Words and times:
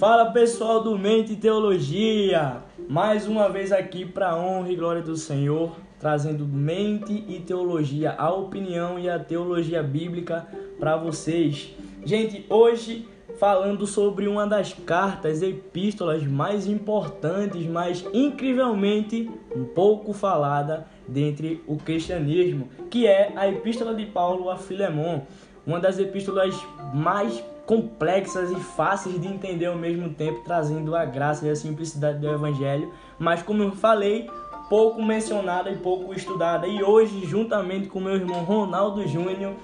Fala 0.00 0.32
pessoal 0.32 0.82
do 0.82 0.96
Mente 0.96 1.34
e 1.34 1.36
Teologia, 1.36 2.62
mais 2.88 3.26
uma 3.26 3.50
vez 3.50 3.70
aqui 3.70 4.06
para 4.06 4.34
honra 4.34 4.72
e 4.72 4.74
glória 4.74 5.02
do 5.02 5.14
Senhor, 5.14 5.76
trazendo 5.98 6.46
mente 6.46 7.22
e 7.28 7.38
teologia, 7.40 8.14
a 8.16 8.32
opinião 8.32 8.98
e 8.98 9.10
a 9.10 9.18
teologia 9.18 9.82
bíblica 9.82 10.46
para 10.78 10.96
vocês. 10.96 11.76
Gente, 12.02 12.46
hoje 12.48 13.06
falando 13.38 13.86
sobre 13.86 14.26
uma 14.26 14.46
das 14.46 14.72
cartas, 14.72 15.42
epístolas 15.42 16.24
mais 16.24 16.66
importantes, 16.66 17.66
mas 17.66 18.02
incrivelmente 18.14 19.30
um 19.54 19.66
pouco 19.66 20.14
falada 20.14 20.86
dentre 21.06 21.62
o 21.66 21.76
cristianismo, 21.76 22.70
que 22.90 23.06
é 23.06 23.34
a 23.36 23.46
Epístola 23.46 23.94
de 23.94 24.06
Paulo 24.06 24.48
a 24.48 24.56
Filemon, 24.56 25.20
uma 25.66 25.78
das 25.78 25.98
epístolas 25.98 26.58
mais 26.94 27.44
complexas 27.70 28.50
e 28.50 28.56
fáceis 28.56 29.20
de 29.20 29.28
entender 29.28 29.66
ao 29.66 29.76
mesmo 29.76 30.12
tempo, 30.12 30.40
trazendo 30.44 30.96
a 30.96 31.04
graça 31.04 31.46
e 31.46 31.50
a 31.50 31.54
simplicidade 31.54 32.18
do 32.18 32.28
Evangelho, 32.28 32.92
mas 33.16 33.44
como 33.44 33.62
eu 33.62 33.70
falei, 33.70 34.28
pouco 34.68 35.00
mencionada 35.00 35.70
e 35.70 35.76
pouco 35.76 36.12
estudada. 36.12 36.66
E 36.66 36.82
hoje, 36.82 37.24
juntamente 37.24 37.86
com 37.86 38.00
meu 38.00 38.16
irmão 38.16 38.42
Ronaldo 38.42 39.06
Júnior, 39.06 39.54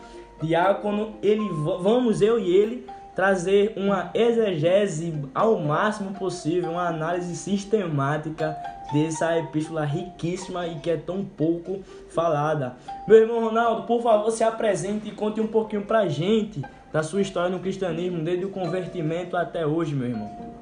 diácono, 0.41 1.15
ele, 1.21 1.49
vamos 1.49 2.23
eu 2.23 2.39
e 2.39 2.49
ele 2.49 2.87
trazer 3.17 3.73
uma 3.77 4.11
exegese 4.15 5.21
ao 5.35 5.59
máximo 5.59 6.13
possível, 6.13 6.71
uma 6.71 6.87
análise 6.87 7.35
sistemática 7.35 8.57
dessa 8.93 9.37
epístola 9.37 9.85
riquíssima 9.85 10.65
e 10.69 10.77
que 10.77 10.91
é 10.91 10.97
tão 10.97 11.25
pouco 11.25 11.81
falada. 12.11 12.77
Meu 13.09 13.19
irmão 13.19 13.41
Ronaldo, 13.41 13.83
por 13.83 14.01
favor, 14.01 14.31
se 14.31 14.45
apresente 14.45 15.09
e 15.09 15.13
conte 15.13 15.41
um 15.41 15.49
pouquinho 15.49 15.83
pra 15.83 16.07
gente 16.07 16.63
da 16.97 17.03
sua 17.03 17.21
história 17.21 17.51
no 17.51 17.61
cristianismo, 17.61 18.25
desde 18.25 18.47
o 18.47 18.49
convertimento 18.49 19.37
até 19.37 19.67
hoje, 19.67 19.95
meu 19.95 20.09
irmão. 20.09 20.55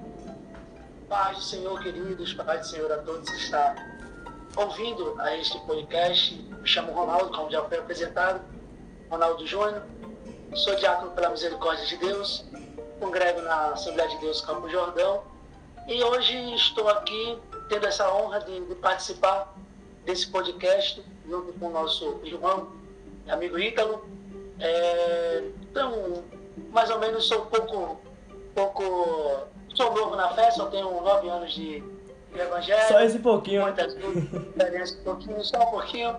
Paz 1.09 1.37
do 1.37 1.45
Senhor, 1.45 1.81
queridos, 1.81 2.35
paz 2.35 2.63
do 2.63 2.67
Senhor 2.67 2.91
a 2.91 2.99
todos 2.99 3.31
que 3.31 3.37
está 3.37 3.77
ouvindo 4.57 5.15
a 5.21 5.37
este 5.37 5.57
podcast. 5.61 6.35
Me 6.35 6.67
chamo 6.67 6.91
Ronaldo, 6.91 7.31
como 7.31 7.49
já 7.53 7.63
foi 7.63 7.79
apresentado, 7.79 8.41
Ronaldo 9.09 9.47
Júnior. 9.47 9.81
Sou 10.57 10.75
diácono 10.75 11.13
pela 11.13 11.31
misericórdia 11.31 11.87
de 11.87 11.99
Deus, 11.99 12.45
congrego 12.99 13.41
na 13.43 13.69
Assembleia 13.69 14.11
de 14.11 14.19
Deus 14.19 14.41
Campo 14.41 14.69
Jordão 14.69 15.23
e 15.87 16.03
hoje 16.03 16.37
estou 16.57 16.89
aqui 16.89 17.39
tendo 17.69 17.87
essa 17.87 18.13
honra 18.13 18.41
de, 18.41 18.59
de 18.59 18.75
participar 18.75 19.55
desse 20.05 20.27
podcast 20.33 21.01
junto 21.29 21.53
com 21.53 21.69
o 21.69 21.71
nosso 21.71 22.19
irmão, 22.25 22.73
amigo 23.29 23.57
Ítalo, 23.57 24.05
é, 24.59 25.45
então, 25.75 26.23
mais 26.71 26.89
ou 26.89 27.01
menos 27.01 27.27
sou 27.27 27.47
pouco, 27.47 28.01
pouco. 28.55 29.49
Sou 29.75 29.93
novo 29.93 30.15
na 30.15 30.29
fé, 30.29 30.53
só 30.53 30.67
tenho 30.67 30.89
nove 30.89 31.29
anos 31.29 31.53
de, 31.53 31.81
de 31.81 32.39
evangelho. 32.39 32.87
Só 32.87 33.01
esse 33.01 33.19
pouquinho. 33.19 33.63
Muitas 33.63 33.93
experiências, 33.93 35.01
um 35.01 35.03
pouquinho, 35.03 35.45
só 35.45 35.59
um 35.59 35.71
pouquinho. 35.73 36.17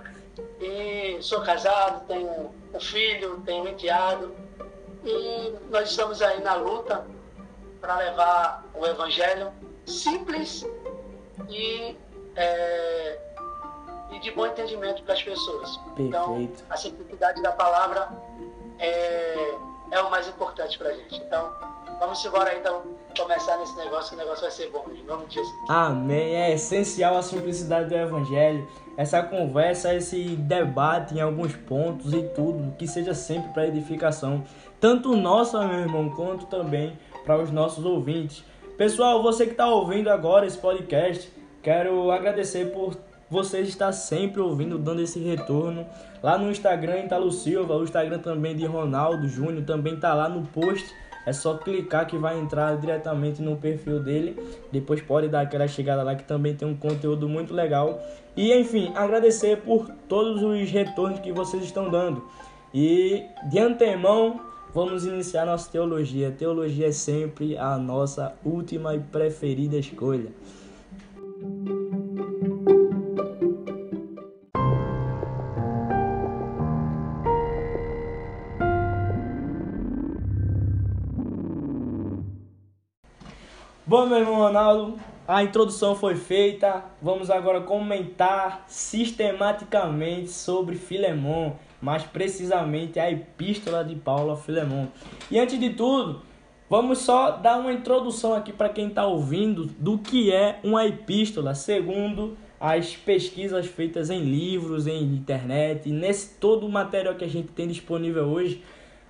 E 0.60 1.18
sou 1.22 1.42
casado, 1.42 2.06
tenho 2.06 2.52
um 2.74 2.80
filho, 2.82 3.42
tenho 3.46 3.64
um 3.64 3.68
enteado. 3.70 4.36
E 5.06 5.54
nós 5.72 5.90
estamos 5.90 6.22
aí 6.22 6.42
na 6.42 6.56
luta 6.56 7.06
para 7.80 7.96
levar 7.96 8.66
o 8.74 8.86
evangelho 8.86 9.54
simples 9.86 10.66
e 11.48 11.96
é, 12.36 13.20
e 14.12 14.20
de 14.20 14.32
bom 14.32 14.48
entendimento 14.48 15.02
para 15.04 15.14
as 15.14 15.24
pessoas. 15.24 15.80
Então, 15.98 16.28
Perfeito. 16.28 16.54
Então, 16.56 16.66
a 16.70 16.76
simplicidade 16.76 17.42
da 17.42 17.54
palavra 17.54 18.10
é, 18.80 19.56
é 19.92 20.02
o 20.02 20.10
mais 20.10 20.28
importante 20.28 20.78
para 20.78 20.90
a 20.90 20.94
gente. 20.94 21.16
Então, 21.16 21.52
vamos 22.00 22.24
embora 22.24 22.56
então 22.58 22.84
começar 23.18 23.58
nesse 23.58 23.76
negócio, 23.78 24.10
que 24.10 24.16
o 24.16 24.20
negócio 24.20 24.42
vai 24.42 24.52
ser 24.52 24.70
bom. 24.70 24.86
Vamos 25.08 25.30
dizer. 25.30 25.46
Amém. 25.70 26.36
É 26.36 26.54
essencial 26.54 27.18
a 27.18 27.22
simplicidade 27.22 27.90
do 27.90 27.96
Evangelho. 27.96 28.68
Essa 28.98 29.22
conversa, 29.22 29.94
esse 29.94 30.24
debate 30.36 31.16
em 31.16 31.22
alguns 31.22 31.56
pontos 31.56 32.14
e 32.14 32.24
tudo, 32.30 32.76
que 32.78 32.88
seja 32.88 33.14
sempre 33.14 33.52
para 33.52 33.68
edificação, 33.68 34.44
tanto 34.80 35.16
nossa, 35.16 35.66
meu 35.68 35.80
irmão, 35.80 36.10
quanto 36.10 36.46
também 36.46 36.98
para 37.26 37.42
os 37.42 37.52
nossos 37.52 37.84
ouvintes. 37.84 38.44
Pessoal, 38.78 39.22
você 39.22 39.46
que 39.46 39.52
está 39.52 39.68
ouvindo 39.68 40.10
agora 40.10 40.46
esse 40.46 40.58
podcast, 40.58 41.32
quero 41.62 42.12
agradecer 42.12 42.72
por 42.72 42.96
você 43.36 43.60
está 43.60 43.92
sempre 43.92 44.40
ouvindo, 44.40 44.78
dando 44.80 45.02
esse 45.02 45.20
retorno. 45.20 45.86
Lá 46.24 46.38
no 46.38 46.50
Instagram, 46.50 47.00
Italo 47.00 47.30
Silva, 47.32 47.76
o 47.76 47.84
Instagram 47.84 48.20
também 48.20 48.56
de 48.56 48.66
Ronaldo 48.66 49.28
Júnior, 49.28 49.66
também 49.66 50.00
tá 50.00 50.14
lá 50.14 50.30
no 50.30 50.48
post. 50.48 50.86
É 51.26 51.34
só 51.34 51.58
clicar 51.58 52.08
que 52.08 52.18
vai 52.18 52.40
entrar 52.40 52.78
diretamente 52.78 53.42
no 53.42 53.58
perfil 53.58 54.00
dele. 54.00 54.40
Depois 54.72 55.02
pode 55.02 55.28
dar 55.28 55.42
aquela 55.42 55.68
chegada 55.68 56.02
lá 56.02 56.16
que 56.16 56.24
também 56.24 56.56
tem 56.56 56.68
um 56.68 56.78
conteúdo 56.78 57.28
muito 57.28 57.54
legal. 57.54 58.00
E 58.38 58.54
enfim, 58.54 58.94
agradecer 58.96 59.58
por 59.58 59.90
todos 60.08 60.42
os 60.42 60.72
retornos 60.72 61.20
que 61.20 61.34
vocês 61.34 61.64
estão 61.64 61.90
dando. 61.90 62.24
E 62.74 63.24
de 63.50 63.60
antemão, 63.60 64.40
vamos 64.74 65.06
iniciar 65.06 65.46
nossa 65.46 65.70
teologia. 65.70 66.32
Teologia 66.32 66.88
é 66.88 66.92
sempre 66.92 67.58
a 67.58 67.78
nossa 67.78 68.34
última 68.46 68.96
e 68.96 69.00
preferida 69.00 69.78
escolha. 69.78 70.32
Bom, 83.88 84.08
meu 84.08 84.18
irmão 84.18 84.38
Ronaldo, 84.38 84.98
a 85.28 85.44
introdução 85.44 85.96
foi 85.96 86.16
feita. 86.16 86.84
Vamos 87.00 87.30
agora 87.30 87.62
comentar 87.62 88.66
sistematicamente 88.68 90.32
sobre 90.32 90.76
Filemon, 90.76 91.52
mais 91.80 92.02
precisamente 92.02 93.00
a 93.00 93.12
epístola 93.12 93.86
de 93.86 93.94
Paulo 93.94 94.32
a 94.32 94.36
Filemon. 94.36 94.88
E 95.30 95.38
antes 95.38 95.60
de 95.60 95.70
tudo, 95.70 96.24
vamos 96.68 96.98
só 96.98 97.38
dar 97.38 97.60
uma 97.60 97.72
introdução 97.72 98.34
aqui 98.34 98.52
para 98.52 98.70
quem 98.70 98.88
está 98.88 99.06
ouvindo 99.06 99.66
do 99.78 100.00
que 100.00 100.34
é 100.34 100.60
uma 100.64 100.84
epístola, 100.88 101.54
segundo 101.54 102.36
as 102.60 102.96
pesquisas 102.96 103.68
feitas 103.68 104.10
em 104.10 104.22
livros, 104.22 104.88
em 104.88 105.04
internet, 105.04 105.92
nesse 105.92 106.40
todo 106.40 106.66
o 106.66 106.72
material 106.72 107.14
que 107.14 107.24
a 107.24 107.30
gente 107.30 107.50
tem 107.50 107.68
disponível 107.68 108.24
hoje. 108.24 108.64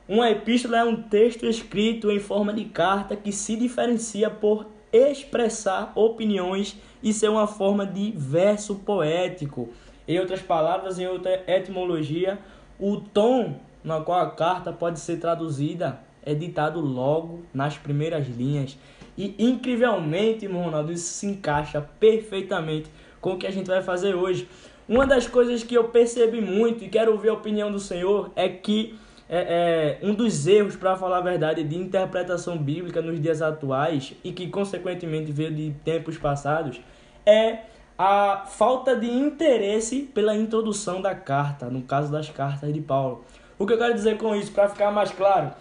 Uma 0.08 0.30
epístola 0.30 0.78
é 0.78 0.84
um 0.84 1.02
texto 1.02 1.48
escrito 1.48 2.12
em 2.12 2.20
forma 2.20 2.54
de 2.54 2.66
carta 2.66 3.16
que 3.16 3.32
se 3.32 3.56
diferencia 3.56 4.30
por 4.30 4.68
expressar 4.94 5.92
opiniões 5.96 6.78
e 7.02 7.12
ser 7.12 7.28
uma 7.28 7.48
forma 7.48 7.88
de 7.88 8.14
verso 8.16 8.76
poético. 8.76 9.70
Em 10.08 10.20
outras 10.20 10.44
palavras, 10.44 11.00
em 11.00 11.08
outra 11.08 11.44
etimologia, 11.48 12.38
o 12.80 12.98
tom 12.98 13.56
na 13.84 14.00
qual 14.00 14.20
a 14.20 14.30
carta 14.30 14.72
pode 14.72 15.00
ser 15.00 15.18
traduzida 15.18 16.00
é 16.24 16.36
ditado 16.36 16.80
logo 16.80 17.42
nas 17.52 17.76
primeiras 17.76 18.28
linhas. 18.28 18.78
E 19.18 19.34
incrivelmente, 19.40 20.46
irmão 20.46 20.66
Ronaldo, 20.66 20.92
isso 20.92 21.12
se 21.14 21.26
encaixa 21.26 21.82
perfeitamente 22.00 22.92
com 23.20 23.34
o 23.34 23.38
que 23.40 23.48
a 23.48 23.52
gente 23.52 23.66
vai 23.66 23.82
fazer 23.82 24.14
hoje. 24.14 24.48
Uma 24.88 25.08
das 25.08 25.28
coisas 25.28 25.64
que 25.64 25.74
eu 25.74 25.86
percebi 25.86 26.42
muito 26.42 26.84
e 26.84 26.90
quero 26.90 27.12
ouvir 27.12 27.30
a 27.30 27.34
opinião 27.34 27.72
do 27.72 27.80
Senhor 27.80 28.32
é 28.36 28.48
que 28.48 28.96
é, 29.28 30.00
é, 30.02 30.06
um 30.06 30.13
dos 30.13 30.46
erros, 30.46 30.75
para 30.75 30.96
falar 30.96 31.18
a 31.18 31.22
verdade, 31.22 31.63
de 31.63 31.75
interpretação 31.75 32.58
bíblica 32.58 33.02
nos 33.02 33.19
dias 33.19 33.41
atuais 33.41 34.13
e 34.24 34.31
que, 34.31 34.47
consequentemente, 34.47 35.31
veio 35.31 35.52
de 35.52 35.74
tempos 35.84 36.18
passados, 36.18 36.80
é 37.25 37.59
a 37.97 38.46
falta 38.47 38.96
de 38.96 39.09
interesse 39.09 40.02
pela 40.14 40.35
introdução 40.35 41.02
da 41.02 41.16
carta, 41.16 41.68
no 41.68 41.81
caso 41.81 42.12
das 42.12 42.30
cartas 42.30 42.74
de 42.74 42.81
Paulo. 42.81 43.24
O 43.58 43.66
que 43.66 43.74
eu 43.74 43.78
quero 43.78 43.94
dizer 43.94 44.18
com 44.18 44.35
isso, 44.35 44.52
para 44.52 44.69
ficar 44.69 44.91
mais 44.91 45.12
claro, 45.12 45.52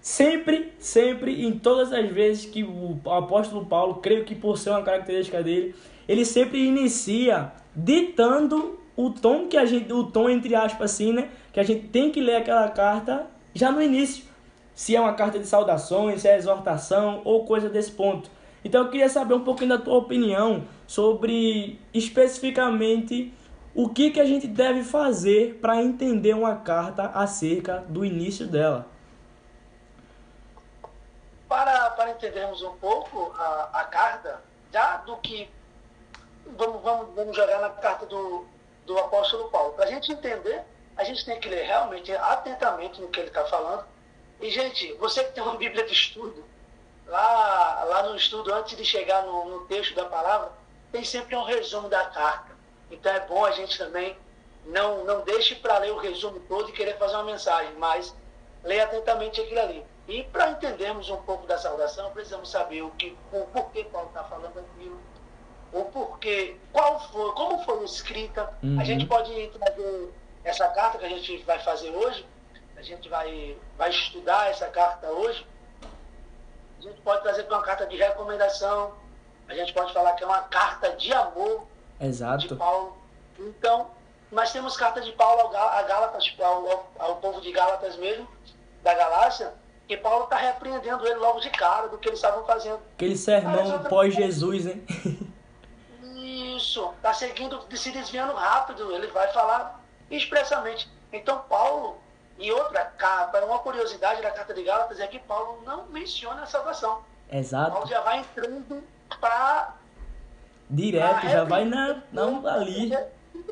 sempre, 0.00 0.72
sempre, 0.78 1.46
em 1.46 1.58
todas 1.58 1.92
as 1.92 2.10
vezes 2.10 2.46
que 2.46 2.64
o 2.64 2.98
apóstolo 3.10 3.66
Paulo, 3.66 3.96
creio 3.96 4.24
que 4.24 4.34
por 4.34 4.58
ser 4.58 4.70
uma 4.70 4.82
característica 4.82 5.42
dele, 5.42 5.74
ele 6.08 6.24
sempre 6.24 6.66
inicia 6.66 7.52
ditando 7.76 8.78
o 8.96 9.10
tom 9.10 9.48
que 9.48 9.56
a 9.56 9.64
gente, 9.64 9.92
o 9.92 10.04
tom 10.04 10.28
entre 10.28 10.54
aspas 10.54 10.92
assim, 10.92 11.12
né, 11.12 11.30
que 11.52 11.60
a 11.60 11.62
gente 11.62 11.88
tem 11.88 12.10
que 12.10 12.20
ler 12.20 12.36
aquela 12.36 12.68
carta 12.68 13.26
já 13.54 13.70
no 13.70 13.82
início. 13.82 14.24
Se 14.74 14.94
é 14.96 15.00
uma 15.00 15.14
carta 15.14 15.38
de 15.38 15.46
saudações, 15.46 16.22
se 16.22 16.28
é 16.28 16.36
exortação 16.36 17.22
ou 17.24 17.44
coisa 17.44 17.68
desse 17.68 17.92
ponto. 17.92 18.30
Então 18.64 18.84
eu 18.84 18.90
queria 18.90 19.08
saber 19.08 19.34
um 19.34 19.44
pouquinho 19.44 19.70
da 19.70 19.78
tua 19.78 19.98
opinião 19.98 20.64
sobre 20.86 21.78
especificamente 21.92 23.32
o 23.74 23.88
que, 23.88 24.10
que 24.10 24.20
a 24.20 24.24
gente 24.24 24.46
deve 24.46 24.82
fazer 24.82 25.58
para 25.60 25.82
entender 25.82 26.34
uma 26.34 26.56
carta 26.56 27.10
acerca 27.14 27.84
do 27.88 28.04
início 28.04 28.46
dela. 28.46 28.86
Para, 31.48 31.90
para 31.90 32.10
entendermos 32.12 32.62
um 32.62 32.74
pouco 32.76 33.32
a, 33.36 33.80
a 33.80 33.84
carta, 33.84 34.40
já 34.72 34.96
do 34.98 35.16
que. 35.18 35.48
Vamos, 36.56 36.82
vamos, 36.82 37.14
vamos 37.14 37.36
jogar 37.36 37.60
na 37.60 37.70
carta 37.70 38.06
do, 38.06 38.46
do 38.84 38.98
apóstolo 38.98 39.50
Paulo. 39.50 39.72
Para 39.74 39.84
a 39.84 39.88
gente 39.88 40.12
entender 40.12 40.64
a 40.96 41.04
gente 41.04 41.24
tem 41.24 41.40
que 41.40 41.48
ler 41.48 41.64
realmente 41.64 42.12
atentamente 42.12 43.00
no 43.00 43.08
que 43.08 43.20
ele 43.20 43.28
está 43.28 43.44
falando. 43.46 43.84
E, 44.40 44.50
gente, 44.50 44.92
você 44.94 45.24
que 45.24 45.32
tem 45.32 45.42
uma 45.42 45.56
Bíblia 45.58 45.84
de 45.84 45.92
estudo, 45.92 46.44
lá, 47.06 47.84
lá 47.84 48.02
no 48.04 48.16
estudo, 48.16 48.52
antes 48.52 48.76
de 48.76 48.84
chegar 48.84 49.22
no, 49.22 49.44
no 49.44 49.66
texto 49.66 49.94
da 49.94 50.04
palavra, 50.04 50.52
tem 50.92 51.04
sempre 51.04 51.34
um 51.34 51.44
resumo 51.44 51.88
da 51.88 52.06
carta. 52.06 52.54
Então 52.90 53.12
é 53.12 53.20
bom 53.20 53.44
a 53.44 53.50
gente 53.50 53.76
também 53.76 54.16
não, 54.66 55.04
não 55.04 55.22
deixe 55.22 55.56
para 55.56 55.78
ler 55.78 55.92
o 55.92 55.98
resumo 55.98 56.38
todo 56.40 56.68
e 56.68 56.72
querer 56.72 56.96
fazer 56.98 57.14
uma 57.14 57.24
mensagem, 57.24 57.72
mas 57.74 58.14
leia 58.62 58.84
atentamente 58.84 59.40
aquilo 59.40 59.60
ali. 59.60 59.84
E 60.06 60.22
para 60.24 60.50
entendermos 60.50 61.08
um 61.10 61.16
pouco 61.22 61.46
da 61.46 61.58
saudação, 61.58 62.12
precisamos 62.12 62.50
saber 62.50 62.82
o 62.82 62.90
que, 62.90 63.16
o 63.32 63.46
porquê 63.46 63.84
Paulo 63.84 64.08
está 64.08 64.22
falando 64.24 64.58
aquilo, 64.58 65.00
o 65.74 65.84
porquê, 65.86 66.56
qual 66.72 67.00
foi, 67.10 67.32
como 67.32 67.62
foi 67.64 67.84
escrita. 67.84 68.48
Uhum. 68.62 68.80
A 68.80 68.84
gente 68.84 69.06
pode 69.06 69.48
trazer 69.48 70.14
essa 70.44 70.68
carta 70.68 70.98
que 70.98 71.04
a 71.04 71.08
gente 71.08 71.38
vai 71.38 71.58
fazer 71.58 71.90
hoje, 71.90 72.24
a 72.76 72.82
gente 72.82 73.08
vai, 73.08 73.56
vai 73.76 73.90
estudar 73.90 74.50
essa 74.50 74.68
carta 74.68 75.08
hoje. 75.08 75.44
A 76.78 76.82
gente 76.82 77.00
pode 77.00 77.22
trazer 77.22 77.42
para 77.44 77.56
uma 77.56 77.64
carta 77.64 77.86
de 77.86 77.96
recomendação, 77.96 78.92
a 79.48 79.54
gente 79.54 79.72
pode 79.74 79.92
falar 79.92 80.12
que 80.12 80.22
é 80.22 80.26
uma 80.26 80.42
carta 80.42 80.90
de 80.90 81.12
amor 81.12 81.66
Exato. 82.00 82.48
de 82.48 82.54
Paulo. 82.54 82.96
Então, 83.38 83.90
nós 84.30 84.52
temos 84.52 84.76
carta 84.76 85.00
de 85.00 85.10
Paulo 85.12 85.56
a 85.56 85.82
Gálatas, 85.82 86.32
ao, 86.40 86.88
ao 86.98 87.16
povo 87.16 87.40
de 87.40 87.50
Gálatas 87.50 87.96
mesmo, 87.96 88.28
da 88.82 88.94
Galácia, 88.94 89.52
que 89.88 89.96
Paulo 89.96 90.24
está 90.24 90.36
repreendendo 90.36 91.04
ele 91.06 91.16
logo 91.16 91.40
de 91.40 91.50
cara 91.50 91.88
do 91.88 91.98
que 91.98 92.08
eles 92.08 92.18
estavam 92.18 92.44
fazendo. 92.44 92.80
Aquele 92.94 93.16
sermão 93.16 93.82
pós-Jesus, 93.84 94.66
hein? 94.66 94.84
Isso, 96.64 96.90
está 96.96 97.12
seguindo, 97.12 97.60
se 97.76 97.92
desviando 97.92 98.32
rápido, 98.32 98.90
ele 98.94 99.08
vai 99.08 99.30
falar 99.32 99.80
expressamente. 100.10 100.90
Então, 101.12 101.44
Paulo, 101.46 101.98
e 102.38 102.50
outra 102.50 102.86
capa, 102.86 103.38
uma 103.44 103.58
curiosidade 103.58 104.22
da 104.22 104.30
carta 104.30 104.54
de 104.54 104.62
Gálatas 104.62 104.98
é 104.98 105.06
que 105.06 105.18
Paulo 105.18 105.62
não 105.64 105.84
menciona 105.88 106.42
a 106.42 106.46
salvação. 106.46 107.02
Exato. 107.30 107.72
Paulo 107.72 107.86
já 107.86 108.00
vai 108.00 108.20
entrando 108.20 108.82
para. 109.20 109.74
Direto, 110.70 111.28
já 111.28 111.44
vai 111.44 111.66
na, 111.66 112.02
não 112.10 112.46
ali. 112.46 112.90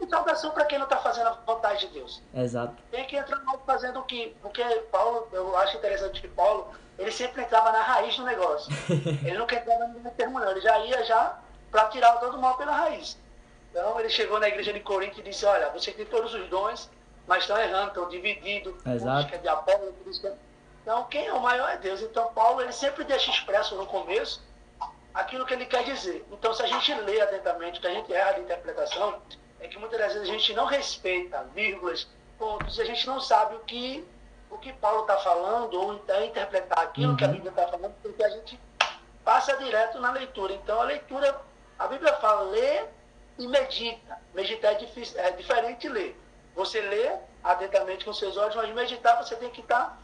Salvação 0.09 0.51
para 0.53 0.65
quem 0.65 0.79
não 0.79 0.87
está 0.87 0.97
fazendo 0.97 1.29
a 1.29 1.33
vontade 1.33 1.87
de 1.87 1.93
Deus. 1.93 2.23
Exato. 2.35 2.75
Tem 2.91 3.05
que 3.05 3.17
entrar 3.17 3.43
fazendo 3.67 4.01
o 4.01 4.05
que. 4.05 4.35
Porque 4.41 4.65
Paulo, 4.91 5.29
eu 5.33 5.55
acho 5.59 5.77
interessante 5.77 6.21
que 6.21 6.29
Paulo, 6.29 6.69
ele 6.99 7.13
sempre 7.13 7.43
entrava 7.43 7.73
na 7.73 7.83
raiz 7.83 8.17
do 8.17 8.25
negócio. 8.25 8.73
ele 9.23 9.37
nunca 9.37 9.57
entrava 9.57 9.87
no 9.87 10.11
termo, 10.13 10.41
não. 10.41 10.51
Ele 10.51 10.63
já 10.63 10.79
ia 10.79 11.05
já 11.05 11.39
para 11.73 11.89
tirar 11.89 12.13
todo 12.21 12.37
o 12.37 12.41
mal 12.41 12.57
pela 12.57 12.71
raiz. 12.71 13.19
Então 13.71 13.99
ele 13.99 14.11
chegou 14.11 14.39
na 14.39 14.47
igreja 14.47 14.73
de 14.73 14.81
Corinto 14.81 15.19
e 15.19 15.23
disse: 15.23 15.45
Olha, 15.47 15.71
você 15.71 15.91
tem 15.91 16.05
todos 16.05 16.35
os 16.35 16.49
dons, 16.49 16.91
mas 17.27 17.43
estão 17.43 17.59
errando, 17.59 17.89
estão 17.89 18.09
divididos. 18.09 18.75
É 18.87 19.39
de 19.39 19.49
Apolo, 19.49 19.95
então 20.83 21.05
quem 21.05 21.27
é 21.27 21.33
o 21.33 21.41
maior 21.41 21.71
é 21.71 21.79
Deus. 21.79 22.03
Então 22.03 22.33
Paulo 22.35 22.61
ele 22.61 22.73
sempre 22.73 23.05
deixa 23.05 23.31
expresso 23.31 23.75
no 23.77 23.87
começo 23.87 24.43
aquilo 25.15 25.47
que 25.47 25.55
ele 25.55 25.67
quer 25.67 25.85
dizer. 25.85 26.25
Então 26.31 26.53
se 26.53 26.63
a 26.63 26.67
gente 26.67 26.93
lê 26.95 27.21
atentamente, 27.21 27.81
que 27.81 27.87
a 27.87 27.95
gente 27.95 28.13
erra 28.13 28.33
de 28.33 28.41
interpretação, 28.43 29.21
é 29.61 29.69
que 29.69 29.79
muitas 29.79 29.99
das 29.99 30.13
vezes 30.13 30.29
a 30.29 30.33
gente 30.33 30.53
não 30.55 30.67
respeita 30.67 31.47
vírgulas, 31.55 32.07
pontos, 32.39 32.77
e 32.77 32.83
a 32.83 32.85
gente 32.85 33.07
não 33.07 33.21
sabe 33.21 33.55
o 33.55 33.61
que, 33.61 34.05
o 34.51 34.59
que 34.59 34.73
Paulo 34.75 35.03
está 35.03 35.17
falando, 35.19 35.81
ou 35.81 35.95
então 35.95 36.23
interpretar 36.25 36.81
aquilo 36.81 37.11
uhum. 37.11 37.17
que 37.17 37.25
a 37.25 37.29
uhum. 37.29 37.33
Bíblia 37.35 37.51
está 37.51 37.69
falando, 37.69 37.95
porque 38.03 38.25
a 38.25 38.31
gente 38.31 38.61
passa 39.25 39.57
direto 39.57 40.01
na 40.01 40.11
leitura. 40.11 40.53
Então 40.55 40.81
a 40.81 40.85
leitura, 40.85 41.41
a 41.83 41.89
Bíblia 41.89 42.13
fala, 42.15 42.51
lê 42.51 42.85
e 43.39 43.47
medita. 43.47 44.19
Meditar 44.35 44.73
é, 44.73 44.75
difícil, 44.77 45.19
é 45.19 45.33
diferente 45.33 45.83
de 45.83 45.89
ler. 45.89 46.21
Você 46.55 46.81
lê 46.81 47.13
atentamente 47.43 48.05
com 48.05 48.13
seus 48.13 48.37
olhos, 48.37 48.55
mas 48.55 48.73
meditar 48.75 49.17
você 49.23 49.35
tem 49.37 49.51
que 49.51 49.61
estar 49.61 50.01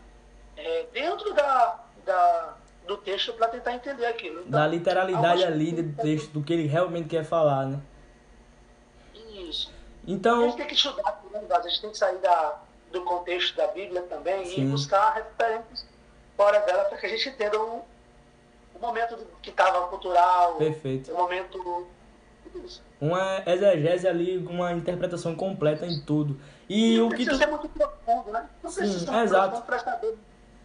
é, 0.56 0.86
dentro 0.92 1.32
da, 1.34 1.78
da, 2.04 2.56
do 2.86 2.96
texto 2.96 3.32
para 3.34 3.48
tentar 3.48 3.74
entender 3.74 4.06
aquilo. 4.06 4.40
Então, 4.40 4.58
da 4.58 4.66
literalidade 4.66 5.44
ali 5.44 5.72
do 5.72 6.02
texto, 6.02 6.32
do 6.32 6.42
que 6.42 6.52
ele 6.52 6.66
realmente 6.66 7.08
quer 7.08 7.24
falar, 7.24 7.66
né? 7.66 7.80
Isso. 9.14 9.72
Então... 10.06 10.40
A 10.40 10.44
gente 10.48 10.56
tem 10.56 10.66
que 10.66 10.74
estudar, 10.74 11.22
né, 11.30 11.40
a 11.48 11.60
gente 11.68 11.80
tem 11.80 11.90
que 11.90 11.98
sair 11.98 12.18
da, 12.18 12.60
do 12.90 13.02
contexto 13.04 13.56
da 13.56 13.68
Bíblia 13.68 14.02
também 14.02 14.44
Sim. 14.46 14.62
e 14.62 14.66
buscar 14.66 15.10
referências 15.10 15.86
fora 16.36 16.60
dela 16.60 16.84
para 16.84 16.98
que 16.98 17.06
a 17.06 17.08
gente 17.08 17.28
entenda 17.28 17.60
o, 17.60 17.84
o 18.80 18.86
momento 18.86 19.18
que 19.42 19.50
estava 19.50 19.88
cultural, 19.88 20.54
Perfeito. 20.56 21.12
o 21.12 21.16
momento 21.16 21.86
uma 23.00 23.42
exegese 23.46 24.08
ali, 24.08 24.38
uma 24.38 24.72
interpretação 24.72 25.34
completa 25.34 25.86
em 25.86 26.00
tudo. 26.00 26.36
E 26.68 26.96
não 26.96 27.08
o 27.08 27.10
que 27.10 27.24
tu... 27.24 27.36
ser 27.36 27.46
muito 27.46 27.68
profundo, 27.68 28.32
né? 28.32 28.46
Não 28.62 28.70
Sim, 28.70 28.86
ser 28.86 29.14
exato. 29.22 29.62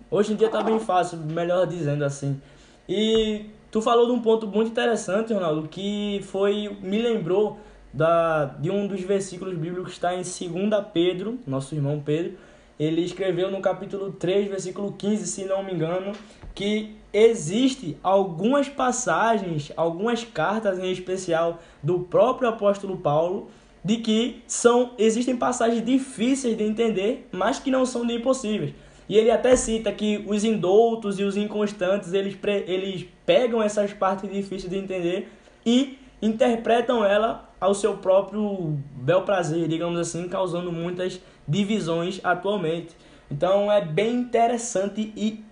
Hoje 0.10 0.34
em 0.34 0.36
dia 0.36 0.50
tá 0.50 0.62
bem 0.62 0.80
fácil, 0.80 1.18
melhor 1.18 1.66
dizendo 1.68 2.04
assim. 2.04 2.42
E 2.88 3.50
tu 3.72 3.82
falou 3.82 4.06
de 4.06 4.12
um 4.12 4.22
ponto 4.22 4.48
muito 4.48 4.72
interessante, 4.72 5.34
Ronaldo, 5.34 5.68
que 5.68 6.22
foi 6.24 6.78
me 6.82 7.02
lembrou 7.02 7.58
da 7.92 8.46
de 8.46 8.72
um 8.72 8.88
dos 8.88 9.02
versículos 9.02 9.56
bíblicos 9.56 9.92
que 9.92 9.98
está 9.98 10.14
em 10.14 10.22
2 10.22 10.86
Pedro, 10.92 11.40
nosso 11.46 11.76
irmão 11.76 12.02
Pedro, 12.04 12.38
ele 12.80 13.02
escreveu 13.02 13.52
no 13.52 13.62
capítulo 13.62 14.12
3, 14.12 14.50
versículo 14.50 14.94
15, 14.94 15.28
se 15.28 15.46
não 15.46 15.64
me 15.64 15.74
engano, 15.74 16.14
que 16.56 16.96
existe 17.14 17.96
algumas 18.02 18.68
passagens, 18.68 19.72
algumas 19.78 20.24
cartas 20.24 20.80
em 20.80 20.92
especial 20.92 21.60
do 21.82 22.00
próprio 22.00 22.50
apóstolo 22.50 22.98
Paulo, 22.98 23.50
de 23.86 23.98
que 23.98 24.42
são 24.48 24.92
existem 24.98 25.38
passagens 25.38 25.86
difíceis 25.86 26.58
de 26.58 26.64
entender, 26.64 27.28
mas 27.32 27.60
que 27.60 27.70
não 27.70 27.86
são 27.86 28.06
de 28.06 28.16
impossíveis. 28.16 28.74
E 29.08 29.18
ele 29.18 29.30
até 29.30 29.56
cita 29.56 29.92
que 29.92 30.24
os 30.28 30.44
indoutos 30.44 31.20
e 31.20 31.24
os 31.24 31.38
inconstantes, 31.38 32.14
eles, 32.14 32.38
eles 32.66 33.06
pegam 33.26 33.62
essas 33.62 33.94
partes 33.94 34.30
difíceis 34.32 34.72
de 34.72 34.78
entender 34.78 35.30
e 35.66 36.00
interpretam 36.22 37.06
ela 37.06 37.50
ao 37.60 37.74
seu 37.74 37.98
próprio 37.98 38.78
bel 38.96 39.24
prazer, 39.24 39.68
digamos 39.68 40.00
assim, 40.00 40.28
causando 40.28 40.72
muitas 40.72 41.20
divisões 41.48 42.20
atualmente. 42.24 42.96
Então 43.30 43.72
é 43.72 43.84
bem 43.84 44.16
interessante 44.16 45.12
e 45.16 45.44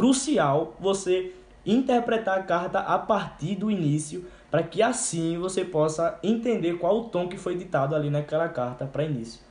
crucial 0.00 0.74
você 0.80 1.30
interpretar 1.64 2.38
a 2.38 2.42
carta 2.42 2.78
a 2.78 2.98
partir 2.98 3.54
do 3.54 3.70
início, 3.70 4.26
para 4.50 4.62
que 4.62 4.82
assim 4.82 5.38
você 5.38 5.62
possa 5.62 6.18
entender 6.22 6.78
qual 6.78 6.96
o 6.96 7.04
tom 7.10 7.28
que 7.28 7.36
foi 7.36 7.54
ditado 7.54 7.94
ali 7.94 8.08
naquela 8.08 8.48
carta 8.48 8.86
para 8.86 9.04
início. 9.04 9.42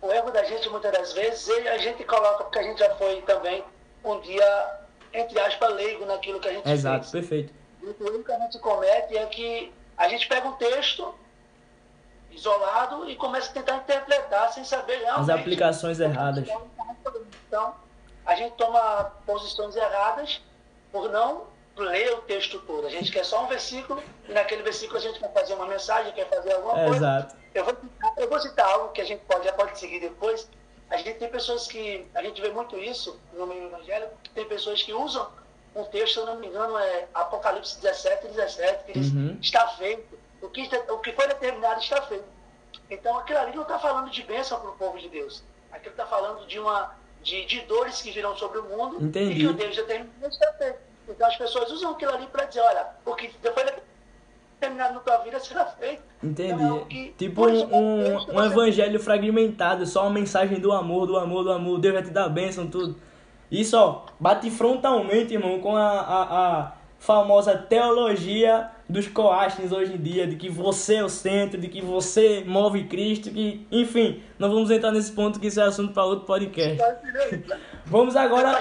O, 0.00 0.12
erro 0.12 0.30
da 0.30 0.44
gente, 0.44 0.68
muitas 0.68 0.92
das 0.92 1.12
vezes, 1.14 1.48
a 1.66 1.78
gente 1.78 2.04
coloca, 2.04 2.44
porque 2.44 2.60
a 2.60 2.62
gente 2.62 2.78
já 2.78 2.94
foi 2.94 3.20
também 3.22 3.64
um 4.04 4.20
dia, 4.20 4.78
entre 5.12 5.36
aspas, 5.40 5.74
leigo 5.74 6.06
naquilo 6.06 6.38
que 6.38 6.46
a 6.46 6.52
gente 6.52 6.70
Exato, 6.70 7.10
fez. 7.10 7.10
perfeito. 7.10 7.52
E 7.82 7.86
o 7.86 8.06
erro 8.06 8.22
que 8.22 8.32
a 8.32 8.38
gente 8.38 8.60
comete 8.60 9.16
é 9.16 9.26
que 9.26 9.72
a 9.96 10.08
gente 10.08 10.28
pega 10.28 10.46
um 10.46 10.52
texto 10.52 11.12
isolado 12.30 13.10
e 13.10 13.16
começa 13.16 13.50
a 13.50 13.54
tentar 13.54 13.78
interpretar 13.78 14.52
sem 14.52 14.64
saber 14.64 14.98
realmente... 14.98 15.28
As 15.32 15.40
aplicações 15.40 15.98
erradas. 15.98 16.46
Então, 17.48 17.74
a 18.26 18.34
gente 18.34 18.54
toma 18.56 19.12
posições 19.24 19.76
erradas 19.76 20.42
por 20.90 21.08
não 21.10 21.46
ler 21.76 22.12
o 22.14 22.22
texto 22.22 22.58
todo. 22.60 22.86
A 22.86 22.90
gente 22.90 23.12
quer 23.12 23.24
só 23.24 23.44
um 23.44 23.46
versículo 23.46 24.02
e 24.28 24.32
naquele 24.32 24.62
versículo 24.62 24.98
a 24.98 25.00
gente 25.00 25.20
quer 25.20 25.32
fazer 25.32 25.54
uma 25.54 25.66
mensagem, 25.66 26.12
quer 26.12 26.28
fazer 26.28 26.52
alguma 26.52 26.80
é, 26.80 26.84
coisa. 26.86 27.06
Exato. 27.06 27.36
Eu 27.54 27.64
vou, 27.64 27.76
eu 28.16 28.28
vou 28.28 28.40
citar 28.40 28.68
algo 28.68 28.92
que 28.92 29.00
a 29.00 29.04
gente 29.04 29.20
pode, 29.24 29.44
já 29.44 29.52
pode 29.52 29.78
seguir 29.78 30.00
depois. 30.00 30.48
A 30.90 30.96
gente 30.96 31.18
tem 31.18 31.28
pessoas 31.28 31.66
que, 31.66 32.06
a 32.14 32.22
gente 32.22 32.40
vê 32.40 32.50
muito 32.50 32.76
isso 32.78 33.18
no 33.32 33.46
meio 33.46 33.64
evangélico, 33.64 34.14
tem 34.34 34.46
pessoas 34.46 34.82
que 34.82 34.92
usam 34.92 35.28
um 35.74 35.84
texto, 35.84 36.14
se 36.14 36.20
eu 36.20 36.26
não 36.26 36.36
me 36.36 36.46
engano, 36.46 36.78
é 36.78 37.08
Apocalipse 37.12 37.80
17, 37.80 38.28
17, 38.28 38.84
que 38.84 38.92
diz, 38.92 39.12
uhum. 39.12 39.38
está 39.40 39.68
feito. 39.68 40.18
O 40.40 40.48
que, 40.48 40.62
o 40.62 40.98
que 40.98 41.12
foi 41.12 41.26
determinado 41.28 41.80
está 41.80 42.02
feito. 42.02 42.24
Então 42.90 43.18
aquilo 43.18 43.38
ali 43.38 43.54
não 43.54 43.62
está 43.62 43.78
falando 43.78 44.10
de 44.10 44.22
bênção 44.22 44.60
para 44.60 44.70
o 44.70 44.76
povo 44.76 44.98
de 44.98 45.08
Deus. 45.08 45.42
Aquilo 45.72 45.90
está 45.90 46.06
falando 46.06 46.46
de 46.46 46.58
uma 46.58 46.94
de, 47.26 47.44
de 47.44 47.60
dores 47.62 48.00
que 48.00 48.12
virão 48.12 48.36
sobre 48.36 48.60
o 48.60 48.64
mundo 48.64 49.04
Entendi. 49.04 49.32
e 49.32 49.34
que 49.34 49.46
o 49.46 49.52
Deus 49.52 49.74
determinou 49.74 50.28
está 50.28 50.52
feito. 50.52 50.78
Então 51.08 51.26
as 51.26 51.36
pessoas 51.36 51.70
usam 51.72 51.90
aquilo 51.90 52.12
ali 52.12 52.26
para 52.28 52.44
dizer, 52.44 52.60
olha, 52.60 52.86
o 53.04 53.14
que 53.14 53.30
depois 53.42 53.66
determinado 54.60 54.94
na 54.94 55.00
tua 55.00 55.18
vida 55.18 55.38
será 55.40 55.66
feito. 55.66 56.02
Entendi. 56.22 56.52
Então, 56.52 56.78
é 56.78 56.84
que, 56.84 57.14
tipo 57.18 57.46
um, 57.46 57.74
um, 57.74 58.36
um 58.36 58.44
evangelho 58.44 58.98
fragmentado, 59.00 59.84
só 59.86 60.02
uma 60.02 60.10
mensagem 60.10 60.60
do 60.60 60.72
amor, 60.72 61.06
do 61.06 61.16
amor, 61.16 61.42
do 61.42 61.52
amor, 61.52 61.78
Deus 61.78 61.94
vai 61.94 62.02
te 62.02 62.10
dar 62.10 62.28
bênção, 62.28 62.68
tudo. 62.68 62.96
Isso, 63.50 63.76
ó, 63.76 64.02
bate 64.18 64.50
frontalmente, 64.50 65.34
irmão, 65.34 65.60
com 65.60 65.76
a, 65.76 66.00
a, 66.00 66.58
a 66.60 66.72
famosa 66.98 67.56
teologia 67.56 68.70
dos 68.88 69.08
coaches 69.08 69.72
hoje 69.72 69.94
em 69.94 69.98
dia, 69.98 70.26
de 70.26 70.36
que 70.36 70.48
você 70.48 70.96
é 70.96 71.04
o 71.04 71.08
centro, 71.08 71.60
de 71.60 71.68
que 71.68 71.82
você 71.82 72.44
move 72.46 72.84
Cristo, 72.84 73.30
que, 73.30 73.66
enfim, 73.70 74.22
não 74.38 74.48
vamos 74.48 74.70
entrar 74.70 74.92
nesse 74.92 75.12
ponto 75.12 75.40
que 75.40 75.48
isso 75.48 75.60
é 75.60 75.64
assunto 75.64 75.92
para 75.92 76.04
outro 76.04 76.24
podcast. 76.24 76.78
vamos 77.86 78.14
agora 78.14 78.60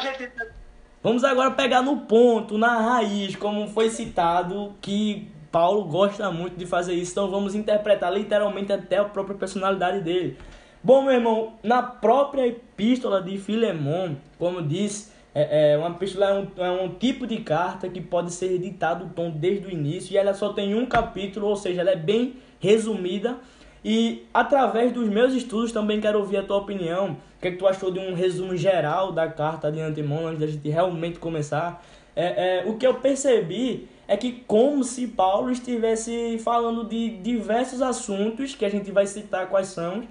Vamos 1.05 1.23
agora 1.23 1.51
pegar 1.51 1.83
no 1.83 1.97
ponto, 1.97 2.57
na 2.57 2.79
raiz, 2.79 3.35
como 3.35 3.67
foi 3.67 3.91
citado, 3.91 4.73
que 4.81 5.27
Paulo 5.51 5.83
gosta 5.83 6.31
muito 6.31 6.57
de 6.57 6.65
fazer 6.65 6.95
isso, 6.95 7.11
então 7.11 7.29
vamos 7.29 7.53
interpretar 7.53 8.11
literalmente 8.11 8.73
até 8.73 8.97
a 8.97 9.05
própria 9.05 9.37
personalidade 9.37 10.01
dele. 10.01 10.35
Bom, 10.83 11.03
meu 11.03 11.13
irmão, 11.13 11.53
na 11.61 11.83
própria 11.83 12.47
epístola 12.47 13.21
de 13.21 13.37
Filemon, 13.37 14.15
como 14.39 14.63
diz 14.63 15.13
É, 15.37 15.73
é, 15.73 15.77
uma 15.77 15.89
epístola 15.89 16.29
é 16.29 16.33
um, 16.33 16.47
é 16.63 16.71
um 16.71 16.89
tipo 16.95 17.27
de 17.27 17.41
carta 17.41 17.89
que 17.89 17.99
pode 17.99 18.31
ser 18.31 18.57
ditado 18.57 19.03
o 19.03 19.09
tom 19.09 19.29
desde 19.29 19.67
o 19.67 19.69
início 19.69 20.13
e 20.13 20.17
ela 20.17 20.33
só 20.33 20.53
tem 20.53 20.73
um 20.73 20.85
capítulo, 20.85 21.47
ou 21.47 21.57
seja, 21.57 21.81
ela 21.81 21.91
é 21.91 21.95
bem 21.97 22.37
resumida. 22.57 23.37
E 23.83 24.25
através 24.33 24.93
dos 24.93 25.09
meus 25.09 25.33
estudos 25.33 25.73
também 25.73 25.99
quero 25.99 26.19
ouvir 26.19 26.37
a 26.37 26.43
tua 26.43 26.57
opinião. 26.57 27.17
O 27.37 27.41
que, 27.41 27.49
é 27.49 27.51
que 27.51 27.57
tu 27.57 27.67
achou 27.67 27.91
de 27.91 27.99
um 27.99 28.13
resumo 28.13 28.55
geral 28.55 29.11
da 29.11 29.27
carta 29.27 29.69
de 29.69 29.81
antemão 29.81 30.25
antes 30.25 30.39
da 30.39 30.47
gente 30.47 30.69
realmente 30.69 31.19
começar? 31.19 31.85
É, 32.15 32.61
é, 32.61 32.65
o 32.65 32.77
que 32.77 32.87
eu 32.87 32.93
percebi 32.93 33.89
é 34.07 34.15
que 34.15 34.31
como 34.47 34.85
se 34.85 35.05
Paulo 35.05 35.51
estivesse 35.51 36.39
falando 36.39 36.85
de 36.85 37.17
diversos 37.17 37.81
assuntos, 37.81 38.55
que 38.55 38.63
a 38.63 38.69
gente 38.69 38.89
vai 38.89 39.05
citar 39.05 39.49
quais 39.49 39.67
são, 39.67 40.03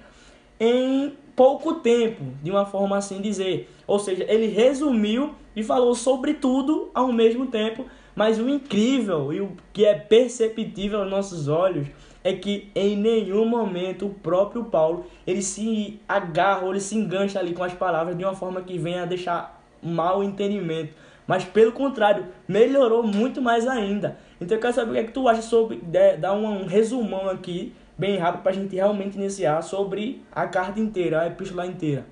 em 0.61 1.14
pouco 1.35 1.75
tempo, 1.75 2.25
de 2.43 2.50
uma 2.50 2.67
forma 2.67 2.97
assim 2.97 3.21
dizer. 3.21 3.71
Ou 3.87 3.99
seja, 3.99 4.25
ele 4.29 4.47
resumiu 4.47 5.35
e 5.55 5.62
falou 5.62 5.95
sobre 5.95 6.35
tudo 6.35 6.91
ao 6.95 7.12
mesmo 7.12 7.47
tempo, 7.47 7.85
mas 8.14 8.38
o 8.38 8.49
incrível 8.49 9.33
e 9.33 9.41
o 9.41 9.53
que 9.73 9.85
é 9.85 9.95
perceptível 9.95 11.00
aos 11.00 11.11
nossos 11.11 11.49
olhos 11.49 11.87
é 12.23 12.33
que 12.33 12.71
em 12.75 12.97
nenhum 12.97 13.45
momento 13.45 14.07
o 14.07 14.14
próprio 14.14 14.64
Paulo 14.64 15.05
ele 15.26 15.43
se 15.43 16.00
agarra 16.09 16.67
ele 16.67 16.81
se 16.81 16.97
engancha 16.97 17.38
ali 17.38 17.53
com 17.53 17.62
as 17.62 17.75
palavras 17.75 18.17
de 18.17 18.25
uma 18.25 18.35
forma 18.35 18.62
que 18.62 18.79
venha 18.79 19.03
a 19.03 19.07
deixar 19.07 19.62
mal 19.83 20.25
entendimento 20.25 20.95
mas 21.26 21.45
pelo 21.45 21.73
contrário, 21.73 22.26
melhorou 22.47 23.03
muito 23.03 23.41
mais 23.41 23.67
ainda. 23.67 24.19
Então 24.41 24.57
eu 24.57 24.61
quero 24.61 24.75
saber 24.75 24.91
o 24.91 24.95
que, 24.95 25.00
é 25.00 25.05
que 25.05 25.12
tu 25.12 25.29
acha 25.29 25.43
sobre. 25.43 25.81
Dar 26.19 26.35
um, 26.35 26.67
resumão 26.67 27.29
aqui, 27.29 27.73
bem 27.97 28.19
rápido, 28.19 28.43
para 28.43 28.53
a 28.53 28.55
gente 28.55 28.75
realmente 28.75 29.17
iniciar 29.17 29.63
sobre 29.63 30.25
a 30.33 30.47
carta 30.47 30.81
inteira, 30.81 31.23
a 31.23 31.27
epístola 31.27 31.67
inteira. 31.67 32.05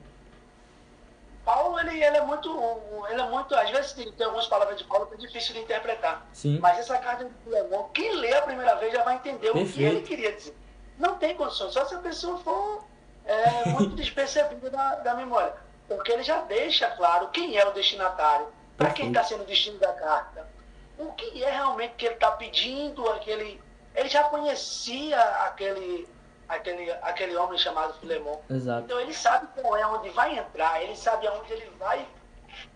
Paulo, 1.45 1.79
ele, 1.81 2.03
ele 2.03 2.17
é 2.17 2.23
muito. 2.23 2.49
Ele 3.11 3.21
é 3.21 3.29
muito. 3.29 3.55
Às 3.55 3.71
vezes 3.71 3.93
tem, 3.93 4.27
algumas 4.27 4.47
palavras 4.47 4.79
de 4.79 4.85
Paulo 4.85 5.07
que 5.07 5.15
é 5.15 5.19
difícil 5.19 5.55
de 5.55 5.61
interpretar. 5.61 6.25
Sim. 6.33 6.59
Mas 6.61 6.79
essa 6.79 6.97
carta 6.99 7.25
de 7.25 7.31
Filemão, 7.43 7.91
quem 7.93 8.15
lê 8.15 8.33
a 8.35 8.43
primeira 8.43 8.77
vez 8.77 8.93
já 8.93 9.03
vai 9.03 9.17
entender 9.17 9.53
Perfeito. 9.53 9.71
o 9.71 9.73
que 9.73 9.83
ele 9.83 10.03
queria 10.03 10.33
dizer. 10.33 10.57
Não 10.99 11.17
tem 11.17 11.35
condições, 11.35 11.73
só 11.73 11.85
se 11.85 11.95
a 11.95 11.99
pessoa 11.99 12.39
for 12.39 12.85
é, 13.25 13.69
muito 13.71 13.95
despercebida 13.97 14.71
da, 14.71 14.97
da 14.97 15.15
memória. 15.15 15.55
Porque 15.89 16.13
ele 16.13 16.23
já 16.23 16.43
deixa 16.43 16.89
claro 16.91 17.29
quem 17.29 17.57
é 17.57 17.67
o 17.67 17.73
destinatário 17.73 18.47
para 18.77 18.91
quem 18.91 19.09
está 19.09 19.25
sendo 19.25 19.43
o 19.43 19.47
destino 19.47 19.79
da 19.79 19.93
carta. 19.93 20.49
O 20.99 21.13
que 21.13 21.43
é 21.43 21.51
realmente 21.51 21.95
que 21.97 22.07
ele 22.07 22.15
está 22.15 22.31
pedindo? 22.31 23.09
Aquele, 23.11 23.61
ele 23.95 24.09
já 24.09 24.25
conhecia 24.25 25.21
aquele, 25.47 26.09
aquele, 26.49 26.91
aquele 27.03 27.37
homem 27.37 27.59
chamado 27.59 27.95
Filemon. 27.95 28.41
Exato. 28.49 28.85
Então 28.85 29.01
ele 29.01 29.15
sabe 29.15 29.49
qual 29.61 29.77
é 29.77 29.87
onde 29.87 30.09
vai 30.11 30.39
entrar, 30.39 30.83
ele 30.83 30.97
sabe 30.97 31.27
aonde 31.27 31.53
ele 31.53 31.71
vai 31.79 32.07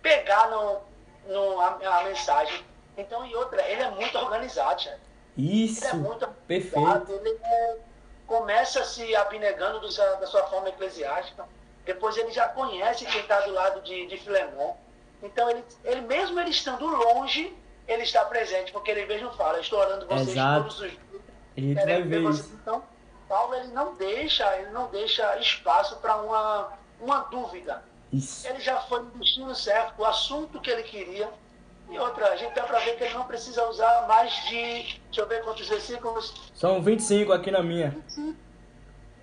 pegar 0.03 0.51
no, 0.51 0.81
no, 1.27 1.61
a, 1.61 1.99
a 1.99 2.05
mensagem. 2.05 2.65
Então, 2.97 3.27
e 3.27 3.35
outra, 3.35 3.63
ele 3.69 3.83
é 3.83 3.91
muito 3.91 4.17
organizado, 4.17 4.83
já. 4.83 4.97
Isso. 5.37 5.85
Ele 5.85 5.91
é 5.91 5.95
muito 5.95 6.27
perfeito. 6.47 7.13
Ele 7.13 7.39
é, 7.43 7.77
começa 8.27 8.85
se 8.85 9.15
abnegando 9.15 9.81
do, 9.81 9.89
da 9.89 10.27
sua 10.27 10.45
forma 10.45 10.69
eclesiástica. 10.71 11.45
Depois 11.85 12.17
ele 12.17 12.31
já 12.31 12.49
conhece 12.49 13.05
quem 13.05 13.21
está 13.21 13.41
do 13.41 13.53
lado 13.53 13.81
de, 13.83 14.07
de 14.07 14.17
Filemon. 14.17 14.75
Então, 15.23 15.49
ele, 15.51 15.65
ele 15.85 16.01
mesmo 16.03 16.41
ele 16.41 16.51
estando 16.51 16.87
longe, 16.87 17.55
ele 17.87 18.03
está 18.03 18.25
presente, 18.25 18.73
porque 18.73 18.91
ele 18.91 19.07
mesmo 19.07 19.31
fala, 19.33 19.61
estou 19.61 19.79
orando 19.79 20.07
vocês 20.07 20.31
Exato. 20.31 20.63
todos 20.63 20.81
os 20.81 20.91
dias. 20.91 21.06
Vai 21.75 22.03
ver 22.03 22.23
vocês. 22.23 22.53
Então, 22.53 22.83
Paulo 23.29 23.55
ele 23.55 23.69
não 23.69 23.95
deixa, 23.95 24.57
ele 24.57 24.71
não 24.71 24.89
deixa 24.89 25.39
espaço 25.39 25.97
para 25.97 26.17
uma, 26.17 26.73
uma 27.01 27.19
dúvida. 27.25 27.83
Isso. 28.13 28.47
Ele 28.47 28.61
já 28.61 28.81
foi 28.83 29.01
no 29.01 29.11
destino 29.11 29.55
certo, 29.55 30.01
o 30.01 30.05
assunto 30.05 30.61
que 30.61 30.71
ele 30.71 30.83
queria. 30.83 31.29
E 31.89 31.99
outra, 31.99 32.31
a 32.31 32.37
gente 32.37 32.55
dá 32.55 32.65
para 32.65 32.81
ver 32.81 32.97
que 32.97 33.05
ele 33.05 33.15
não 33.15 33.27
precisa 33.27 33.69
usar 33.69 34.07
mais 34.09 34.33
de. 34.47 35.01
Deixa 35.07 35.21
eu 35.21 35.27
ver 35.27 35.43
quantos 35.45 35.69
versículos. 35.69 36.35
São 36.55 36.83
25 36.83 37.33
aqui 37.33 37.51
na 37.51 37.63
minha. 37.63 37.91
25. 37.91 38.37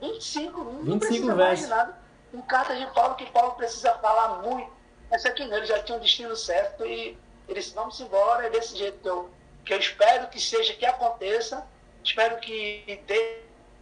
25, 0.01 0.63
não 0.63 0.73
25 0.73 0.99
precisa 0.99 1.35
mais 1.35 1.59
de 1.59 1.67
nada. 1.67 1.97
Em 2.33 2.41
carta 2.41 2.75
de 2.75 2.85
Paulo, 2.87 3.15
que 3.15 3.25
Paulo 3.27 3.51
precisa 3.55 3.93
falar 3.95 4.41
muito 4.41 4.71
mas 5.13 5.27
aqui 5.27 5.45
nele 5.45 5.67
já 5.67 5.77
tinha 5.83 5.95
um 5.95 6.01
destino 6.01 6.35
certo 6.35 6.83
e 6.87 7.15
ele 7.47 7.59
disse, 7.59 7.75
vamos 7.75 7.99
embora, 7.99 8.47
é 8.47 8.49
desse 8.49 8.75
jeito 8.75 8.97
que 8.97 9.07
eu, 9.07 9.29
que 9.63 9.71
eu 9.71 9.77
espero 9.77 10.27
que 10.27 10.41
seja, 10.41 10.73
que 10.73 10.87
aconteça, 10.87 11.67
espero 12.03 12.37
que 12.39 12.99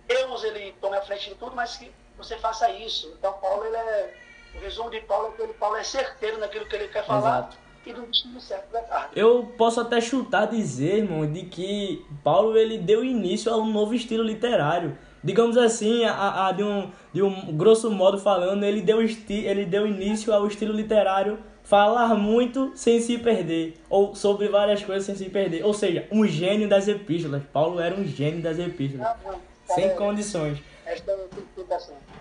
Deus 0.07 0.43
ele 0.43 0.73
tome 0.79 0.97
a 0.97 1.01
frente 1.01 1.29
de 1.29 1.35
tudo, 1.35 1.55
mas 1.55 1.77
que 1.77 1.91
você 2.17 2.37
faça 2.37 2.69
isso. 2.71 3.13
Então 3.17 3.33
Paulo, 3.33 3.65
ele 3.65 3.75
é, 3.75 4.13
o 4.55 4.59
resumo 4.59 4.89
de 4.89 4.99
Paulo 5.01 5.29
é 5.33 5.35
que 5.35 5.41
ele, 5.41 5.53
Paulo 5.53 5.75
é 5.75 5.83
certeiro 5.83 6.39
naquilo 6.39 6.65
que 6.65 6.75
ele 6.75 6.87
quer 6.87 7.05
falar. 7.05 7.39
Exato. 7.39 7.57
E 7.83 7.93
do 7.93 8.05
destino 8.05 8.39
certo 8.39 8.71
da 8.71 8.81
carne. 8.83 9.09
Eu 9.15 9.55
posso 9.57 9.81
até 9.81 9.99
chutar 9.99 10.45
dizer, 10.45 10.97
irmão, 10.97 11.25
de 11.25 11.45
que 11.45 12.05
Paulo 12.23 12.55
ele 12.55 12.77
deu 12.77 13.03
início 13.03 13.51
a 13.51 13.57
um 13.57 13.65
novo 13.65 13.95
estilo 13.95 14.23
literário 14.23 14.95
digamos 15.23 15.57
assim, 15.57 16.03
a, 16.05 16.47
a, 16.47 16.51
de, 16.51 16.63
um, 16.63 16.89
de 17.13 17.21
um 17.21 17.55
grosso 17.55 17.91
modo 17.91 18.17
falando, 18.17 18.63
ele 18.63 18.81
deu, 18.81 18.99
ele 19.01 19.65
deu 19.65 19.85
início 19.85 20.33
ao 20.33 20.47
estilo 20.47 20.73
literário 20.73 21.39
falar 21.71 22.15
muito 22.15 22.73
sem 22.75 22.99
se 22.99 23.17
perder, 23.17 23.75
ou 23.89 24.13
sobre 24.13 24.49
várias 24.49 24.83
coisas 24.83 25.05
sem 25.05 25.15
se 25.15 25.29
perder. 25.29 25.63
Ou 25.63 25.73
seja, 25.73 26.05
um 26.11 26.27
gênio 26.27 26.67
das 26.67 26.89
epístolas. 26.89 27.43
Paulo 27.53 27.79
era 27.79 27.95
um 27.95 28.03
gênio 28.03 28.41
das 28.41 28.59
epístolas. 28.59 29.07
Não, 29.23 29.31
não, 29.31 29.39
sem 29.73 29.85
é, 29.85 29.89
condições. 29.91 30.57
É 30.85 30.97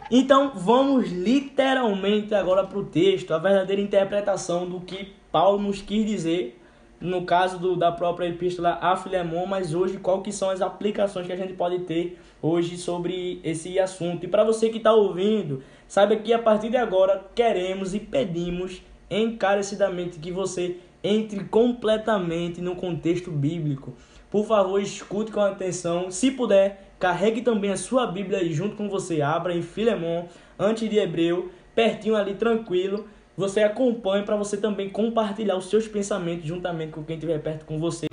então 0.09 0.53
vamos 0.55 1.11
literalmente 1.11 2.33
agora 2.33 2.63
para 2.63 2.79
o 2.79 2.85
texto, 2.85 3.35
a 3.35 3.39
verdadeira 3.39 3.83
interpretação 3.83 4.69
do 4.69 4.83
que 4.83 5.13
Paulo 5.33 5.61
nos 5.61 5.83
quis 5.83 6.07
dizer 6.07 6.57
no 7.01 7.25
caso 7.25 7.59
do, 7.59 7.75
da 7.75 7.91
própria 7.91 8.29
epístola 8.29 8.79
a 8.81 8.95
Filemon, 8.95 9.47
mas 9.47 9.75
hoje 9.75 9.97
qual 9.97 10.23
que 10.23 10.31
são 10.31 10.51
as 10.51 10.61
aplicações 10.61 11.27
que 11.27 11.33
a 11.33 11.37
gente 11.37 11.55
pode 11.55 11.81
ter 11.81 12.21
hoje 12.41 12.77
sobre 12.77 13.41
esse 13.43 13.81
assunto. 13.81 14.25
E 14.25 14.29
para 14.29 14.45
você 14.45 14.69
que 14.69 14.77
está 14.77 14.93
ouvindo, 14.93 15.61
saiba 15.89 16.15
que 16.15 16.33
a 16.33 16.39
partir 16.39 16.69
de 16.69 16.77
agora 16.77 17.25
queremos 17.35 17.95
e 17.95 17.99
pedimos 17.99 18.83
encarecidamente 19.11 20.19
que 20.19 20.31
você 20.31 20.77
entre 21.03 21.45
completamente 21.45 22.61
no 22.61 22.77
contexto 22.77 23.31
bíblico. 23.31 23.95
Por 24.31 24.47
favor, 24.47 24.81
escute 24.81 25.33
com 25.33 25.41
atenção. 25.41 26.11
Se 26.11 26.31
puder, 26.31 26.93
carregue 26.99 27.43
também 27.43 27.73
a 27.73 27.77
sua 27.77 28.07
Bíblia 28.07 28.39
aí 28.39 28.53
junto 28.53 28.77
com 28.77 28.89
você. 28.89 29.21
Abra 29.23 29.55
em 29.55 29.63
Filemon, 29.63 30.27
antes 30.59 30.89
de 30.89 30.99
Hebreu, 30.99 31.51
pertinho 31.75 32.15
ali, 32.15 32.35
tranquilo 32.35 33.07
você 33.41 33.63
acompanhe 33.63 34.23
para 34.23 34.37
você 34.37 34.59
também 34.59 34.91
compartilhar 34.91 35.57
os 35.57 35.71
seus 35.71 35.89
pensamentos 35.89 36.47
juntamente 36.47 36.93
com 36.93 37.03
quem 37.03 37.17
estiver 37.17 37.41
perto 37.41 37.65
com 37.65 37.79
você. 37.79 38.07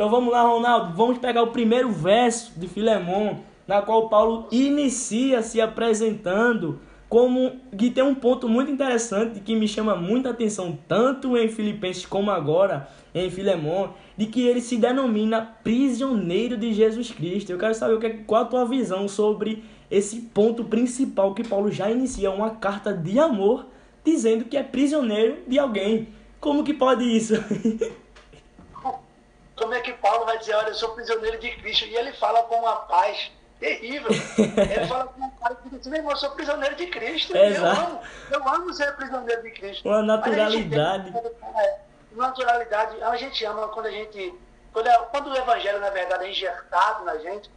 Então 0.00 0.08
vamos 0.08 0.32
lá, 0.32 0.40
Ronaldo. 0.40 0.96
Vamos 0.96 1.18
pegar 1.18 1.42
o 1.42 1.48
primeiro 1.48 1.92
verso 1.92 2.58
de 2.58 2.66
Filemon, 2.66 3.34
na 3.68 3.82
qual 3.82 4.08
Paulo 4.08 4.48
inicia 4.50 5.42
se 5.42 5.60
apresentando 5.60 6.80
como 7.06 7.60
que 7.76 7.90
tem 7.90 8.02
um 8.02 8.14
ponto 8.14 8.48
muito 8.48 8.70
interessante 8.70 9.40
que 9.40 9.54
me 9.54 9.68
chama 9.68 9.94
muita 9.94 10.30
atenção 10.30 10.78
tanto 10.88 11.36
em 11.36 11.48
Filipenses 11.48 12.06
como 12.06 12.30
agora 12.30 12.88
em 13.14 13.28
Filemon, 13.28 13.90
de 14.16 14.24
que 14.24 14.40
ele 14.46 14.62
se 14.62 14.78
denomina 14.78 15.42
prisioneiro 15.62 16.56
de 16.56 16.72
Jesus 16.72 17.10
Cristo. 17.10 17.52
Eu 17.52 17.58
quero 17.58 17.74
saber 17.74 17.92
o 17.92 18.00
que, 18.00 18.08
qual 18.24 18.44
a 18.44 18.46
tua 18.46 18.64
visão 18.64 19.06
sobre 19.06 19.62
esse 19.90 20.22
ponto 20.32 20.64
principal 20.64 21.34
que 21.34 21.46
Paulo 21.46 21.70
já 21.70 21.90
inicia 21.90 22.30
uma 22.30 22.52
carta 22.52 22.90
de 22.90 23.18
amor 23.18 23.66
dizendo 24.02 24.46
que 24.46 24.56
é 24.56 24.62
prisioneiro 24.62 25.40
de 25.46 25.58
alguém. 25.58 26.08
Como 26.40 26.64
que 26.64 26.72
pode 26.72 27.04
isso? 27.04 27.34
Como 29.60 29.74
é 29.74 29.80
que 29.80 29.92
Paulo 29.92 30.24
vai 30.24 30.38
dizer, 30.38 30.54
olha, 30.54 30.68
eu 30.68 30.74
sou 30.74 30.94
prisioneiro 30.94 31.38
de 31.38 31.50
Cristo? 31.56 31.84
E 31.84 31.94
ele 31.94 32.14
fala 32.14 32.44
com 32.44 32.56
uma 32.60 32.76
paz 32.76 33.30
terrível. 33.58 34.10
Ele 34.10 34.86
fala 34.86 35.08
com 35.08 35.20
um 35.20 35.30
cara 35.32 35.54
que 35.54 35.68
diz, 35.68 35.86
meu 35.86 35.98
irmão, 35.98 36.12
eu 36.12 36.16
sou 36.16 36.30
prisioneiro 36.30 36.74
de 36.76 36.86
Cristo. 36.86 37.36
Eu 37.36 37.66
amo, 37.66 38.00
eu 38.30 38.48
amo 38.48 38.72
ser 38.72 38.96
prisioneiro 38.96 39.42
de 39.42 39.50
Cristo. 39.50 39.86
Uma 39.86 40.02
naturalidade. 40.02 41.12
É, 41.58 41.78
naturalidade, 42.12 43.02
a 43.02 43.16
gente 43.16 43.44
ama 43.44 43.68
quando 43.68 43.86
a 43.86 43.90
gente. 43.90 44.34
Quando, 44.72 44.86
é, 44.86 44.98
quando 45.10 45.26
o 45.26 45.36
evangelho, 45.36 45.78
na 45.78 45.90
verdade, 45.90 46.24
é 46.24 46.30
injetado 46.30 47.04
na 47.04 47.18
gente, 47.18 47.50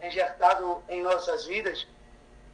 é 0.00 0.08
injetado 0.08 0.82
em 0.88 1.02
nossas 1.02 1.44
vidas, 1.44 1.86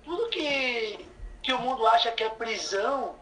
tudo 0.02 0.28
que, 0.30 1.06
que 1.44 1.52
o 1.52 1.58
mundo 1.60 1.86
acha 1.86 2.10
que 2.10 2.24
é 2.24 2.28
prisão, 2.30 3.14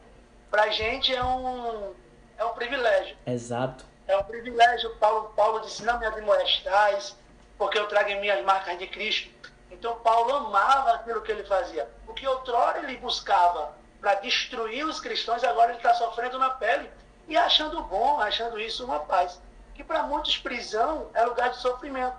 para 0.51 0.63
a 0.63 0.71
gente 0.71 1.15
é 1.15 1.23
um, 1.23 1.93
é 2.39 2.45
um 2.47 2.55
privilégio. 2.55 3.19
Exato. 3.27 3.85
É 4.09 4.17
um 4.17 4.25
privilégio. 4.25 4.97
Paulo, 4.97 5.33
Paulo 5.37 5.61
disse: 5.61 5.85
Não 5.85 5.99
me 5.99 6.07
admoestais, 6.07 7.15
porque 7.57 7.79
eu 7.79 7.87
trago 7.87 8.09
em 8.09 8.21
minhas 8.21 8.45
marcas 8.45 8.79
de 8.79 8.87
Cristo. 8.87 9.31
Então 9.71 9.97
Paulo 10.01 10.35
amava 10.35 10.93
aquilo 10.95 11.21
que 11.23 11.31
ele 11.31 11.45
fazia. 11.45 11.89
O 12.07 12.15
que 12.15 12.27
outrora 12.27 12.79
ele 12.79 12.97
buscava 12.97 13.73
para 14.01 14.15
destruir 14.15 14.85
os 14.87 15.01
cristãos, 15.01 15.45
agora 15.45 15.71
ele 15.71 15.79
está 15.79 15.93
sofrendo 15.95 16.39
na 16.39 16.51
pele 16.51 16.89
e 17.27 17.37
achando 17.37 17.83
bom, 17.83 18.19
achando 18.21 18.59
isso 18.59 18.85
uma 18.85 19.01
paz. 19.01 19.41
que 19.75 19.85
para 19.85 20.03
muitos 20.03 20.39
prisão 20.39 21.09
é 21.15 21.25
lugar 21.25 21.51
de 21.51 21.59
sofrimento. 21.59 22.17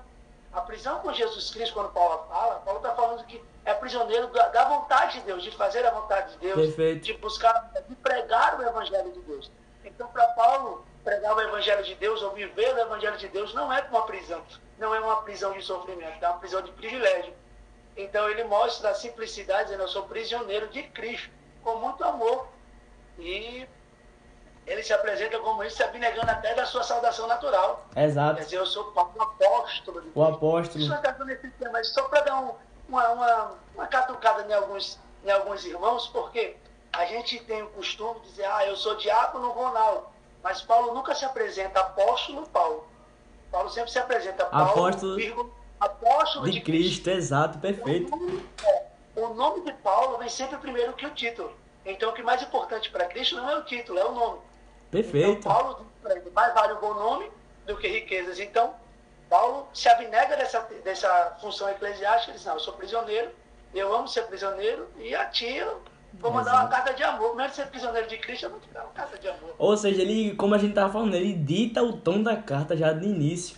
A 0.53 0.62
prisão 0.62 1.00
com 1.00 1.12
Jesus 1.13 1.51
Cristo, 1.51 1.74
quando 1.74 1.91
Paulo 1.91 2.25
fala, 2.27 2.55
Paulo 2.62 2.79
está 2.79 2.96
falando 2.96 3.25
que 3.25 3.43
é 3.65 3.74
prisioneiro 3.74 4.27
da, 4.27 4.48
da, 4.48 4.63
vontade 4.65 5.19
de 5.19 5.25
Deus, 5.25 5.43
de 5.43 5.51
fazer 5.51 5.86
a 5.86 5.91
vontade 5.91 6.34
de 6.34 6.38
Deus, 6.39 6.55
Perfeito. 6.55 7.03
de 7.03 7.13
buscar, 7.15 7.69
de 7.88 7.96
pregar 7.96 8.60
o 8.60 8.63
Evangelho 8.63 9.12
de 9.12 9.19
Deus. 9.22 9.51
Então, 9.84 10.08
para 10.08 10.25
Paulo, 10.29 10.86
pregar 11.03 11.36
o 11.36 11.41
Evangelho 11.41 11.84
de 11.84 11.96
Deus 11.96 12.22
ou 12.22 12.32
viver 12.32 12.74
o 12.74 12.79
Evangelho 12.79 13.18
de 13.18 13.27
Deus 13.27 13.53
não 13.53 13.72
é 13.72 13.82
uma 13.89 14.06
prisão, 14.06 14.44
não 14.77 14.94
é 14.94 15.00
uma 15.00 15.22
prisão 15.24 15.53
de 15.53 15.62
sofrimento, 15.62 16.24
é 16.24 16.29
uma 16.29 16.39
prisão 16.39 16.62
de 16.62 16.72
privilégio. 16.72 17.34
Então, 17.96 18.29
ele 18.29 18.44
mostra 18.46 18.91
a 18.91 18.96
simplicidade, 18.96 19.65
dizendo: 19.65 19.84
Eu 19.84 19.88
sou 19.88 20.03
prisioneiro 20.03 20.68
de 20.70 20.84
Cristo, 20.84 21.29
com 21.63 21.75
muito 21.77 22.03
amor. 22.03 22.48
E 23.18 23.68
ele 24.65 24.84
se 24.84 24.94
apresenta 24.94 25.39
como 25.39 25.63
isso, 25.63 25.77
se 25.77 25.84
abnegando 25.84 26.29
até 26.29 26.53
da 26.53 26.65
sua 26.65 26.84
saudação 26.84 27.27
natural. 27.27 27.86
Exato. 27.96 28.36
Quer 28.36 28.44
dizer, 28.44 28.58
eu 28.58 28.65
sou 28.65 28.94
um 28.96 29.22
apóstolo. 29.22 30.01
De 30.01 30.12
o 30.13 30.24
apóstolo. 30.24 30.84
Isso 30.84 30.94
está 30.94 31.12
dando 31.12 31.29
esse 31.32 31.50
tema, 31.51 31.84
só 31.84 32.03
para 32.03 32.22
dar 32.22 32.39
um, 32.39 32.56
uma, 32.88 33.10
uma, 33.10 33.51
uma 33.75 33.88
catucada 33.88 34.46
em 34.48 34.53
alguns, 34.53 35.00
em 35.25 35.32
alguns 35.32 35.65
irmãos, 35.65 36.08
porque 36.08 36.56
a 36.94 37.06
gente 37.06 37.39
tem 37.44 37.63
o 37.63 37.70
costume 37.72 38.20
de 38.22 38.29
dizer, 38.29 38.46
ah, 38.46 38.65
eu 38.65 38.75
sou 38.77 38.96
diácono 38.96 39.51
Ronaldo. 39.51 40.08
Mas 40.43 40.62
Paulo 40.62 40.93
nunca 40.93 41.13
se 41.13 41.25
apresenta 41.25 41.79
apóstolo 41.79 42.48
Paulo. 42.48 42.88
Paulo 43.51 43.69
sempre 43.69 43.91
se 43.91 44.00
apresenta 44.00 44.46
Paulo, 44.46 44.69
apóstolo, 44.69 45.15
vírgula, 45.15 45.50
apóstolo 45.79 46.46
de, 46.46 46.51
de 46.51 46.62
Cristo. 46.62 47.03
Cristo. 47.03 47.10
Exato, 47.10 47.60
perfeito. 47.60 48.13
O 48.13 48.17
nome, 48.17 48.50
é, 48.63 48.86
o 49.15 49.34
nome 49.34 49.62
de 49.62 49.74
Paulo 49.74 50.17
vem 50.17 50.29
sempre 50.29 50.58
primeiro 50.58 50.93
que 50.93 51.05
o 51.05 51.12
título. 51.12 51.51
Então, 51.86 52.12
o 52.12 52.13
que 52.13 52.22
é 52.22 52.24
mais 52.24 52.41
importante 52.41 52.91
para 52.91 53.05
Cristo 53.05 53.36
não 53.36 53.50
é 53.50 53.58
o 53.58 53.63
título, 53.63 53.98
é 53.98 54.05
o 54.05 54.12
nome. 54.12 54.39
Perfeito. 54.91 55.29
Então, 55.39 55.51
Paulo 55.51 55.86
diz 56.03 56.34
mais 56.34 56.53
vale 56.53 56.74
o 56.74 56.79
bom 56.79 56.93
nome 56.93 57.31
do 57.65 57.77
que 57.77 57.88
riquezas. 57.88 58.39
Então, 58.39 58.74
Paulo 59.29 59.67
se 59.74 59.88
abnega 59.88 60.36
dessa, 60.38 60.62
dessa 60.84 61.38
função 61.41 61.69
eclesiástica, 61.69 62.31
ele 62.31 62.38
diz, 62.38 62.46
não, 62.46 62.55
eu 62.55 62.60
sou 62.60 62.74
prisioneiro, 62.74 63.31
eu 63.74 63.93
amo 63.93 64.08
ser 64.08 64.24
prisioneiro, 64.24 64.88
e 64.98 65.13
a 65.13 65.25
ti 65.25 65.55
eu 65.55 65.81
vou 66.13 66.32
mandar 66.32 66.51
Exato. 66.51 66.66
uma 66.66 66.70
carta 66.70 66.94
de 66.94 67.04
amor. 67.04 67.36
Mesmo 67.36 67.54
ser 67.54 67.68
prisioneiro 67.68 68.08
de 68.08 68.18
Cristo, 68.18 68.46
eu 68.46 68.50
vou 68.51 68.60
te 68.60 68.70
dar 68.74 68.84
uma 68.84 68.92
carta 68.92 69.18
de 69.18 69.28
amor. 69.28 69.56
Ou 69.58 69.78
seja, 69.78 70.01
ele, 70.01 70.36
como 70.36 70.56
a 70.56 70.58
gente 70.58 70.74
tava 70.74 70.92
falando, 70.92 71.13
ele 71.16 71.34
dita 71.34 71.84
o 71.84 71.94
tom 71.94 72.24
da 72.24 72.36
carta 72.36 72.75
já 72.75 72.92
de 72.94 73.06
início. 73.06 73.56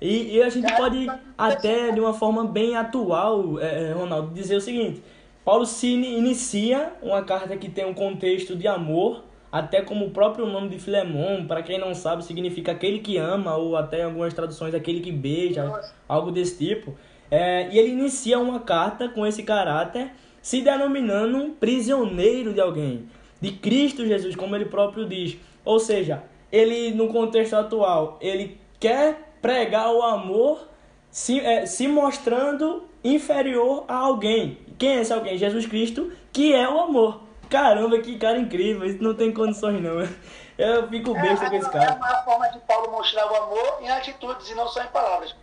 E, 0.00 0.36
e 0.36 0.42
a 0.42 0.48
gente 0.48 0.74
pode 0.76 1.06
até, 1.36 1.90
de 1.92 2.00
uma 2.00 2.14
forma 2.14 2.44
bem 2.44 2.76
atual, 2.76 3.60
é, 3.60 3.92
Ronaldo, 3.92 4.32
dizer 4.32 4.56
o 4.56 4.60
seguinte. 4.60 5.02
Paulo 5.44 5.66
se 5.66 5.88
inicia 5.88 6.92
uma 7.02 7.22
carta 7.22 7.56
que 7.56 7.68
tem 7.68 7.84
um 7.84 7.94
contexto 7.94 8.54
de 8.56 8.68
amor, 8.68 9.24
até 9.50 9.82
como 9.82 10.06
o 10.06 10.10
próprio 10.10 10.46
nome 10.46 10.68
de 10.68 10.78
Filemon, 10.78 11.46
para 11.46 11.62
quem 11.62 11.78
não 11.78 11.94
sabe, 11.94 12.24
significa 12.24 12.72
aquele 12.72 13.00
que 13.00 13.16
ama, 13.16 13.56
ou 13.56 13.76
até 13.76 14.00
em 14.00 14.04
algumas 14.04 14.32
traduções, 14.32 14.74
aquele 14.74 15.00
que 15.00 15.10
beija, 15.10 15.64
Nossa. 15.64 15.94
algo 16.08 16.30
desse 16.30 16.56
tipo. 16.56 16.96
É, 17.30 17.68
e 17.70 17.78
ele 17.78 17.90
inicia 17.90 18.38
uma 18.38 18.60
carta 18.60 19.08
com 19.08 19.26
esse 19.26 19.42
caráter, 19.42 20.12
se 20.42 20.62
denominando 20.62 21.36
um 21.36 21.54
prisioneiro 21.54 22.52
de 22.52 22.60
alguém, 22.60 23.08
de 23.40 23.52
Cristo 23.52 24.06
Jesus, 24.06 24.34
como 24.36 24.54
ele 24.56 24.66
próprio 24.66 25.06
diz. 25.06 25.36
Ou 25.64 25.78
seja, 25.78 26.22
ele, 26.50 26.92
no 26.92 27.08
contexto 27.08 27.54
atual, 27.54 28.18
ele 28.20 28.60
quer 28.78 29.34
pregar 29.40 29.92
o 29.92 30.02
amor 30.02 30.68
se, 31.10 31.40
é, 31.40 31.66
se 31.66 31.86
mostrando 31.86 32.88
inferior 33.02 33.84
a 33.88 33.96
alguém. 33.96 34.58
Quem 34.78 34.96
é 34.96 35.00
esse 35.00 35.12
alguém? 35.12 35.36
Jesus 35.36 35.66
Cristo, 35.66 36.12
que 36.32 36.54
é 36.54 36.68
o 36.68 36.80
amor. 36.80 37.22
Caramba, 37.48 37.98
que 37.98 38.16
cara 38.16 38.38
incrível, 38.38 38.86
isso 38.86 39.02
não 39.02 39.14
tem 39.14 39.32
condições 39.32 39.82
não. 39.82 39.96
Eu 40.56 40.86
fico 40.88 41.14
besta 41.14 41.48
com 41.48 41.56
esse 41.56 41.68
é, 41.68 41.72
cara. 41.72 41.92
é 41.92 41.94
uma 41.94 42.22
forma 42.22 42.48
de 42.50 42.58
Paulo 42.60 42.90
mostrar 42.90 43.30
o 43.32 43.34
amor 43.34 43.78
em 43.80 43.90
atitudes 43.90 44.50
e 44.50 44.54
não 44.54 44.68
só 44.68 44.82
em 44.82 44.88
palavras. 44.88 45.34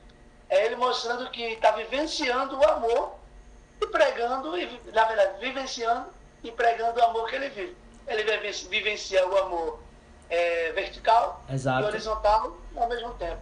É 0.47 0.65
ele 0.65 0.75
mostrando 0.75 1.29
que 1.31 1.41
está 1.41 1.71
vivenciando 1.71 2.55
o 2.55 2.63
amor 2.63 3.15
e 3.81 3.87
pregando, 3.87 4.57
e, 4.57 4.67
na 4.93 5.05
verdade, 5.05 5.39
vivenciando 5.39 6.07
e 6.43 6.51
pregando 6.51 6.99
o 6.99 7.03
amor 7.03 7.29
que 7.29 7.35
ele 7.35 7.49
vive. 7.49 7.75
Ele 8.07 8.23
vive- 8.23 8.69
vivencia 8.69 9.27
o 9.27 9.37
amor 9.37 9.79
é, 10.29 10.71
vertical 10.71 11.43
Exato. 11.51 11.83
e 11.83 11.85
horizontal 11.85 12.57
ao 12.75 12.89
mesmo 12.89 13.11
tempo. 13.11 13.37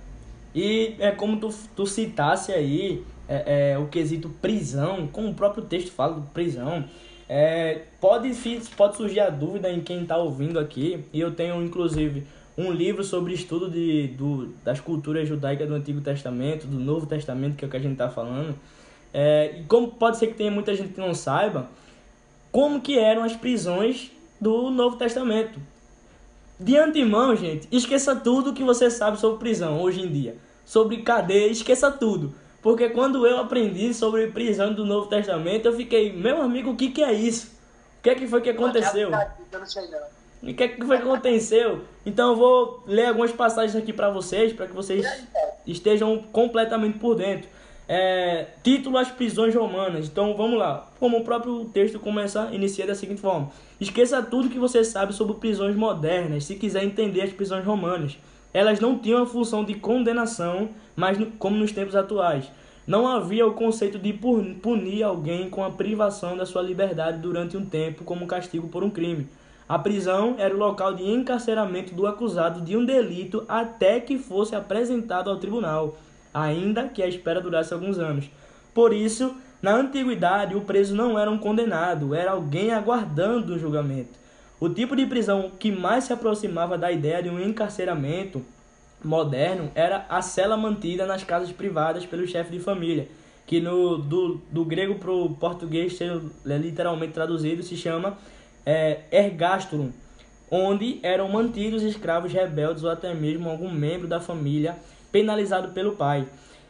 E 0.53 0.95
é 0.99 1.11
como 1.11 1.39
tu, 1.39 1.53
tu 1.75 1.85
citasse 1.85 2.51
aí 2.51 3.05
é, 3.27 3.73
é, 3.73 3.77
o 3.77 3.87
quesito 3.87 4.29
prisão, 4.29 5.07
como 5.07 5.29
o 5.29 5.33
próprio 5.33 5.63
texto 5.65 5.91
fala 5.91 6.15
do 6.15 6.21
prisão, 6.29 6.85
é, 7.27 7.81
pode, 7.99 8.31
pode 8.77 8.95
surgir 8.97 9.19
a 9.19 9.29
dúvida 9.29 9.69
em 9.69 9.81
quem 9.81 10.03
está 10.03 10.17
ouvindo 10.17 10.59
aqui, 10.59 11.03
e 11.11 11.19
eu 11.19 11.33
tenho 11.33 11.61
inclusive 11.61 12.25
um 12.57 12.71
livro 12.71 13.03
sobre 13.03 13.33
estudo 13.33 13.69
de, 13.69 14.07
do, 14.09 14.47
das 14.63 14.79
culturas 14.79 15.27
judaicas 15.27 15.67
do 15.67 15.75
Antigo 15.75 15.99
Testamento, 15.99 16.65
do 16.65 16.79
Novo 16.79 17.05
Testamento, 17.05 17.57
que 17.57 17.65
é 17.65 17.67
o 17.67 17.71
que 17.71 17.77
a 17.77 17.81
gente 17.81 17.93
está 17.93 18.09
falando. 18.09 18.55
É, 19.17 19.59
e 19.59 19.63
como 19.63 19.87
pode 19.91 20.17
ser 20.17 20.27
que 20.27 20.33
tenha 20.33 20.51
muita 20.51 20.75
gente 20.75 20.91
que 20.91 20.99
não 20.99 21.13
saiba, 21.13 21.69
como 22.51 22.81
que 22.81 22.99
eram 22.99 23.23
as 23.23 23.33
prisões 23.33 24.11
do 24.41 24.69
Novo 24.69 24.97
Testamento. 24.97 25.57
De 26.59 26.75
antemão, 26.75 27.33
gente, 27.33 27.65
esqueça 27.71 28.13
tudo 28.13 28.51
que 28.51 28.61
você 28.61 28.91
sabe 28.91 29.17
sobre 29.17 29.39
prisão 29.39 29.81
hoje 29.81 30.01
em 30.01 30.11
dia. 30.11 30.35
Sobre 30.65 30.97
cadeia, 30.97 31.49
esqueça 31.49 31.89
tudo. 31.89 32.35
Porque 32.61 32.89
quando 32.89 33.25
eu 33.25 33.39
aprendi 33.39 33.93
sobre 33.93 34.27
prisão 34.27 34.73
do 34.73 34.83
Novo 34.85 35.07
Testamento, 35.07 35.65
eu 35.65 35.73
fiquei, 35.73 36.11
meu 36.11 36.41
amigo, 36.41 36.71
o 36.71 36.75
que, 36.75 36.91
que 36.91 37.01
é 37.01 37.13
isso? 37.13 37.53
O 37.99 38.03
que 38.03 38.09
é 38.09 38.15
que 38.15 38.27
foi 38.27 38.41
que 38.41 38.49
aconteceu? 38.49 39.11
O 40.43 40.53
que 40.53 40.63
é 40.63 40.67
que 40.67 40.85
foi 40.85 40.97
que 40.97 41.03
aconteceu? 41.03 41.85
Então 42.05 42.31
eu 42.31 42.35
vou 42.35 42.83
ler 42.85 43.05
algumas 43.05 43.31
passagens 43.31 43.77
aqui 43.77 43.93
para 43.93 44.09
vocês, 44.09 44.51
para 44.51 44.67
que 44.67 44.73
vocês 44.73 45.05
estejam 45.65 46.21
completamente 46.33 46.99
por 46.99 47.15
dentro. 47.15 47.54
É, 47.87 48.47
título 48.63 48.97
As 48.97 49.09
prisões 49.09 49.53
romanas. 49.53 50.07
Então 50.07 50.35
vamos 50.35 50.57
lá. 50.57 50.89
Como 50.99 51.17
o 51.17 51.23
próprio 51.23 51.65
texto 51.65 51.99
começa, 51.99 52.49
inicia 52.51 52.87
da 52.87 52.95
seguinte 52.95 53.21
forma: 53.21 53.51
Esqueça 53.79 54.21
tudo 54.23 54.49
que 54.49 54.59
você 54.59 54.83
sabe 54.83 55.13
sobre 55.13 55.35
prisões 55.35 55.75
modernas, 55.75 56.45
se 56.45 56.55
quiser 56.55 56.83
entender 56.83 57.21
as 57.21 57.31
prisões 57.31 57.65
romanas. 57.65 58.17
Elas 58.53 58.79
não 58.79 58.97
tinham 58.97 59.21
a 59.21 59.25
função 59.25 59.63
de 59.65 59.73
condenação, 59.75 60.69
mas 60.95 61.17
como 61.37 61.57
nos 61.57 61.71
tempos 61.71 61.95
atuais. 61.95 62.49
Não 62.87 63.07
havia 63.07 63.45
o 63.47 63.53
conceito 63.53 63.97
de 63.97 64.13
pun- 64.13 64.53
punir 64.53 65.03
alguém 65.03 65.49
com 65.49 65.63
a 65.63 65.71
privação 65.71 66.37
da 66.37 66.45
sua 66.45 66.61
liberdade 66.61 67.17
durante 67.17 67.57
um 67.57 67.65
tempo 67.65 68.03
como 68.03 68.27
castigo 68.27 68.67
por 68.67 68.83
um 68.83 68.91
crime. 68.91 69.27
A 69.67 69.79
prisão 69.79 70.35
era 70.37 70.53
o 70.53 70.59
local 70.59 70.93
de 70.93 71.03
encarceramento 71.03 71.95
do 71.95 72.05
acusado 72.05 72.61
de 72.61 72.77
um 72.77 72.85
delito 72.85 73.43
até 73.47 73.99
que 73.99 74.19
fosse 74.19 74.55
apresentado 74.55 75.31
ao 75.31 75.37
tribunal, 75.37 75.97
ainda 76.35 76.89
que 76.89 77.01
a 77.01 77.07
espera 77.07 77.39
durasse 77.39 77.73
alguns 77.73 77.97
anos. 77.97 78.29
Por 78.73 78.93
isso, 78.93 79.33
na 79.61 79.73
antiguidade, 79.73 80.53
o 80.53 80.61
preso 80.61 80.93
não 80.93 81.17
era 81.17 81.31
um 81.31 81.37
condenado, 81.37 82.13
era 82.13 82.31
alguém 82.31 82.73
aguardando 82.73 83.55
o 83.55 83.57
julgamento. 83.57 84.19
O 84.59 84.67
tipo 84.67 84.97
de 84.97 85.05
prisão 85.05 85.49
que 85.57 85.71
mais 85.71 86.03
se 86.03 86.13
aproximava 86.13 86.77
da 86.77 86.91
ideia 86.91 87.23
de 87.23 87.29
um 87.29 87.39
encarceramento 87.39 88.43
moderno 89.01 89.71
era 89.75 90.05
a 90.09 90.21
cela 90.21 90.57
mantida 90.57 91.05
nas 91.05 91.23
casas 91.23 91.51
privadas 91.53 92.05
pelo 92.05 92.27
chefe 92.27 92.51
de 92.51 92.59
família, 92.59 93.07
que 93.45 93.61
no, 93.61 93.97
do, 93.97 94.41
do 94.51 94.65
grego 94.65 94.95
para 94.95 95.11
o 95.11 95.29
português, 95.35 95.95
sendo 95.95 96.31
literalmente 96.43 97.13
traduzido, 97.13 97.63
se 97.63 97.77
chama 97.77 98.17
é, 98.65 98.99
onde 100.51 100.99
eram 101.01 101.29
mantidos 101.29 101.81
escravos 101.81 102.33
rebeldes 102.33 102.83
ou 102.83 102.89
até 102.89 103.13
mesmo 103.13 103.49
algum 103.49 103.71
membro 103.71 104.07
da 104.07 104.19
família 104.19 104.75
penalizado 105.11 105.69
pelo 105.69 105.93
pai. 105.95 106.27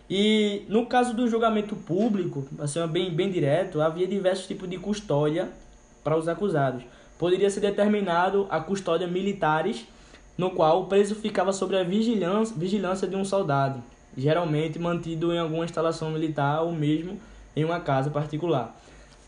E 0.10 0.64
no 0.70 0.86
caso 0.86 1.16
do 1.16 1.28
julgamento 1.28 1.76
público, 1.76 2.48
assim, 2.60 2.86
bem, 2.88 3.10
bem 3.12 3.32
direto, 3.32 3.82
havia 3.82 4.08
diversos 4.08 4.46
tipos 4.46 4.70
de 4.70 4.78
custódia 4.78 5.50
para 6.04 6.18
os 6.18 6.28
acusados. 6.28 6.84
Poderia 7.18 7.50
ser 7.50 7.62
determinado 7.62 8.46
a 8.50 8.60
custódia 8.60 9.08
militares, 9.08 9.88
no 10.38 10.52
qual 10.52 10.84
o 10.84 10.86
preso 10.86 11.16
ficava 11.16 11.52
sob 11.52 11.76
a 11.76 11.84
vigilância, 11.84 12.56
vigilância 12.56 13.08
de 13.08 13.16
um 13.16 13.26
soldado, 13.26 13.82
geralmente 14.16 14.78
mantido 14.78 15.34
em 15.34 15.40
alguma 15.40 15.66
instalação 15.66 16.12
militar 16.12 16.62
ou 16.62 16.72
mesmo 16.72 17.20
em 17.56 17.64
uma 17.64 17.80
casa 17.80 18.10
particular. 18.10 18.76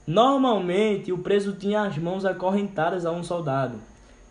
Normalmente, 0.06 1.12
o 1.12 1.18
preso 1.18 1.54
tinha 1.54 1.82
as 1.82 1.98
mãos 1.98 2.24
acorrentadas 2.24 3.06
a 3.06 3.12
um 3.12 3.24
soldado. 3.24 3.80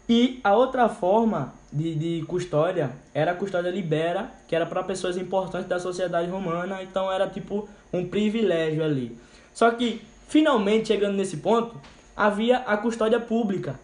E 0.08 0.40
a 0.44 0.54
outra 0.54 0.88
forma 0.88 1.52
de, 1.72 1.94
de 1.94 2.26
custódia 2.26 2.92
era 3.12 3.32
a 3.32 3.34
custódia 3.34 3.70
libera, 3.70 4.30
que 4.46 4.54
era 4.54 4.64
para 4.64 4.82
pessoas 4.84 5.16
importantes 5.16 5.68
da 5.68 5.80
sociedade 5.80 6.30
romana, 6.30 6.82
então 6.82 7.10
era 7.10 7.28
tipo 7.28 7.68
um 7.92 8.06
privilégio 8.06 8.84
ali. 8.84 9.18
Só 9.52 9.70
que, 9.72 10.00
finalmente, 10.28 10.88
chegando 10.88 11.16
nesse 11.16 11.38
ponto, 11.38 11.80
havia 12.16 12.58
a 12.58 12.76
custódia 12.76 13.18
pública, 13.18 13.80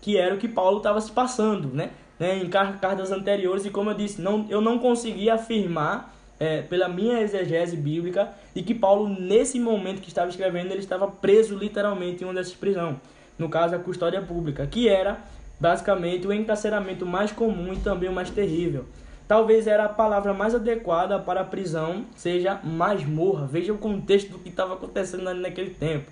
que 0.00 0.16
era 0.16 0.34
o 0.34 0.38
que 0.38 0.48
Paulo 0.48 0.78
estava 0.78 1.00
se 1.00 1.12
passando, 1.12 1.68
né? 1.68 1.90
né? 2.18 2.38
Em 2.38 2.48
car- 2.48 2.80
cartas 2.80 3.12
anteriores, 3.12 3.66
e 3.66 3.70
como 3.70 3.90
eu 3.90 3.94
disse, 3.94 4.20
não, 4.20 4.46
eu 4.48 4.62
não 4.62 4.78
conseguia 4.78 5.34
afirmar, 5.34 6.14
é, 6.40 6.62
pela 6.62 6.88
minha 6.88 7.20
exegese 7.20 7.76
bíblica, 7.76 8.30
de 8.54 8.62
que 8.62 8.74
Paulo, 8.74 9.08
nesse 9.08 9.60
momento 9.60 10.00
que 10.00 10.08
estava 10.08 10.30
escrevendo, 10.30 10.70
ele 10.70 10.80
estava 10.80 11.06
preso 11.06 11.54
literalmente 11.54 12.22
em 12.22 12.26
uma 12.26 12.34
dessas 12.34 12.54
prisões. 12.54 12.96
No 13.38 13.48
caso, 13.48 13.74
a 13.74 13.78
custódia 13.78 14.22
pública, 14.22 14.66
que 14.66 14.88
era 14.88 15.18
basicamente 15.58 16.26
o 16.26 16.32
encarceramento 16.32 17.06
mais 17.06 17.32
comum 17.32 17.72
e 17.72 17.78
também 17.78 18.08
o 18.08 18.12
mais 18.12 18.30
terrível. 18.30 18.84
talvez 19.26 19.66
era 19.66 19.86
a 19.86 19.88
palavra 19.88 20.32
mais 20.32 20.54
adequada 20.54 21.18
para 21.18 21.40
a 21.40 21.44
prisão, 21.44 22.04
seja 22.14 22.60
masmorra. 22.62 23.46
Veja 23.46 23.72
o 23.72 23.78
contexto 23.78 24.30
do 24.30 24.38
que 24.38 24.48
estava 24.48 24.74
acontecendo 24.74 25.22
naquele 25.34 25.70
tempo. 25.70 26.10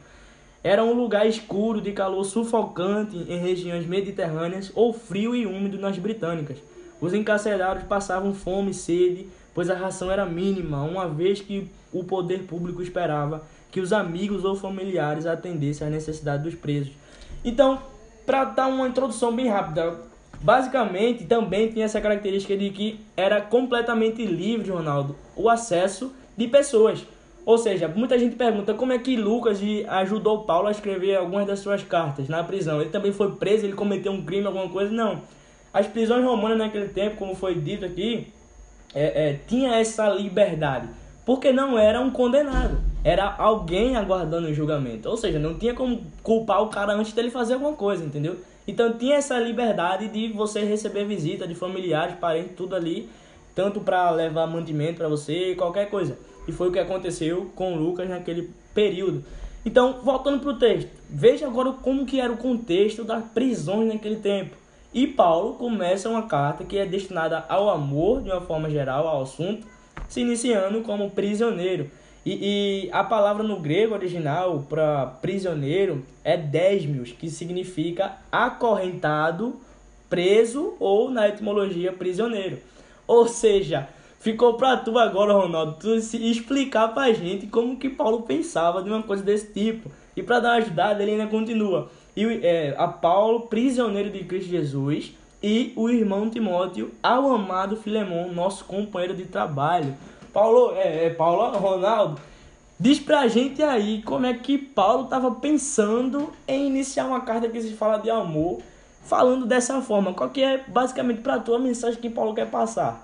Era 0.64 0.82
um 0.82 0.94
lugar 0.94 1.26
escuro, 1.26 1.80
de 1.80 1.92
calor 1.92 2.24
sufocante 2.24 3.16
em 3.16 3.38
regiões 3.38 3.86
mediterrâneas 3.86 4.72
ou 4.74 4.92
frio 4.92 5.36
e 5.36 5.46
úmido 5.46 5.78
nas 5.78 5.98
britânicas. 5.98 6.58
Os 7.00 7.12
encarcerados 7.12 7.84
passavam 7.84 8.32
fome 8.32 8.70
e 8.70 8.74
sede, 8.74 9.28
pois 9.54 9.68
a 9.68 9.74
ração 9.74 10.10
era 10.10 10.24
mínima, 10.24 10.82
uma 10.82 11.06
vez 11.06 11.40
que 11.40 11.70
o 11.92 12.02
poder 12.02 12.44
público 12.44 12.82
esperava 12.82 13.44
que 13.70 13.80
os 13.80 13.92
amigos 13.92 14.44
ou 14.44 14.56
familiares 14.56 15.26
atendessem 15.26 15.86
às 15.86 15.92
necessidades 15.92 16.44
dos 16.44 16.54
presos. 16.54 16.92
Então, 17.44 17.82
para 18.24 18.44
dar 18.44 18.66
uma 18.68 18.88
introdução 18.88 19.34
bem 19.34 19.48
rápida, 19.48 20.00
basicamente 20.40 21.24
também 21.24 21.68
tinha 21.68 21.84
essa 21.84 22.00
característica 22.00 22.56
de 22.56 22.70
que 22.70 23.00
era 23.16 23.40
completamente 23.40 24.24
livre, 24.24 24.70
Ronaldo, 24.70 25.16
o 25.36 25.48
acesso 25.48 26.12
de 26.36 26.48
pessoas. 26.48 27.06
Ou 27.46 27.58
seja, 27.58 27.88
muita 27.88 28.18
gente 28.18 28.36
pergunta 28.36 28.72
como 28.72 28.92
é 28.92 28.98
que 28.98 29.16
Lucas 29.16 29.60
ajudou 29.88 30.44
Paulo 30.44 30.68
a 30.68 30.70
escrever 30.70 31.16
algumas 31.16 31.46
das 31.46 31.58
suas 31.58 31.82
cartas 31.82 32.28
na 32.28 32.42
prisão. 32.42 32.80
Ele 32.80 32.90
também 32.90 33.12
foi 33.12 33.32
preso, 33.32 33.66
ele 33.66 33.74
cometeu 33.74 34.12
um 34.12 34.24
crime, 34.24 34.46
alguma 34.46 34.68
coisa? 34.68 34.90
Não. 34.90 35.20
As 35.72 35.86
prisões 35.86 36.24
romanas 36.24 36.56
naquele 36.56 36.88
tempo, 36.88 37.16
como 37.16 37.34
foi 37.34 37.54
dito 37.56 37.84
aqui, 37.84 38.28
é, 38.94 39.28
é, 39.28 39.40
tinha 39.46 39.74
essa 39.74 40.08
liberdade, 40.08 40.88
porque 41.26 41.52
não 41.52 41.78
era 41.78 42.00
um 42.00 42.10
condenado, 42.10 42.78
era 43.04 43.36
alguém 43.36 43.96
aguardando 43.96 44.48
o 44.48 44.54
julgamento. 44.54 45.08
Ou 45.10 45.16
seja, 45.16 45.38
não 45.38 45.54
tinha 45.54 45.74
como 45.74 46.02
culpar 46.22 46.62
o 46.62 46.68
cara 46.68 46.94
antes 46.94 47.12
dele 47.12 47.30
fazer 47.30 47.54
alguma 47.54 47.74
coisa, 47.74 48.02
entendeu? 48.02 48.38
Então 48.66 48.96
tinha 48.96 49.16
essa 49.16 49.38
liberdade 49.38 50.08
de 50.08 50.28
você 50.32 50.64
receber 50.64 51.04
visita 51.04 51.46
de 51.46 51.54
familiares, 51.54 52.16
parentes, 52.16 52.56
tudo 52.56 52.74
ali, 52.74 53.10
tanto 53.54 53.80
para 53.80 54.10
levar 54.10 54.46
mantimento 54.46 54.96
para 54.96 55.08
você, 55.08 55.54
qualquer 55.54 55.90
coisa. 55.90 56.18
E 56.48 56.52
foi 56.52 56.68
o 56.70 56.72
que 56.72 56.78
aconteceu 56.78 57.52
com 57.54 57.76
Lucas 57.76 58.08
naquele 58.08 58.50
período. 58.74 59.22
Então, 59.66 60.00
voltando 60.02 60.40
para 60.40 60.50
o 60.50 60.58
texto, 60.58 60.90
veja 61.08 61.46
agora 61.46 61.72
como 61.72 62.06
que 62.06 62.20
era 62.20 62.32
o 62.32 62.36
contexto 62.38 63.04
das 63.04 63.22
prisões 63.24 63.88
naquele 63.88 64.16
tempo. 64.16 64.56
E 64.92 65.06
Paulo 65.06 65.54
começa 65.54 66.08
uma 66.08 66.22
carta 66.22 66.64
que 66.64 66.78
é 66.78 66.86
destinada 66.86 67.44
ao 67.48 67.68
amor, 67.68 68.22
de 68.22 68.30
uma 68.30 68.40
forma 68.40 68.70
geral, 68.70 69.06
ao 69.06 69.22
assunto, 69.22 69.66
se 70.08 70.20
iniciando 70.20 70.82
como 70.82 71.10
prisioneiro. 71.10 71.90
E, 72.24 72.86
e 72.86 72.90
a 72.90 73.04
palavra 73.04 73.42
no 73.42 73.60
grego 73.60 73.94
original 73.94 74.64
para 74.68 75.06
prisioneiro 75.20 76.04
é 76.22 76.36
desmios, 76.36 77.12
que 77.12 77.28
significa 77.28 78.16
acorrentado, 78.32 79.56
preso 80.08 80.74
ou, 80.80 81.10
na 81.10 81.28
etimologia, 81.28 81.92
prisioneiro. 81.92 82.58
Ou 83.06 83.28
seja, 83.28 83.88
ficou 84.20 84.54
para 84.54 84.78
tu 84.78 84.98
agora, 84.98 85.34
Ronaldo, 85.34 85.76
tu 85.78 85.94
explicar 85.94 86.88
para 86.88 87.10
a 87.10 87.12
gente 87.12 87.46
como 87.46 87.76
que 87.76 87.90
Paulo 87.90 88.22
pensava 88.22 88.82
de 88.82 88.88
uma 88.88 89.02
coisa 89.02 89.22
desse 89.22 89.52
tipo. 89.52 89.90
E 90.16 90.22
para 90.22 90.40
dar 90.40 90.48
uma 90.50 90.56
ajudada, 90.56 91.02
ele 91.02 91.12
ainda 91.12 91.26
continua 91.26 91.90
e 92.16 92.40
é, 92.42 92.74
a 92.78 92.86
Paulo, 92.86 93.40
prisioneiro 93.40 94.10
de 94.10 94.24
Cristo 94.24 94.50
Jesus, 94.50 95.12
e 95.42 95.72
o 95.76 95.90
irmão 95.90 96.30
Timóteo, 96.30 96.92
ao 97.02 97.34
amado 97.34 97.76
Filemão, 97.76 98.32
nosso 98.32 98.64
companheiro 98.64 99.14
de 99.14 99.24
trabalho. 99.24 99.94
Paulo, 100.34 100.74
é, 100.76 101.06
é 101.06 101.10
Paulo 101.10 101.56
Ronaldo, 101.56 102.20
diz 102.78 102.98
pra 102.98 103.28
gente 103.28 103.62
aí 103.62 104.02
como 104.02 104.26
é 104.26 104.34
que 104.34 104.58
Paulo 104.58 105.04
estava 105.04 105.30
pensando 105.30 106.34
em 106.48 106.66
iniciar 106.66 107.06
uma 107.06 107.20
carta 107.20 107.48
que 107.48 107.62
se 107.62 107.74
fala 107.74 107.98
de 107.98 108.10
amor, 108.10 108.60
falando 109.04 109.46
dessa 109.46 109.80
forma. 109.80 110.12
Qual 110.12 110.28
que 110.28 110.42
é 110.42 110.58
basicamente 110.58 111.20
para 111.20 111.38
tu 111.38 111.54
a 111.54 111.58
mensagem 111.60 112.00
que 112.00 112.10
Paulo 112.10 112.34
quer 112.34 112.50
passar? 112.50 113.00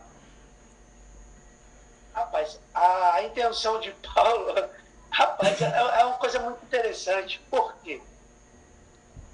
Rapaz, 2.13 2.59
a 2.75 3.23
intenção 3.23 3.79
de 3.79 3.95
Paulo, 4.13 4.53
rapaz, 5.11 5.63
é, 5.63 6.01
é 6.01 6.05
uma 6.05 6.19
coisa 6.19 6.41
muito 6.41 6.59
interessante. 6.65 7.41
Por 7.49 7.77
quê? 7.85 8.03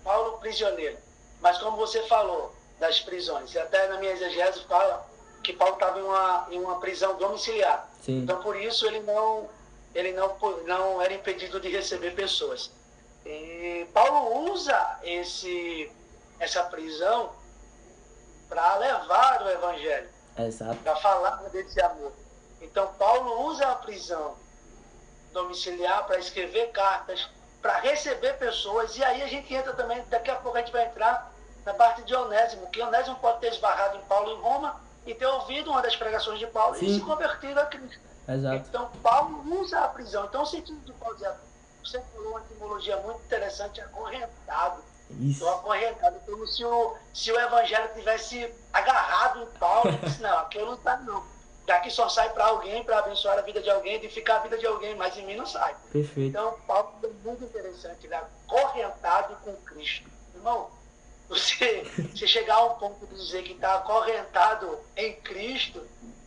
Paulo 0.04 0.36
prisioneiro. 0.38 0.98
Mas 1.40 1.56
como 1.58 1.78
você 1.78 2.02
falou 2.02 2.54
das 2.78 3.00
prisões, 3.00 3.54
e 3.54 3.58
até 3.58 3.88
na 3.88 3.98
minha 3.98 4.12
exegese 4.12 4.62
fala 4.64 5.15
que 5.46 5.52
Paulo 5.52 5.74
estava 5.74 6.00
em 6.00 6.02
uma, 6.02 6.46
em 6.50 6.58
uma 6.58 6.80
prisão 6.80 7.16
domiciliar. 7.16 7.88
Sim. 8.02 8.18
Então 8.18 8.42
por 8.42 8.56
isso 8.56 8.84
ele 8.84 9.00
não 9.00 9.48
ele 9.94 10.12
não, 10.12 10.36
não 10.66 11.00
era 11.00 11.14
impedido 11.14 11.60
de 11.60 11.68
receber 11.68 12.14
pessoas. 12.14 12.70
E 13.24 13.86
Paulo 13.94 14.50
usa 14.52 14.98
esse, 15.02 15.90
essa 16.38 16.64
prisão 16.64 17.30
para 18.48 18.76
levar 18.76 19.42
o 19.42 19.48
evangelho. 19.48 20.08
Para 20.82 20.96
falar 20.96 21.36
desse 21.50 21.80
amor. 21.80 22.12
Então 22.60 22.92
Paulo 22.98 23.46
usa 23.46 23.68
a 23.68 23.76
prisão 23.76 24.34
domiciliar 25.32 26.06
para 26.06 26.18
escrever 26.18 26.72
cartas, 26.72 27.26
para 27.62 27.78
receber 27.78 28.36
pessoas. 28.36 28.96
E 28.96 29.04
aí 29.04 29.22
a 29.22 29.28
gente 29.28 29.54
entra 29.54 29.72
também, 29.72 30.04
daqui 30.10 30.30
a 30.30 30.36
pouco 30.36 30.58
a 30.58 30.60
gente 30.60 30.72
vai 30.72 30.86
entrar 30.86 31.32
na 31.64 31.72
parte 31.72 32.02
de 32.02 32.14
Onésimo, 32.14 32.68
que 32.70 32.82
Onésimo 32.82 33.16
pode 33.16 33.40
ter 33.40 33.52
esbarrado 33.52 33.96
em 33.96 34.02
Paulo 34.02 34.32
em 34.32 34.40
Roma 34.40 34.85
e 35.06 35.14
ter 35.14 35.26
ouvido 35.26 35.70
uma 35.70 35.80
das 35.80 35.96
pregações 35.96 36.38
de 36.38 36.46
Paulo 36.48 36.74
Sim. 36.76 36.86
e 36.86 36.94
se 36.94 37.00
convertido 37.00 37.58
a 37.60 37.66
Cristo. 37.66 38.00
Exato. 38.28 38.64
Então, 38.68 38.90
Paulo 39.02 39.60
usa 39.60 39.80
a 39.80 39.88
prisão. 39.88 40.26
Então, 40.26 40.42
o 40.42 40.46
sentido 40.46 40.80
de 40.80 40.92
Paulo 40.94 41.14
dizer, 41.14 41.32
você 41.82 42.00
falou 42.12 42.30
uma 42.30 42.40
etimologia 42.40 42.96
muito 42.98 43.20
interessante, 43.24 43.80
acorrentado. 43.80 44.82
Isso. 45.20 45.44
Então, 45.44 45.54
acorrentado, 45.54 46.18
como 46.26 46.46
se 46.46 46.64
o, 46.64 46.96
se 47.14 47.30
o 47.30 47.40
evangelho 47.40 47.88
tivesse 47.94 48.52
agarrado 48.72 49.42
em 49.42 49.46
Paulo, 49.58 49.92
disse, 50.02 50.20
não, 50.20 50.38
aqui 50.38 50.58
eu 50.58 50.66
não 50.66 50.74
está 50.74 50.96
não 50.96 51.36
daqui 51.66 51.90
só 51.90 52.08
sai 52.08 52.30
para 52.30 52.46
alguém, 52.46 52.84
para 52.84 53.00
abençoar 53.00 53.38
a 53.38 53.42
vida 53.42 53.60
de 53.60 53.68
alguém, 53.68 53.94
edificar 53.94 54.36
a 54.36 54.40
vida 54.40 54.56
de 54.56 54.66
alguém, 54.66 54.94
mas 54.94 55.16
em 55.18 55.26
mim 55.26 55.36
não 55.36 55.44
sai. 55.44 55.74
Perfeito. 55.90 56.30
Então, 56.30 56.56
Paulo 56.66 56.92
é 57.02 57.08
muito 57.24 57.44
interessante, 57.44 58.06
ele 58.06 58.14
é 58.14 58.18
acorrentado 58.18 59.36
com 59.44 59.54
Cristo. 59.56 60.08
Irmão, 60.34 60.70
você, 61.28 61.82
você 62.12 62.26
chegar 62.26 62.56
a 62.56 62.66
um 62.66 62.74
ponto 62.74 63.06
de 63.06 63.14
dizer 63.14 63.42
que 63.42 63.52
está 63.52 63.76
acorrentado 63.76 64.78
em 64.96 65.14
Cristo, 65.16 65.82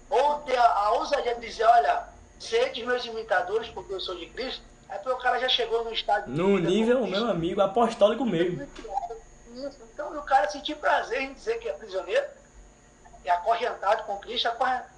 ou 0.09 0.35
ter 0.39 0.57
a, 0.57 0.65
a 0.65 0.91
ousadia 0.93 1.35
de 1.35 1.41
dizer, 1.41 1.63
olha, 1.63 2.07
sede 2.39 2.85
meus 2.85 3.05
imitadores, 3.05 3.69
porque 3.69 3.93
eu 3.93 3.99
sou 3.99 4.15
de 4.15 4.27
Cristo, 4.27 4.61
é 4.89 4.95
porque 4.95 5.11
o 5.11 5.17
cara 5.17 5.39
já 5.39 5.47
chegou 5.47 5.83
no 5.83 5.93
estado 5.93 6.29
No 6.31 6.57
nível, 6.57 7.05
meu 7.05 7.29
amigo, 7.29 7.61
apostólico 7.61 8.25
mesmo. 8.25 8.67
Então, 9.93 10.17
o 10.17 10.23
cara 10.23 10.49
sentir 10.49 10.75
prazer 10.75 11.21
em 11.21 11.33
dizer 11.33 11.59
que 11.59 11.69
é 11.69 11.73
prisioneiro, 11.73 12.25
é 13.23 13.31
acorrentado 13.31 14.03
com 14.03 14.17
Cristo. 14.17 14.49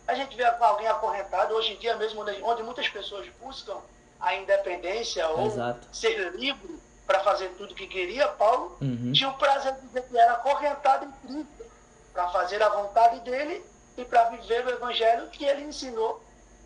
A 0.07 0.13
gente 0.13 0.35
vê 0.35 0.45
alguém 0.45 0.87
acorrentado 0.87 1.53
hoje 1.55 1.73
em 1.73 1.77
dia 1.77 1.95
mesmo, 1.97 2.23
onde 2.43 2.63
muitas 2.63 2.87
pessoas 2.87 3.27
buscam 3.41 3.77
a 4.19 4.35
independência 4.35 5.27
ou 5.29 5.47
Exato. 5.47 5.87
ser 5.91 6.31
livre 6.35 6.79
para 7.12 7.19
fazer 7.19 7.50
tudo 7.58 7.76
que 7.76 7.88
queria, 7.88 8.26
Paulo 8.30 8.78
uhum. 8.82 9.12
tinha 9.12 9.30
o 9.30 9.34
prazer 9.34 9.74
de 9.76 9.82
dizer 9.88 10.04
que 10.04 10.17
era 10.17 10.34
acorrentado 10.34 11.06
em 11.06 11.28
Cristo, 11.28 11.65
para 12.13 12.30
fazer 12.30 12.63
a 12.63 12.69
vontade 12.69 13.19
dele 13.19 13.62
e 13.97 14.06
para 14.06 14.30
viver 14.30 14.65
o 14.65 14.69
evangelho 14.69 15.28
que 15.28 15.43
ele 15.43 15.63
ensinou 15.63 16.24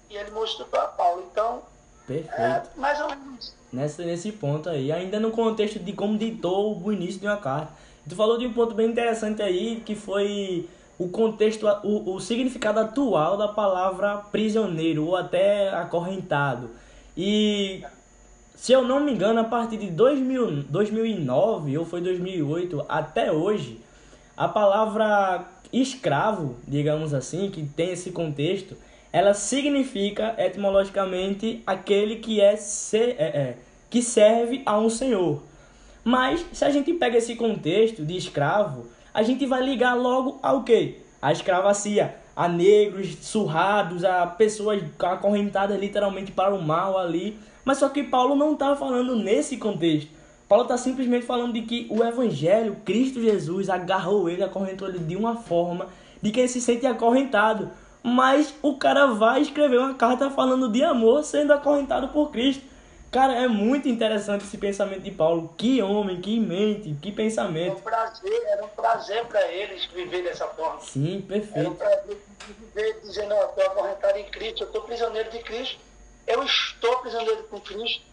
e 0.08 0.16
ele 0.16 0.30
mostrou 0.30 0.68
para 0.68 0.84
Paulo. 0.90 1.28
Então, 1.32 1.64
Perfeito. 2.06 2.40
É, 2.40 2.64
mais 2.76 3.02
ou 3.02 3.10
menos. 3.10 3.56
Nessa, 3.74 4.04
nesse 4.04 4.32
ponto 4.32 4.70
aí, 4.70 4.92
ainda 4.92 5.20
no 5.20 5.32
contexto 5.32 5.80
de 5.80 5.94
como 5.94 6.16
ditou 6.16 6.80
o 6.80 6.94
início 6.94 7.20
de 7.20 7.26
uma 7.26 7.38
carta. 7.38 7.74
Tu 8.08 8.16
falou 8.16 8.38
de 8.38 8.46
um 8.46 8.54
ponto 8.54 8.76
bem 8.76 8.88
interessante 8.88 9.42
aí, 9.42 9.82
que 9.84 9.96
foi 9.96 10.70
o 11.00 11.10
contexto, 11.10 11.66
o, 11.84 12.14
o 12.14 12.20
significado 12.20 12.80
atual 12.80 13.36
da 13.36 13.48
palavra 13.48 14.18
prisioneiro 14.32 15.08
ou 15.08 15.16
até 15.16 15.70
acorrentado. 15.70 16.70
E 17.18 17.84
se 18.56 18.72
eu 18.72 18.84
não 18.84 19.00
me 19.00 19.12
engano, 19.12 19.41
a 19.41 19.44
partir 19.44 19.78
de 19.78 19.91
2000, 19.91 20.63
2009 20.63 21.78
ou 21.78 21.86
foi 21.86 22.02
2008 22.02 22.86
até 22.88 23.32
hoje, 23.32 23.80
a 24.36 24.48
palavra 24.48 25.46
escravo, 25.72 26.56
digamos 26.68 27.13
assim, 27.13 27.52
que 27.52 27.63
tem 27.63 27.91
esse 27.91 28.12
contexto, 28.12 28.76
ela 29.12 29.34
significa 29.34 30.36
etimologicamente 30.38 31.63
aquele 31.65 32.18
que 32.18 32.41
é, 32.41 32.56
ser, 32.56 33.15
é, 33.18 33.24
é 33.24 33.58
que 33.89 34.02
serve 34.02 34.62
a 34.65 34.78
um 34.78 34.89
senhor. 34.89 35.41
Mas 36.04 36.46
se 36.52 36.63
a 36.63 36.70
gente 36.70 36.94
pega 36.94 37.18
esse 37.18 37.36
contexto 37.36 38.06
de 38.06 38.15
escravo, 38.15 38.88
a 39.13 39.24
gente 39.24 39.46
vai 39.46 39.63
ligar 39.63 39.96
logo 39.96 40.39
ao 40.44 40.63
quê? 40.63 41.00
A 41.22 41.32
escravacia, 41.32 42.15
a 42.36 42.48
negros 42.48 43.15
surrados, 43.22 44.04
a 44.04 44.28
pessoas 44.28 44.84
acorrentadas 45.00 45.80
literalmente 45.80 46.32
para 46.32 46.54
o 46.54 46.62
mal 46.62 46.98
ali. 46.98 47.39
Mas 47.65 47.80
só 47.80 47.89
que 47.89 48.04
Paulo 48.04 48.36
não 48.36 48.54
está 48.54 48.75
falando 48.75 49.15
nesse 49.15 49.58
contexto. 49.58 50.12
Paulo 50.47 50.63
está 50.63 50.78
simplesmente 50.78 51.25
falando 51.25 51.54
de 51.54 51.63
que 51.63 51.88
o 51.89 52.04
Evangelho, 52.04 52.78
Cristo 52.86 53.19
Jesus, 53.19 53.69
agarrou 53.69 54.30
ele, 54.30 54.43
acorrentou 54.43 54.88
ele 54.88 54.99
de 54.99 55.15
uma 55.15 55.36
forma 55.36 55.88
de 56.21 56.32
que 56.32 56.39
ele 56.39 56.47
se 56.47 56.62
sente 56.62 56.86
acorrentado. 56.86 57.71
Mas 58.04 58.54
o 58.62 58.78
cara 58.78 59.08
vai 59.08 59.41
escrever 59.41 59.80
uma 59.80 59.95
carta 59.95 60.30
falando 60.30 60.69
de 60.69 60.84
amor 60.84 61.23
sendo 61.23 61.51
acorrentado 61.51 62.10
por 62.10 62.32
Cristo. 62.32 62.63
Cara, 63.15 63.34
é 63.34 63.47
muito 63.47 63.88
interessante 63.88 64.43
esse 64.43 64.58
pensamento 64.58 65.01
de 65.01 65.10
Paulo. 65.10 65.54
Que 65.58 65.82
homem, 65.82 66.19
que 66.19 66.39
mente, 66.39 66.95
que 67.01 67.12
pensamento. 67.12 67.71
Era 67.71 67.78
um 67.78 67.82
prazer, 67.82 68.43
era 68.47 68.65
um 68.65 68.67
prazer 68.67 69.25
para 69.25 69.47
eles 69.51 69.86
viver 69.86 70.21
dessa 70.21 70.45
forma. 70.47 70.82
Sim, 70.82 71.23
perfeito. 71.28 71.60
Era 71.60 71.69
um 71.69 71.75
prazer 71.75 72.17
viver 72.75 72.99
dizendo, 73.01 73.34
eu 73.34 73.45
estou 73.47 73.65
acorrentado 73.65 74.19
em 74.19 74.25
Cristo, 74.25 74.63
eu 74.63 74.67
estou 74.67 74.82
prisioneiro 74.82 75.32
de 75.32 75.39
Cristo, 75.39 75.80
eu 76.28 76.44
estou 76.44 77.00
prisioneiro 77.00 77.44
com 77.44 77.60
Cristo. 77.60 78.04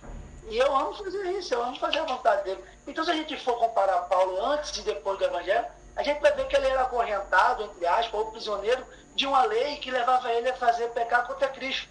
E 0.49 0.59
eu 0.59 0.77
amo 0.77 0.95
fazer 0.95 1.23
isso, 1.33 1.55
eu 1.55 1.63
amo 1.63 1.79
fazer 1.79 2.01
a 2.01 2.05
vontade 2.05 2.45
dele. 2.45 2.63
Então, 2.87 3.05
se 3.05 3.11
a 3.11 3.15
gente 3.15 3.37
for 3.39 3.59
comparar 3.59 4.01
Paulo 4.03 4.45
antes 4.45 4.77
e 4.77 4.83
depois 4.83 5.19
do 5.19 5.25
Evangelho, 5.25 5.67
a 5.95 6.03
gente 6.03 6.21
vai 6.21 6.33
ver 6.33 6.47
que 6.49 6.57
ele 6.57 6.67
era 6.67 6.83
acorrentado, 6.83 7.63
entre 7.65 7.87
aspas, 7.87 8.13
ou 8.13 8.33
prisioneiro 8.33 8.85
de 9.15 9.27
uma 9.27 9.45
lei 9.45 9.77
que 9.77 9.91
levava 9.91 10.33
ele 10.33 10.49
a 10.49 10.57
fazer 10.57 10.89
pecar 10.89 11.27
contra 11.27 11.49
Cristo. 11.49 11.89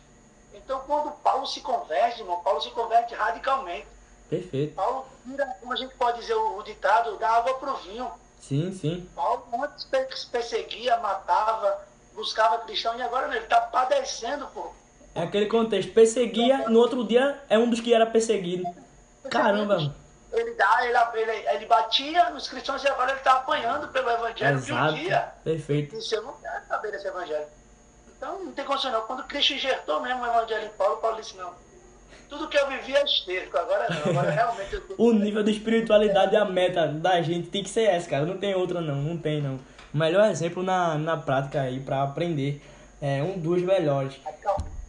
Então, 0.53 0.81
quando 0.81 1.11
Paulo 1.21 1.47
se 1.47 1.61
converte, 1.61 2.21
irmão, 2.21 2.41
Paulo 2.41 2.61
se 2.61 2.71
converte 2.71 3.13
radicalmente. 3.13 3.87
Perfeito. 4.29 4.75
Paulo 4.75 5.05
tira, 5.23 5.45
como 5.59 5.73
a 5.73 5.75
gente 5.75 5.93
pode 5.95 6.19
dizer 6.19 6.35
o, 6.35 6.57
o 6.57 6.63
ditado, 6.63 7.17
da 7.17 7.29
água 7.29 7.53
para 7.55 7.71
o 7.73 7.77
vinho. 7.77 8.11
Sim, 8.39 8.73
sim. 8.73 9.09
Paulo 9.15 9.45
antes 9.63 10.25
perseguia, 10.25 10.97
matava, 10.97 11.85
buscava 12.13 12.59
cristão, 12.59 12.97
e 12.97 13.01
agora 13.01 13.27
ele 13.27 13.43
está 13.43 13.61
padecendo 13.61 14.47
por. 14.47 14.73
É 15.13 15.23
aquele 15.23 15.45
contexto. 15.47 15.91
Perseguia, 15.91 16.69
no 16.69 16.79
outro 16.79 17.03
dia 17.03 17.39
é 17.49 17.57
um 17.57 17.69
dos 17.69 17.79
que 17.79 17.93
era 17.93 18.05
perseguido. 18.05 18.63
Caramba. 19.29 19.93
Ele, 20.31 20.53
dá, 20.55 20.79
ele, 20.85 20.97
ele, 21.21 21.49
ele 21.49 21.65
batia 21.65 22.29
nos 22.29 22.47
cristãos 22.47 22.83
e 22.83 22.87
agora 22.87 23.11
ele 23.11 23.19
está 23.19 23.33
apanhando 23.33 23.89
pelo 23.89 24.09
evangelho 24.09 24.57
Exato. 24.57 24.93
de 24.93 24.99
um 24.99 25.03
dia. 25.03 25.33
Perfeito. 25.43 25.95
Isso 25.97 26.15
eu 26.15 26.21
não 26.23 26.33
quero 26.33 26.65
saber 26.67 26.91
desse 26.91 27.07
evangelho. 27.07 27.45
Então 28.15 28.45
não 28.45 28.51
tem 28.53 28.63
condição 28.63 28.91
não. 28.91 29.01
Quando 29.01 29.23
Cristo 29.23 29.53
injertou 29.53 29.99
mesmo 29.99 30.21
o 30.21 30.27
evangelho 30.27 30.67
em 30.67 30.77
Paulo, 30.77 30.97
Paulo 30.97 31.17
disse, 31.17 31.35
não. 31.35 31.53
Tudo 32.29 32.47
que 32.47 32.57
eu 32.57 32.69
vivi 32.69 32.95
é 32.95 33.03
esterco, 33.03 33.57
agora 33.57 33.89
não. 33.89 34.11
Agora 34.11 34.31
realmente 34.31 34.73
eu 34.73 34.95
O 34.97 35.11
nível 35.11 35.43
de 35.43 35.51
espiritualidade, 35.51 36.33
a 36.37 36.45
meta 36.45 36.87
da 36.87 37.21
gente 37.21 37.49
tem 37.49 37.61
que 37.61 37.69
ser 37.69 37.83
essa, 37.89 38.09
cara. 38.09 38.25
Não 38.25 38.37
tem 38.37 38.55
outra 38.55 38.79
não, 38.79 38.95
não 38.95 39.17
tem 39.17 39.41
não. 39.41 39.59
O 39.93 39.97
melhor 39.97 40.29
exemplo 40.29 40.63
na, 40.63 40.97
na 40.97 41.17
prática 41.17 41.61
aí 41.61 41.81
para 41.81 42.03
aprender. 42.03 42.61
É 43.01 43.21
um 43.21 43.37
dos 43.37 43.61
melhores. 43.63 44.17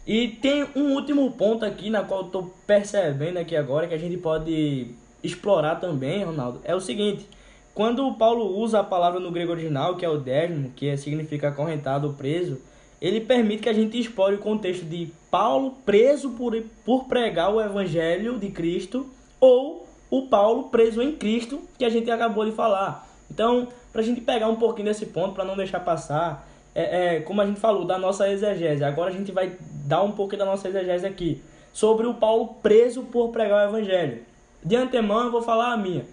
E 0.07 0.29
tem 0.29 0.67
um 0.75 0.95
último 0.95 1.31
ponto 1.33 1.65
aqui 1.65 1.89
na 1.89 2.03
qual 2.03 2.23
eu 2.23 2.29
tô 2.29 2.43
percebendo 2.67 3.39
aqui 3.39 3.55
agora 3.55 3.87
que 3.87 3.95
a 3.95 3.99
gente 3.99 4.17
pode 4.17 4.89
explorar 5.23 5.77
também, 5.77 6.25
Ronaldo. 6.25 6.61
É 6.65 6.75
o 6.75 6.81
seguinte, 6.81 7.29
quando 7.73 8.07
o 8.07 8.15
Paulo 8.15 8.59
usa 8.59 8.81
a 8.81 8.85
palavra 8.85 9.21
no 9.21 9.31
grego 9.31 9.53
original, 9.53 9.97
que 9.97 10.05
é 10.05 10.09
o 10.09 10.19
désmo, 10.19 10.73
que 10.75 10.97
significa 10.97 11.49
acorrentado 11.49 12.15
preso, 12.15 12.61
ele 13.01 13.21
permite 13.21 13.63
que 13.63 13.69
a 13.69 13.73
gente 13.73 13.99
explore 13.99 14.35
o 14.35 14.41
contexto 14.41 14.85
de 14.85 15.13
Paulo 15.31 15.77
preso 15.85 16.31
por, 16.31 16.61
por 16.85 17.05
pregar 17.05 17.53
o 17.55 17.61
evangelho 17.61 18.39
de 18.39 18.51
Cristo 18.51 19.07
ou 19.41 19.87
o 20.11 20.27
Paulo 20.27 20.65
preso 20.65 21.01
em 21.01 21.13
Cristo, 21.13 21.63
que 21.79 21.85
a 21.85 21.89
gente 21.89 22.11
acabou 22.11 22.45
de 22.45 22.53
falar. 22.53 23.09
Então, 23.31 23.69
para 23.93 24.03
a 24.03 24.05
gente 24.05 24.21
pegar 24.21 24.49
um 24.49 24.57
pouquinho 24.57 24.89
desse 24.89 25.07
ponto, 25.07 25.35
para 25.35 25.45
não 25.45 25.57
deixar 25.57 25.81
passar, 25.81 26.47
é, 26.75 27.17
é, 27.17 27.21
como 27.21 27.41
a 27.41 27.47
gente 27.47 27.61
falou, 27.61 27.85
da 27.85 27.99
nossa 27.99 28.29
exegese. 28.29 28.85
Agora 28.85 29.11
a 29.11 29.13
gente 29.13 29.33
vai 29.33 29.53
dar 29.87 30.03
um 30.03 30.13
pouquinho 30.13 30.41
da 30.41 30.47
nossa 30.47 30.69
exegese 30.69 31.07
aqui. 31.07 31.43
Sobre 31.73 32.07
o 32.07 32.15
Paulo 32.15 32.57
preso 32.63 33.03
por 33.05 33.31
pregar 33.31 33.67
o 33.67 33.69
evangelho. 33.71 34.23
De 34.65 34.77
antemão 34.77 35.25
eu 35.25 35.31
vou 35.31 35.43
falar 35.43 35.73
a 35.73 35.77
minha. 35.77 36.05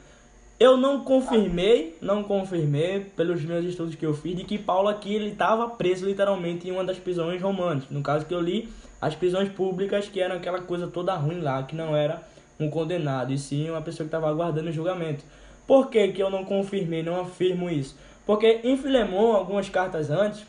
Eu 0.59 0.75
não 0.75 1.05
confirmei, 1.05 1.95
não 2.01 2.21
confirmei 2.21 2.99
pelos 3.15 3.41
meus 3.43 3.63
estudos 3.63 3.95
que 3.95 4.05
eu 4.05 4.13
fiz 4.13 4.35
de 4.35 4.43
que 4.43 4.57
Paulo 4.57 4.89
aqui 4.89 5.13
ele 5.13 5.29
estava 5.29 5.69
preso 5.69 6.05
literalmente 6.05 6.67
em 6.67 6.71
uma 6.71 6.83
das 6.83 6.97
prisões 6.97 7.41
romanas. 7.41 7.85
No 7.89 8.01
caso 8.01 8.25
que 8.25 8.33
eu 8.33 8.41
li, 8.41 8.67
as 9.01 9.15
prisões 9.15 9.49
públicas 9.49 10.09
que 10.09 10.19
eram 10.19 10.35
aquela 10.35 10.59
coisa 10.59 10.87
toda 10.87 11.15
ruim 11.15 11.39
lá, 11.39 11.63
que 11.63 11.75
não 11.75 11.95
era 11.95 12.21
um 12.59 12.69
condenado, 12.69 13.31
e 13.31 13.37
sim 13.37 13.69
uma 13.69 13.81
pessoa 13.81 14.03
que 14.03 14.13
estava 14.13 14.29
aguardando 14.29 14.69
o 14.69 14.73
julgamento. 14.73 15.23
Por 15.65 15.89
que, 15.89 16.09
que 16.09 16.21
eu 16.21 16.29
não 16.29 16.43
confirmei, 16.43 17.03
não 17.03 17.21
afirmo 17.21 17.69
isso? 17.69 17.95
Porque 18.25 18.59
em 18.63 18.75
Filemão, 18.75 19.33
algumas 19.33 19.69
cartas 19.69 20.09
antes, 20.09 20.45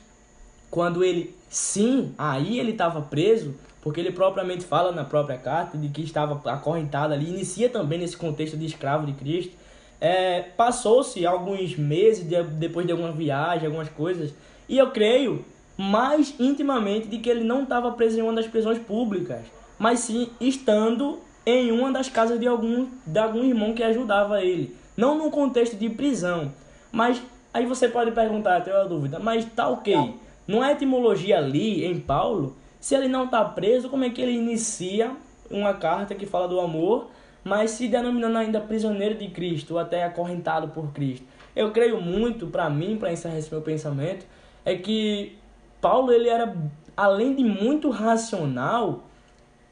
quando 0.71 1.03
ele, 1.03 1.35
sim, 1.49 2.15
aí 2.17 2.59
ele 2.59 2.71
estava 2.71 3.03
preso, 3.03 3.55
porque 3.83 3.99
ele 3.99 4.13
propriamente 4.13 4.65
fala 4.65 4.93
na 4.93 5.05
própria 5.05 5.37
carta 5.37 5.77
de 5.77 5.89
que 5.89 6.03
estava 6.03 6.41
acorrentado 6.51 7.13
ali, 7.13 7.29
inicia 7.29 7.69
também 7.69 7.99
nesse 7.99 8.17
contexto 8.17 8.57
de 8.57 8.67
escravo 8.67 9.07
de 9.07 9.13
Cristo. 9.13 9.53
É, 10.01 10.43
Passou-se 10.57 11.27
alguns 11.27 11.77
meses 11.77 12.27
de, 12.27 12.43
depois 12.43 12.87
de 12.87 12.93
alguma 12.93 13.11
viagem, 13.11 13.67
algumas 13.67 13.89
coisas, 13.89 14.33
e 14.69 14.79
eu 14.79 14.91
creio 14.91 15.45
mais 15.77 16.35
intimamente 16.39 17.09
de 17.09 17.19
que 17.19 17.29
ele 17.29 17.43
não 17.43 17.65
estava 17.65 17.91
preso 17.93 18.19
em 18.19 18.23
uma 18.23 18.35
das 18.35 18.47
prisões 18.47 18.79
públicas, 18.79 19.41
mas 19.79 20.01
sim 20.01 20.29
estando 20.41 21.19
em 21.45 21.73
uma 21.73 21.91
das 21.91 22.09
casas 22.09 22.39
de 22.39 22.47
algum, 22.47 22.87
de 23.05 23.19
algum 23.19 23.43
irmão 23.43 23.73
que 23.75 23.83
ajudava 23.83 24.43
ele. 24.43 24.77
Não 24.97 25.17
num 25.17 25.31
contexto 25.31 25.77
de 25.77 25.89
prisão, 25.89 26.53
mas 26.93 27.21
aí 27.53 27.65
você 27.65 27.89
pode 27.89 28.13
perguntar, 28.13 28.61
tem 28.61 28.73
uma 28.73 28.85
dúvida, 28.85 29.19
mas 29.19 29.45
tá 29.47 29.69
ok. 29.69 29.97
Não 29.97 30.30
é 30.65 30.73
etimologia 30.73 31.39
ali 31.39 31.85
em 31.85 32.01
Paulo? 32.01 32.57
Se 32.81 32.95
ele 32.95 33.09
não 33.09 33.27
está 33.27 33.45
preso, 33.45 33.89
como 33.89 34.05
é 34.05 34.11
que 34.11 34.21
ele 34.21 34.33
inicia 34.33 35.15
uma 35.51 35.75
carta 35.75 36.15
que 36.15 36.27
fala 36.27 36.49
do 36.49 36.59
amor 36.59 37.09
mas 37.45 37.73
se 37.73 37.89
denominando 37.89 38.39
ainda 38.39 38.61
prisioneiro 38.61 39.15
de 39.15 39.29
Cristo, 39.29 39.75
ou 39.75 39.79
até 39.79 40.05
acorrentado 40.05 40.69
por 40.69 40.93
Cristo. 40.93 41.27
Eu 41.55 41.71
creio 41.73 42.01
muito, 42.01 42.47
para 42.47 42.69
mim, 42.69 42.97
para 42.97 43.13
encerrar 43.13 43.39
esse 43.39 43.51
meu 43.51 43.63
pensamento, 43.63 44.27
é 44.65 44.77
que 44.77 45.37
Paulo 45.81 46.13
ele 46.13 46.29
era, 46.29 46.55
além 46.97 47.35
de 47.35 47.43
muito 47.43 47.91
racional, 47.91 49.05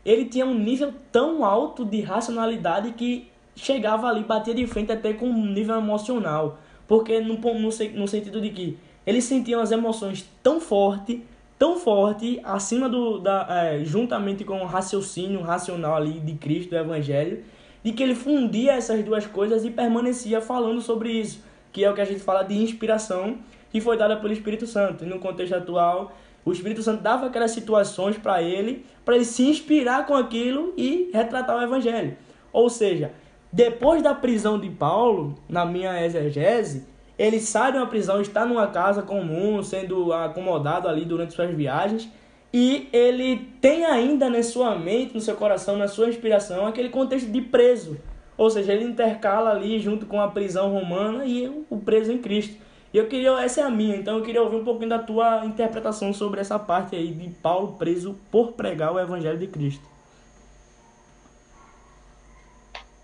ele 0.04 0.24
tinha 0.24 0.46
um 0.46 0.54
nível 0.54 0.92
tão 1.12 1.44
alto 1.44 1.84
de 1.84 2.00
racionalidade 2.00 2.92
que 2.92 3.30
chegava 3.54 4.08
ali, 4.08 4.22
batia 4.22 4.54
de 4.54 4.66
frente 4.66 4.90
até 4.90 5.12
com 5.12 5.26
um 5.26 5.46
nível 5.46 5.76
emocional. 5.76 6.58
Porque 6.86 7.20
no, 7.20 7.36
no, 7.36 7.68
no 7.94 8.08
sentido 8.08 8.40
de 8.40 8.50
que 8.50 8.78
ele 9.08 9.22
sentia 9.22 9.56
umas 9.56 9.72
emoções 9.72 10.28
tão 10.42 10.60
fortes, 10.60 11.18
tão 11.58 11.78
forte, 11.78 12.38
acima 12.44 12.90
do. 12.90 13.18
Da, 13.18 13.46
é, 13.48 13.82
juntamente 13.82 14.44
com 14.44 14.60
o 14.60 14.66
raciocínio 14.66 15.40
racional 15.40 15.96
ali 15.96 16.20
de 16.20 16.34
Cristo, 16.34 16.68
do 16.68 16.76
Evangelho, 16.76 17.42
de 17.82 17.92
que 17.92 18.02
ele 18.02 18.14
fundia 18.14 18.72
essas 18.74 19.02
duas 19.02 19.26
coisas 19.26 19.64
e 19.64 19.70
permanecia 19.70 20.42
falando 20.42 20.82
sobre 20.82 21.10
isso, 21.10 21.42
que 21.72 21.82
é 21.82 21.90
o 21.90 21.94
que 21.94 22.02
a 22.02 22.04
gente 22.04 22.20
fala 22.20 22.42
de 22.42 22.54
inspiração, 22.54 23.38
que 23.72 23.80
foi 23.80 23.96
dada 23.96 24.14
pelo 24.18 24.30
Espírito 24.30 24.66
Santo. 24.66 25.04
E 25.04 25.08
no 25.08 25.18
contexto 25.18 25.54
atual, 25.54 26.12
o 26.44 26.52
Espírito 26.52 26.82
Santo 26.82 27.02
dava 27.02 27.28
aquelas 27.28 27.52
situações 27.52 28.18
para 28.18 28.42
ele, 28.42 28.84
para 29.06 29.16
ele 29.16 29.24
se 29.24 29.42
inspirar 29.42 30.04
com 30.04 30.14
aquilo 30.14 30.74
e 30.76 31.08
retratar 31.14 31.56
o 31.56 31.62
evangelho. 31.62 32.14
Ou 32.52 32.68
seja, 32.68 33.12
depois 33.50 34.02
da 34.02 34.14
prisão 34.14 34.60
de 34.60 34.68
Paulo, 34.68 35.34
na 35.48 35.64
minha 35.64 36.04
exegese, 36.04 36.86
ele 37.18 37.40
sai 37.40 37.72
de 37.72 37.78
uma 37.78 37.86
prisão, 37.86 38.20
está 38.20 38.46
numa 38.46 38.68
casa 38.68 39.02
comum, 39.02 39.62
sendo 39.62 40.12
acomodado 40.12 40.86
ali 40.86 41.04
durante 41.04 41.34
suas 41.34 41.50
viagens, 41.50 42.08
e 42.52 42.88
ele 42.92 43.52
tem 43.60 43.84
ainda 43.84 44.30
na 44.30 44.42
sua 44.42 44.74
mente, 44.76 45.14
no 45.14 45.20
seu 45.20 45.34
coração, 45.34 45.76
na 45.76 45.88
sua 45.88 46.08
inspiração, 46.08 46.66
aquele 46.66 46.88
contexto 46.88 47.30
de 47.30 47.40
preso. 47.40 47.98
Ou 48.36 48.48
seja, 48.48 48.72
ele 48.72 48.84
intercala 48.84 49.50
ali 49.50 49.80
junto 49.80 50.06
com 50.06 50.20
a 50.20 50.28
prisão 50.28 50.72
romana 50.72 51.26
e 51.26 51.48
o 51.68 51.76
preso 51.76 52.12
em 52.12 52.18
Cristo. 52.18 52.56
E 52.94 52.96
eu 52.96 53.06
queria, 53.06 53.32
essa 53.42 53.60
é 53.60 53.64
a 53.64 53.70
minha, 53.70 53.96
então 53.96 54.16
eu 54.16 54.22
queria 54.22 54.42
ouvir 54.42 54.56
um 54.56 54.64
pouquinho 54.64 54.88
da 54.88 54.98
tua 54.98 55.44
interpretação 55.44 56.14
sobre 56.14 56.40
essa 56.40 56.58
parte 56.58 56.96
aí 56.96 57.12
de 57.12 57.28
Paulo 57.28 57.74
preso 57.76 58.18
por 58.30 58.52
pregar 58.52 58.94
o 58.94 58.98
evangelho 58.98 59.36
de 59.36 59.46
Cristo. 59.46 59.84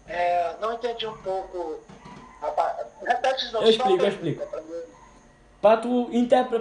É, 0.06 0.56
não 0.60 0.72
entendi 0.72 1.06
um 1.06 1.16
pouco. 1.18 1.80
Eu 3.54 3.70
explico, 3.70 4.02
eu 4.02 4.08
explico 4.08 4.42
para 5.64 5.78
tu, 5.78 6.10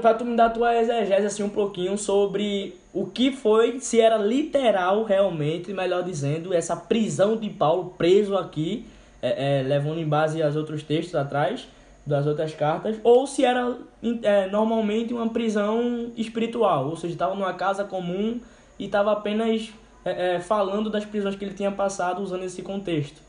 pra 0.01 0.13
tu 0.13 0.23
me 0.23 0.33
dar 0.33 0.49
tua 0.51 0.77
exegese 0.79 1.25
assim, 1.25 1.43
um 1.43 1.49
pouquinho 1.49 1.97
sobre 1.97 2.79
o 2.93 3.05
que 3.05 3.33
foi, 3.33 3.81
se 3.81 3.99
era 3.99 4.15
literal 4.15 5.03
realmente, 5.03 5.73
melhor 5.73 6.03
dizendo, 6.03 6.53
essa 6.53 6.73
prisão 6.73 7.35
de 7.35 7.49
Paulo 7.49 7.95
preso 7.97 8.37
aqui, 8.37 8.85
é, 9.21 9.59
é, 9.59 9.61
levando 9.61 9.99
em 9.99 10.07
base 10.07 10.41
aos 10.41 10.55
outros 10.55 10.83
textos 10.83 11.15
atrás, 11.15 11.67
das 12.05 12.25
outras 12.25 12.53
cartas, 12.53 12.95
ou 13.03 13.27
se 13.27 13.43
era 13.43 13.75
é, 14.21 14.47
normalmente 14.47 15.13
uma 15.13 15.27
prisão 15.27 16.13
espiritual, 16.15 16.87
ou 16.87 16.95
seja, 16.95 17.13
estava 17.13 17.35
numa 17.35 17.53
casa 17.53 17.83
comum 17.83 18.39
e 18.79 18.85
estava 18.85 19.11
apenas 19.11 19.69
é, 20.05 20.35
é, 20.35 20.39
falando 20.39 20.89
das 20.89 21.03
prisões 21.03 21.35
que 21.35 21.43
ele 21.43 21.53
tinha 21.53 21.73
passado 21.73 22.21
usando 22.21 22.43
esse 22.43 22.61
contexto. 22.61 23.21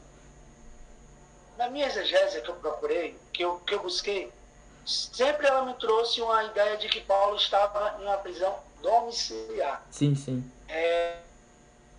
Na 1.56 1.68
minha 1.68 1.86
exegese 1.86 2.40
que 2.40 2.48
eu 2.48 2.56
procurei, 2.56 3.18
que 3.32 3.44
eu, 3.44 3.60
que 3.60 3.74
eu 3.74 3.82
busquei, 3.82 4.32
sempre 4.84 5.46
ela 5.46 5.64
me 5.64 5.74
trouxe 5.74 6.20
uma 6.20 6.44
ideia 6.44 6.76
de 6.76 6.88
que 6.88 7.00
Paulo 7.00 7.36
estava 7.36 7.96
em 8.00 8.04
uma 8.04 8.18
prisão 8.18 8.58
domiciliar. 8.82 9.82
Sim, 9.90 10.14
sim. 10.14 10.50
É, 10.68 11.18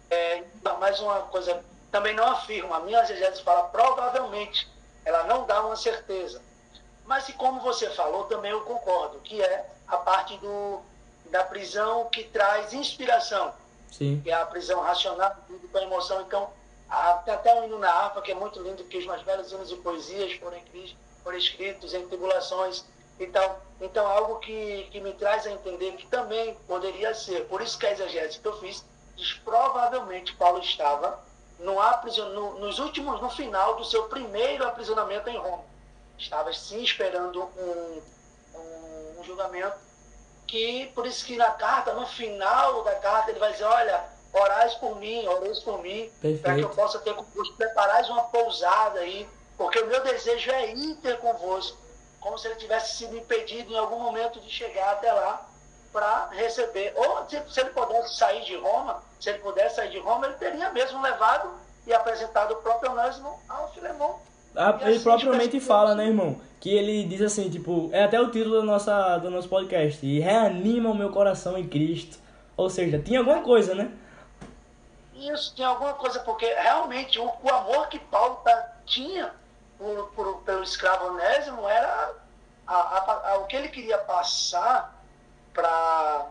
é, 0.10 0.44
mais 0.80 1.00
uma 1.00 1.22
coisa, 1.24 1.64
também 1.92 2.14
não 2.14 2.28
afirma, 2.28 2.78
a 2.78 2.80
minha 2.82 3.02
exegese 3.02 3.42
fala 3.44 3.64
provavelmente, 3.70 4.68
ela 5.04 5.24
não 5.24 5.46
dá 5.46 5.66
uma 5.66 5.76
certeza. 5.76 6.42
Mas 7.06 7.30
e 7.30 7.34
como 7.34 7.62
você 7.62 7.90
falou, 7.92 8.26
também 8.26 8.52
eu 8.52 8.62
concordo, 8.62 9.20
que 9.20 9.42
é 9.42 9.70
a 9.88 9.98
parte 9.98 10.38
do, 10.38 10.82
da 11.30 11.44
prisão 11.44 12.10
que 12.10 12.24
traz 12.24 12.74
inspiração. 12.74 13.54
Sim. 13.92 14.20
Que 14.24 14.32
é 14.32 14.34
a 14.34 14.46
prisão 14.46 14.82
racional, 14.82 15.36
com 15.72 15.78
a 15.78 15.84
emoção. 15.84 16.22
Então, 16.22 16.50
Ah, 16.90 17.22
tem 17.26 17.34
até 17.34 17.54
um 17.54 17.66
hino 17.66 17.80
na 17.80 17.92
harpa 17.92 18.22
que 18.22 18.32
é 18.32 18.36
muito 18.36 18.62
lindo, 18.62 18.84
que 18.84 18.98
os 18.98 19.06
mais 19.06 19.22
belos 19.24 19.52
hinos 19.52 19.72
e 19.72 19.76
poesias 19.78 20.34
foram, 20.34 20.58
foram 21.24 21.38
escritos 21.38 21.94
em 21.94 22.08
tribulações. 22.08 22.86
Então, 23.20 23.56
então 23.82 24.06
algo 24.08 24.40
que, 24.40 24.88
que 24.92 25.00
me 25.00 25.14
traz 25.14 25.48
a 25.48 25.52
entender 25.52 25.94
que 25.94 26.08
também 26.08 26.56
poderia 26.68 27.14
ser. 27.14 27.46
Por 27.48 27.62
isso 27.62 27.78
que 27.78 27.86
a 27.86 27.92
exegese 27.92 28.40
que 28.40 28.48
eu 28.48 28.60
fiz 28.60 28.86
diz 29.16 29.34
provavelmente 29.34 30.36
Paulo 30.36 30.60
estava 30.60 31.24
no, 31.60 31.76
no, 32.34 32.60
nos 32.60 32.80
últimos, 32.80 33.22
no 33.22 33.30
final 33.30 33.76
do 33.76 33.86
seu 33.86 34.04
primeiro 34.10 34.66
aprisionamento 34.68 35.30
em 35.30 35.38
Roma. 35.38 35.64
Estava 36.18 36.52
sim 36.54 36.84
esperando 36.84 37.44
um, 37.58 38.02
um, 38.54 39.20
um 39.20 39.24
julgamento 39.24 39.78
que, 40.48 40.92
por 40.94 41.06
isso 41.06 41.26
que 41.26 41.36
na 41.36 41.52
carta, 41.52 41.94
no 41.94 42.06
final 42.06 42.84
da 42.84 42.96
carta, 42.96 43.32
ele 43.32 43.40
vai 43.40 43.52
dizer, 43.52 43.66
olha, 43.66 44.15
orais 44.36 44.74
por 44.76 44.96
mim, 44.98 45.26
orais 45.28 45.60
por 45.60 45.82
mim, 45.82 46.10
para 46.42 46.56
que 46.56 46.62
eu 46.62 46.70
possa 46.70 47.00
ter 47.00 47.14
convosco, 47.14 47.56
preparais 47.56 48.10
uma 48.10 48.24
pousada 48.24 49.00
aí, 49.00 49.28
porque 49.58 49.80
o 49.80 49.88
meu 49.88 50.04
desejo 50.04 50.52
é 50.52 50.74
ir 50.74 50.96
ter 50.96 51.18
convosco, 51.20 51.78
como 52.20 52.38
se 52.38 52.48
ele 52.48 52.56
tivesse 52.56 52.98
sido 52.98 53.16
impedido 53.18 53.72
em 53.72 53.78
algum 53.78 54.00
momento 54.00 54.40
de 54.40 54.50
chegar 54.50 54.92
até 54.92 55.12
lá 55.12 55.48
para 55.92 56.30
receber. 56.32 56.94
Ou 56.96 57.30
se, 57.30 57.42
se, 57.50 57.62
ele 57.62 57.70
pudesse 57.70 58.16
sair 58.16 58.44
de 58.44 58.56
Roma, 58.58 59.02
se 59.20 59.30
ele 59.30 59.40
pudesse 59.40 59.78
sair 59.78 59.92
de 59.92 60.00
Roma, 60.00 60.28
ele 60.28 60.36
teria 60.36 60.70
mesmo 60.72 61.02
levado 61.02 61.50
e 61.88 61.94
apresentado 61.94 62.52
o 62.54 62.58
próprio 62.58 62.92
Onésimo 62.92 63.40
ao 63.48 63.72
Filemão. 63.72 64.20
Ah, 64.56 64.78
ele 64.82 64.96
assim, 64.96 65.04
propriamente 65.04 65.60
fala, 65.60 65.96
né, 65.96 66.08
irmão? 66.08 66.38
Que 66.60 66.70
ele 66.74 67.04
diz 67.04 67.22
assim, 67.22 67.50
tipo, 67.50 67.90
é 67.92 68.04
até 68.04 68.20
o 68.20 68.32
título 68.32 68.62
do, 68.62 68.64
nossa, 68.64 69.18
do 69.18 69.30
nosso 69.30 69.48
podcast, 69.48 70.06
e 70.06 70.20
reanima 70.20 70.90
o 70.90 70.96
meu 70.96 71.10
coração 71.10 71.58
em 71.58 71.68
Cristo. 71.68 72.18
Ou 72.58 72.70
seja, 72.70 73.00
tinha 73.00 73.20
alguma 73.20 73.42
coisa, 73.42 73.76
né? 73.76 73.92
Isso, 75.16 75.56
tinha 75.56 75.70
alguma 75.70 75.94
coisa, 75.94 76.20
porque 76.20 76.46
realmente 76.46 77.18
o, 77.20 77.32
o 77.42 77.50
amor 77.50 77.88
que 77.88 78.00
Paulo 78.00 78.36
tá, 78.44 78.76
tinha 78.86 79.34
por, 79.78 80.12
por, 80.12 80.42
pelo 80.42 80.64
escravo 80.64 81.08
Onésimo 81.08 81.68
era 81.68 82.14
a, 82.68 82.76
a, 82.76 83.32
a, 83.32 83.38
o 83.38 83.46
que 83.46 83.56
ele 83.56 83.70
queria 83.70 83.98
passar 83.98 84.94
para 85.54 86.28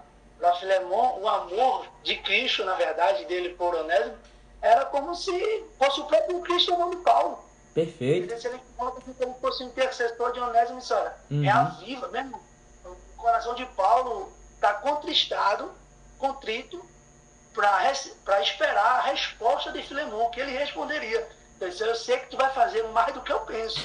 Filemon, 0.60 1.18
o 1.20 1.28
amor 1.28 1.86
de 2.02 2.16
Cristo, 2.16 2.64
na 2.64 2.74
verdade, 2.74 3.24
dele 3.24 3.50
por 3.50 3.74
Onésimo, 3.74 4.16
era 4.60 4.84
como 4.86 5.14
se 5.14 5.64
fosse 5.78 6.00
o 6.00 6.04
próprio 6.04 6.40
Cristo 6.40 6.74
amando 6.74 6.98
Paulo. 6.98 7.38
Perfeito. 7.74 8.32
Ele 8.32 8.60
como 8.76 9.34
fosse 9.40 9.64
um 9.64 9.66
intercessor 9.66 10.32
de 10.32 10.40
Onésimo 10.40 10.78
e 10.78 10.92
olha, 10.92 11.16
uhum. 11.30 11.44
é 11.44 11.50
a 11.50 11.64
viva 11.64 12.08
mesmo. 12.08 12.40
O 12.84 13.16
coração 13.16 13.54
de 13.54 13.64
Paulo 13.66 14.32
está 14.54 14.74
contristado, 14.74 15.72
contrito, 16.18 16.84
para 17.54 18.40
esperar 18.42 18.98
a 18.98 19.02
resposta 19.02 19.70
de 19.72 19.82
Filemon, 19.82 20.28
que 20.30 20.40
ele 20.40 20.56
responderia. 20.56 21.26
Ele 21.60 21.70
disse, 21.70 21.84
eu 21.84 21.94
sei 21.94 22.18
que 22.18 22.30
tu 22.30 22.36
vai 22.36 22.52
fazer 22.52 22.82
mais 22.88 23.14
do 23.14 23.22
que 23.22 23.32
eu 23.32 23.40
penso. 23.40 23.78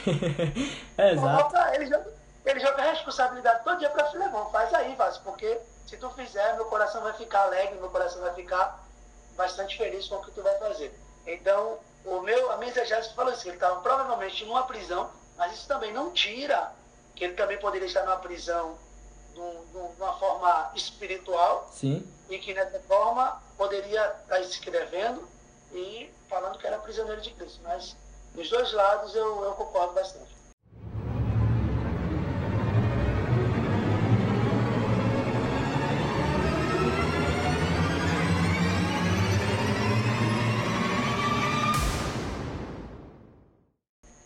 é, 0.98 1.14
exato. 1.14 1.56
Ele 1.76 1.86
joga, 1.86 2.14
ele 2.46 2.60
joga 2.60 2.82
a 2.82 2.92
responsabilidade 2.92 3.64
todo 3.64 3.78
dia 3.78 3.90
para 3.90 4.10
Filemon. 4.10 4.46
Faz 4.46 4.74
aí, 4.74 4.96
faz, 4.96 5.18
porque 5.20 5.60
se 5.86 5.98
tu 5.98 6.10
fizer, 6.12 6.56
meu 6.56 6.66
coração 6.66 7.02
vai 7.02 7.14
ficar 7.14 7.44
alegre, 7.44 7.80
meu 7.80 7.90
coração 7.90 8.22
vai 8.22 8.34
ficar 8.34 8.84
bastante 9.38 9.78
feliz 9.78 10.08
com 10.08 10.16
o 10.16 10.24
que 10.24 10.32
tu 10.32 10.42
vai 10.42 10.58
fazer. 10.58 10.94
Então, 11.26 11.78
o 12.04 12.22
meu, 12.22 12.52
a 12.52 12.58
minha 12.58 12.72
exegese 12.72 13.14
falou 13.14 13.32
assim, 13.32 13.44
que 13.44 13.50
ele 13.50 13.58
estava 13.58 13.80
provavelmente 13.82 14.44
numa 14.46 14.64
prisão, 14.64 15.10
mas 15.38 15.54
isso 15.54 15.68
também 15.68 15.94
não 15.94 16.12
tira 16.12 16.72
que 17.16 17.24
ele 17.24 17.34
também 17.34 17.58
poderia 17.60 17.88
estar 17.88 18.04
numa 18.04 18.18
prisão 18.18 18.78
de 19.34 19.40
uma 19.98 20.18
forma 20.18 20.72
espiritual. 20.76 21.70
Sim. 21.72 22.06
E 22.30 22.38
que 22.38 22.54
nessa 22.54 22.80
forma 22.82 23.42
poderia 23.58 24.06
estar 24.22 24.40
escrevendo 24.40 25.28
e 25.74 26.10
falando 26.30 26.58
que 26.58 26.68
era 26.68 26.78
prisioneiro 26.78 27.22
de 27.22 27.32
Cristo. 27.32 27.60
Mas 27.64 27.96
dos 28.34 28.50
dois 28.50 28.72
lados 28.74 29.16
eu, 29.16 29.44
eu 29.44 29.54
concordo 29.54 29.94
bastante. 29.94 30.40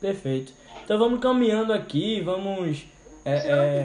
Perfeito. 0.03 0.51
Então 0.83 0.99
vamos 0.99 1.21
caminhando 1.21 1.71
aqui, 1.71 2.19
vamos 2.19 2.85
é, 3.23 3.35
é, 3.35 3.83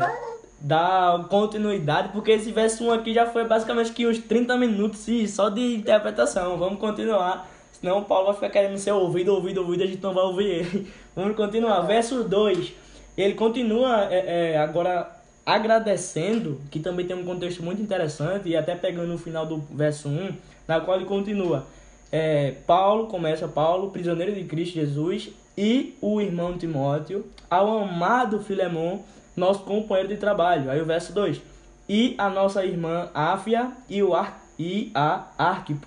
dar 0.60 1.24
continuidade, 1.28 2.08
porque 2.12 2.32
esse 2.32 2.50
verso 2.50 2.84
1 2.84 2.92
aqui 2.92 3.14
já 3.14 3.26
foi 3.26 3.44
basicamente 3.46 3.92
que 3.92 4.06
uns 4.06 4.18
30 4.18 4.56
minutos 4.56 5.06
só 5.28 5.48
de 5.48 5.76
interpretação. 5.76 6.58
Vamos 6.58 6.80
continuar, 6.80 7.48
senão 7.72 7.98
o 7.98 8.04
Paulo 8.04 8.26
vai 8.26 8.34
ficar 8.34 8.50
querendo 8.50 8.76
ser 8.78 8.92
ouvido, 8.92 9.32
ouvido, 9.34 9.60
ouvido, 9.60 9.84
a 9.84 9.86
gente 9.86 10.02
não 10.02 10.12
vai 10.12 10.24
ouvir 10.24 10.46
ele. 10.46 10.92
Vamos 11.14 11.36
continuar. 11.36 11.82
Verso 11.82 12.24
2, 12.24 12.72
ele 13.16 13.34
continua 13.34 14.06
é, 14.10 14.52
é, 14.52 14.58
agora 14.58 15.18
agradecendo, 15.46 16.60
que 16.70 16.78
também 16.78 17.06
tem 17.06 17.16
um 17.16 17.24
contexto 17.24 17.62
muito 17.62 17.80
interessante, 17.80 18.48
e 18.48 18.56
até 18.56 18.74
pegando 18.74 19.08
no 19.08 19.18
final 19.18 19.46
do 19.46 19.58
verso 19.70 20.08
1, 20.08 20.34
na 20.66 20.80
qual 20.80 20.98
ele 20.98 21.06
continua. 21.06 21.66
É, 22.12 22.54
Paulo, 22.66 23.06
começa 23.06 23.48
Paulo, 23.48 23.90
prisioneiro 23.90 24.34
de 24.34 24.44
Cristo 24.44 24.74
Jesus, 24.74 25.30
e 25.56 25.96
o 26.00 26.20
irmão 26.20 26.56
Timóteo, 26.58 27.26
ao 27.50 27.78
amado 27.82 28.40
Filemon, 28.40 29.00
nosso 29.38 29.60
companheiro 29.60 30.08
de 30.08 30.16
trabalho. 30.16 30.70
Aí 30.70 30.80
o 30.80 30.84
verso 30.84 31.12
2. 31.12 31.40
E 31.88 32.14
a 32.18 32.28
nossa 32.28 32.64
irmã 32.64 33.08
Áfia 33.14 33.72
e, 33.88 34.02
o 34.02 34.14
Ar 34.14 34.44
e 34.58 34.90
a 34.94 35.26
Arquipo, 35.38 35.86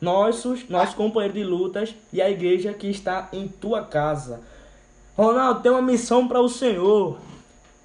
nossos, 0.00 0.68
nosso 0.68 0.94
companheiro 0.94 1.34
de 1.34 1.44
lutas 1.44 1.94
e 2.12 2.20
a 2.22 2.30
igreja 2.30 2.72
que 2.72 2.88
está 2.88 3.28
em 3.32 3.48
tua 3.48 3.82
casa. 3.82 4.40
Ronaldo, 5.16 5.60
tem 5.60 5.72
uma 5.72 5.82
missão 5.82 6.28
para 6.28 6.40
o 6.40 6.48
Senhor. 6.48 7.18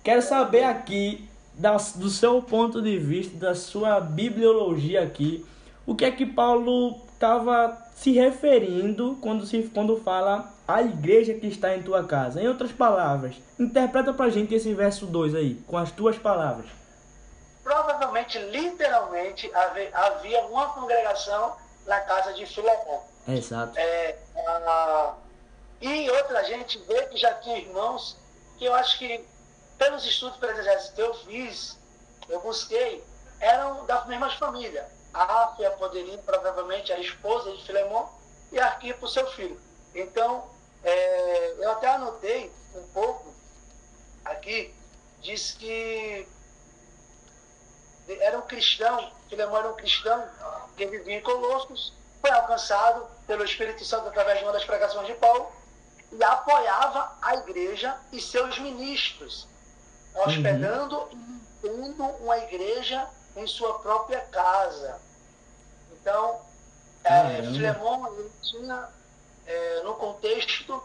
Quero 0.03 0.21
saber 0.21 0.63
aqui, 0.63 1.27
da, 1.55 1.75
do 1.75 2.09
seu 2.09 2.41
ponto 2.41 2.81
de 2.81 2.97
vista, 2.97 3.35
da 3.37 3.55
sua 3.55 3.99
bibliologia 3.99 5.01
aqui, 5.01 5.43
o 5.85 5.95
que 5.95 6.05
é 6.05 6.11
que 6.11 6.25
Paulo 6.25 6.95
estava 7.13 7.77
se 7.95 8.11
referindo 8.11 9.17
quando, 9.21 9.45
se, 9.45 9.63
quando 9.73 9.97
fala 9.97 10.53
a 10.67 10.81
igreja 10.81 11.33
que 11.33 11.47
está 11.47 11.75
em 11.75 11.83
tua 11.83 12.03
casa. 12.03 12.41
Em 12.41 12.47
outras 12.47 12.71
palavras, 12.71 13.35
interpreta 13.59 14.13
pra 14.13 14.29
gente 14.29 14.53
esse 14.53 14.73
verso 14.73 15.05
2 15.05 15.35
aí, 15.35 15.55
com 15.67 15.77
as 15.77 15.91
tuas 15.91 16.17
palavras. 16.17 16.65
Provavelmente, 17.63 18.37
literalmente, 18.37 19.51
havia 19.93 20.45
uma 20.45 20.69
congregação 20.69 21.55
na 21.85 21.99
casa 22.01 22.33
de 22.33 22.45
Filemão. 22.45 23.03
Exato. 23.27 23.77
É, 23.77 24.17
a, 24.47 25.13
e 25.81 26.09
outra 26.09 26.43
gente 26.43 26.77
vê 26.87 27.05
que 27.07 27.17
já 27.17 27.33
tinha 27.35 27.57
irmãos 27.57 28.17
que 28.57 28.65
eu 28.65 28.73
acho 28.75 28.97
que, 28.99 29.25
pelos 29.77 30.05
estudos 30.05 30.37
que 30.93 31.01
eu 31.01 31.13
fiz, 31.13 31.77
eu 32.29 32.39
busquei, 32.41 33.03
eram 33.39 33.85
das 33.85 34.05
mesmas 34.07 34.33
famílias. 34.35 34.85
A 35.13 35.43
Áfia 35.43 35.71
poderia, 35.71 36.17
provavelmente, 36.19 36.91
a 36.91 36.99
esposa 36.99 37.51
de 37.51 37.63
Filemão 37.65 38.09
e 38.51 38.59
Arquipo, 38.59 39.07
seu 39.07 39.25
filho. 39.31 39.59
Então, 39.93 40.43
é, 40.85 41.55
eu 41.57 41.71
até 41.71 41.87
anotei 41.89 42.51
um 42.75 42.83
pouco 42.93 43.33
aqui, 44.23 44.73
diz 45.21 45.53
que 45.53 46.27
era 48.19 48.37
um 48.37 48.43
cristão, 48.43 49.11
Filemão 49.27 49.57
era 49.57 49.69
um 49.69 49.75
cristão 49.75 50.23
que 50.77 50.85
vivia 50.85 51.17
em 51.17 51.21
Colossos, 51.21 51.91
foi 52.21 52.29
alcançado 52.29 53.07
pelo 53.25 53.43
Espírito 53.43 53.83
Santo 53.83 54.09
através 54.09 54.39
de 54.39 54.45
uma 54.45 54.53
das 54.53 54.63
pregações 54.63 55.07
de 55.07 55.15
Paulo 55.15 55.51
e 56.11 56.23
apoiava 56.23 57.17
a 57.21 57.35
igreja 57.35 57.97
e 58.11 58.21
seus 58.21 58.59
ministros, 58.59 59.47
hospedando 60.13 60.99
uhum. 60.99 61.41
e 61.63 61.69
mantendo 61.69 62.03
uma 62.23 62.37
igreja 62.37 63.09
em 63.35 63.47
sua 63.47 63.79
própria 63.79 64.21
casa. 64.21 64.99
Então, 65.91 66.41
é, 67.03 67.41
Filemão 67.41 68.31
tinha 68.43 68.87
é, 69.45 69.81
no 69.83 69.93
contexto, 69.95 70.81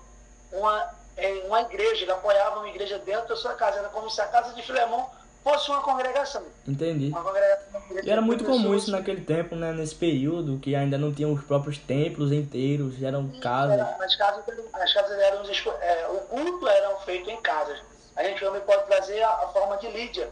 uma, 0.52 0.90
é, 1.16 1.42
uma 1.46 1.62
igreja, 1.62 2.02
ele 2.02 2.12
apoiava 2.12 2.60
uma 2.60 2.68
igreja 2.68 2.98
dentro 2.98 3.28
da 3.28 3.36
sua 3.36 3.54
casa. 3.54 3.78
Era 3.78 3.88
como 3.88 4.10
se 4.10 4.20
a 4.20 4.26
casa 4.26 4.54
de 4.54 4.62
Filemão 4.62 5.08
fosse 5.42 5.70
uma 5.70 5.80
congregação. 5.80 6.42
Entendi. 6.66 7.08
Uma 7.08 7.22
congregação, 7.22 7.80
uma 7.90 8.00
e 8.00 8.10
era 8.10 8.20
muito 8.20 8.44
comum 8.44 8.74
isso 8.74 8.90
naquele 8.90 9.22
tempo, 9.22 9.54
né? 9.56 9.72
Nesse 9.72 9.94
período, 9.94 10.58
que 10.58 10.74
ainda 10.74 10.98
não 10.98 11.12
tinham 11.12 11.32
os 11.32 11.42
próprios 11.44 11.78
templos 11.78 12.32
inteiros, 12.32 13.02
eram 13.02 13.28
casas. 13.40 13.78
Era, 13.78 13.96
as 14.04 14.16
casas, 14.16 14.44
as 14.72 14.92
casas 14.92 15.18
eram, 15.18 15.42
é, 15.80 16.08
o 16.08 16.20
culto 16.26 16.68
era 16.68 16.96
feito 17.00 17.30
em 17.30 17.40
casas. 17.40 17.78
A 18.16 18.24
gente 18.24 18.40
também 18.40 18.60
pode 18.62 18.86
trazer 18.86 19.22
a, 19.22 19.30
a 19.30 19.48
forma 19.48 19.76
de 19.78 19.88
Lídia. 19.88 20.30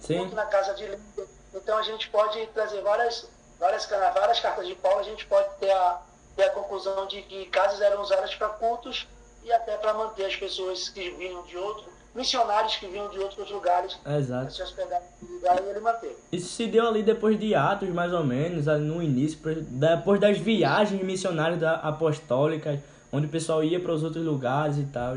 Sim. 0.00 0.18
Culto 0.18 0.36
na 0.36 0.46
casa 0.46 0.74
de 0.74 0.86
Lídia. 0.86 1.26
Então 1.54 1.76
a 1.76 1.82
gente 1.82 2.08
pode 2.10 2.46
trazer 2.48 2.80
várias, 2.82 3.28
várias, 3.58 3.86
várias 3.86 4.40
cartas 4.40 4.66
de 4.66 4.74
Paulo, 4.76 5.00
a 5.00 5.04
gente 5.04 5.26
pode 5.26 5.48
ter 5.58 5.70
a, 5.70 6.00
e 6.38 6.42
a 6.42 6.50
conclusão 6.50 7.06
de 7.06 7.20
que 7.22 7.46
casas 7.46 7.80
eram 7.80 8.00
usadas 8.00 8.34
para 8.36 8.48
cultos 8.50 9.08
e 9.44 9.52
até 9.52 9.76
para 9.76 9.92
manter 9.94 10.26
as 10.26 10.36
pessoas 10.36 10.88
que 10.88 11.10
vinham 11.10 11.42
de 11.42 11.56
outro 11.56 11.98
missionários 12.14 12.74
que 12.76 12.86
vinham 12.88 13.08
de 13.10 13.18
outros 13.18 13.48
lugares 13.50 13.96
Exato. 14.04 14.52
se 14.52 14.62
hospedaram 14.62 15.04
lugar 15.22 15.62
e 15.62 15.68
ele 15.68 15.78
manteve. 15.80 16.16
Isso 16.32 16.48
se 16.48 16.66
deu 16.66 16.88
ali 16.88 17.02
depois 17.02 17.38
de 17.38 17.54
Atos, 17.54 17.88
mais 17.90 18.12
ou 18.12 18.24
menos, 18.24 18.66
no 18.66 19.00
início, 19.02 19.38
depois 19.44 20.18
das 20.18 20.36
viagens 20.38 21.00
missionárias 21.02 21.60
da- 21.60 21.76
apostólicas, 21.76 22.80
onde 23.12 23.26
o 23.26 23.30
pessoal 23.30 23.62
ia 23.62 23.78
para 23.78 23.92
os 23.92 24.02
outros 24.02 24.24
lugares 24.24 24.78
e 24.78 24.84
tal. 24.86 25.16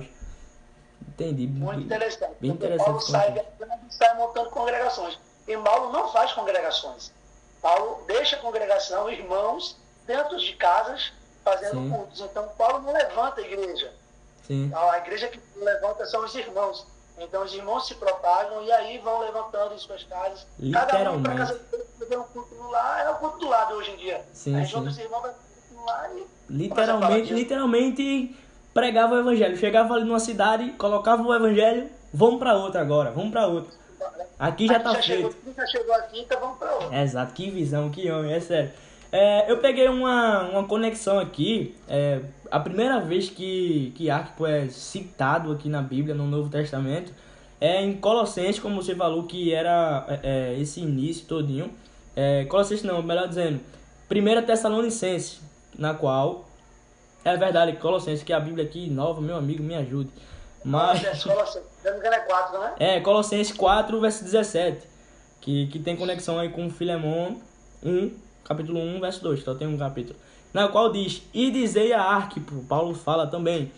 Entendi. 1.07 1.47
Muito 1.47 1.81
interessante. 1.81 2.33
Bem 2.39 2.51
interessante 2.51 2.85
Paulo 2.85 3.01
sai, 3.01 3.45
sai 3.89 4.17
montando 4.17 4.49
congregações. 4.51 5.17
E 5.47 5.57
Paulo 5.57 5.91
não 5.91 6.11
faz 6.11 6.33
congregações. 6.33 7.11
Paulo 7.61 8.03
deixa 8.05 8.35
a 8.35 8.39
congregação, 8.39 9.09
irmãos, 9.09 9.77
dentro 10.05 10.37
de 10.37 10.53
casas, 10.53 11.11
fazendo 11.43 11.81
Sim. 11.81 11.89
cultos. 11.89 12.21
Então, 12.21 12.47
Paulo 12.57 12.81
não 12.81 12.93
levanta 12.93 13.41
a 13.41 13.43
igreja. 13.43 13.91
Sim, 14.45 14.71
A 14.73 14.97
igreja 14.97 15.27
que 15.27 15.39
levanta 15.55 16.05
são 16.05 16.25
os 16.25 16.35
irmãos. 16.35 16.85
Então, 17.17 17.43
os 17.43 17.53
irmãos 17.53 17.87
se 17.87 17.95
propagam 17.95 18.63
e 18.63 18.71
aí 18.71 18.97
vão 18.97 19.19
levantando 19.19 19.75
em 19.75 19.77
suas 19.77 20.03
casas. 20.03 20.45
Cada 20.73 21.11
um 21.11 21.21
para 21.21 21.35
casa 21.35 21.61
fazer 21.99 22.17
um 22.17 22.23
culto 22.23 22.55
no 22.55 22.69
lar. 22.71 23.05
É 23.05 23.09
o 23.11 23.15
culto 23.15 23.37
do 23.37 23.47
lado 23.47 23.75
hoje 23.75 23.91
em 23.91 23.97
dia. 23.97 24.25
Sim, 24.33 24.55
aí 24.55 24.65
sim. 24.65 24.71
junta 24.71 24.89
os 24.89 24.97
irmãos, 24.97 25.29
no 25.71 25.85
lar 25.85 26.09
e 26.15 26.25
literalmente, 26.49 27.33
literalmente 27.33 28.35
pregava 28.73 29.15
o 29.15 29.19
evangelho. 29.19 29.55
Chegava 29.57 29.93
ali 29.93 30.03
numa 30.05 30.19
cidade, 30.19 30.71
colocava 30.73 31.21
o 31.21 31.33
evangelho, 31.33 31.89
vamos 32.13 32.39
para 32.39 32.55
outra 32.55 32.81
agora, 32.81 33.11
vamos 33.11 33.31
para 33.31 33.47
outra. 33.47 33.73
Aqui 34.37 34.67
já 34.67 34.77
Aí 34.77 34.83
tá 34.83 35.01
chegou, 35.01 35.31
feito. 35.31 35.55
já 35.55 35.67
chegou 35.67 35.93
aqui, 35.93 36.21
então 36.21 36.39
vamos 36.39 36.57
para 36.57 36.73
outra. 36.73 37.01
Exato, 37.01 37.33
que 37.33 37.51
visão, 37.51 37.91
que 37.91 38.09
homem, 38.09 38.33
é 38.33 38.39
sério. 38.39 38.71
É, 39.11 39.51
eu 39.51 39.57
peguei 39.57 39.89
uma, 39.89 40.43
uma 40.49 40.63
conexão 40.63 41.19
aqui. 41.19 41.75
é, 41.87 42.21
a 42.51 42.59
primeira 42.59 42.99
vez 42.99 43.29
que, 43.29 43.93
que 43.95 44.09
Arquipo 44.09 44.45
é 44.45 44.67
citado 44.67 45.51
aqui 45.53 45.69
na 45.69 45.81
Bíblia, 45.81 46.13
no 46.13 46.27
Novo 46.27 46.49
Testamento, 46.49 47.13
é 47.61 47.81
em 47.81 47.95
Colossenses, 47.95 48.59
como 48.59 48.81
você 48.81 48.93
falou, 48.93 49.23
que 49.23 49.53
era 49.53 50.05
é, 50.07 50.19
é, 50.55 50.59
esse 50.59 50.81
início 50.81 51.25
todinho. 51.25 51.71
É, 52.15 52.43
Colossenses 52.45 52.83
não, 52.83 53.01
melhor 53.01 53.27
dizendo, 53.27 53.61
1 54.09 54.45
Tessalonicenses, 54.45 55.39
na 55.77 55.93
qual. 55.93 56.45
É 57.23 57.37
verdade, 57.37 57.73
Colossenses, 57.77 58.23
que 58.23 58.33
a 58.33 58.39
Bíblia 58.39 58.65
aqui 58.65 58.89
nova, 58.89 59.21
meu 59.21 59.37
amigo, 59.37 59.63
me 59.63 59.75
ajude. 59.75 60.09
Mas. 60.65 61.01
Nossa, 61.01 61.09
a 61.09 61.13
escola, 61.13 61.45
se 61.45 61.61
não 61.85 61.93
me 61.93 61.99
engano, 61.99 62.15
é 62.15 62.19
quatro, 62.19 62.59
né? 62.59 62.73
É, 62.79 62.99
Colossenses 62.99 63.55
4, 63.55 63.99
verso 64.01 64.23
17. 64.23 64.87
Que, 65.39 65.67
que 65.67 65.79
tem 65.79 65.95
conexão 65.95 66.37
aí 66.37 66.49
com 66.49 66.69
Filemon 66.69 67.35
1, 67.83 68.11
capítulo 68.43 68.79
1, 68.79 68.99
verso 68.99 69.23
2. 69.23 69.43
Só 69.43 69.55
tem 69.55 69.67
um 69.67 69.77
capítulo. 69.77 70.17
Na 70.53 70.67
qual 70.67 70.91
diz: 70.91 71.21
E 71.33 71.49
dizei 71.51 71.93
a 71.93 72.01
Arquipo, 72.01 72.63
Paulo 72.67 72.93
fala 72.93 73.27
também: 73.27 73.71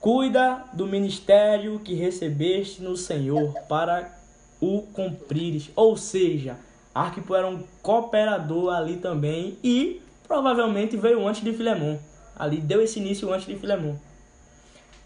Cuida 0.00 0.64
do 0.72 0.86
ministério 0.86 1.80
que 1.80 1.94
recebeste 1.94 2.82
no 2.82 2.96
Senhor 2.96 3.52
para 3.68 4.16
o 4.60 4.82
cumprires. 4.92 5.70
Ou 5.74 5.96
seja, 5.96 6.56
Arquipo 6.94 7.34
era 7.34 7.46
um 7.46 7.62
cooperador 7.82 8.74
ali 8.74 8.96
também 8.96 9.58
e 9.62 10.00
provavelmente 10.26 10.96
veio 10.96 11.26
antes 11.26 11.42
de 11.42 11.52
Filemon. 11.52 11.98
Ali 12.36 12.58
deu 12.58 12.80
esse 12.80 13.00
início 13.00 13.32
antes 13.32 13.46
de 13.46 13.56
Filemon. 13.56 13.96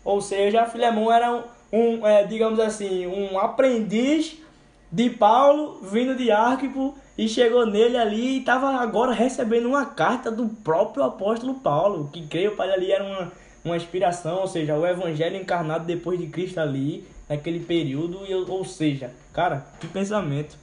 Ou 0.04 0.20
seja, 0.20 0.66
Filemon 0.66 1.10
era 1.10 1.32
um, 1.32 1.42
um, 1.72 2.06
é, 2.06 2.24
digamos 2.24 2.58
assim, 2.60 3.06
um 3.06 3.38
aprendiz 3.38 4.36
de 4.90 5.08
Paulo 5.08 5.80
vindo 5.82 6.14
de 6.14 6.30
Arquipo 6.30 6.94
e 7.16 7.28
chegou 7.28 7.66
nele 7.66 7.96
ali 7.96 8.36
e 8.36 8.40
estava 8.40 8.76
agora 8.76 9.12
recebendo 9.12 9.68
uma 9.68 9.86
carta 9.86 10.30
do 10.30 10.48
próprio 10.48 11.04
apóstolo 11.04 11.54
Paulo, 11.54 12.08
que 12.12 12.26
creio 12.26 12.56
para 12.56 12.72
ali 12.72 12.90
era 12.90 13.04
uma, 13.04 13.32
uma 13.64 13.76
inspiração, 13.76 14.40
ou 14.40 14.46
seja, 14.46 14.76
o 14.76 14.86
evangelho 14.86 15.36
encarnado 15.36 15.84
depois 15.84 16.18
de 16.18 16.26
Cristo 16.26 16.58
ali, 16.58 17.06
naquele 17.28 17.60
período, 17.60 18.24
e, 18.26 18.34
ou 18.34 18.64
seja, 18.64 19.12
cara, 19.32 19.66
que 19.80 19.86
pensamento. 19.86 20.56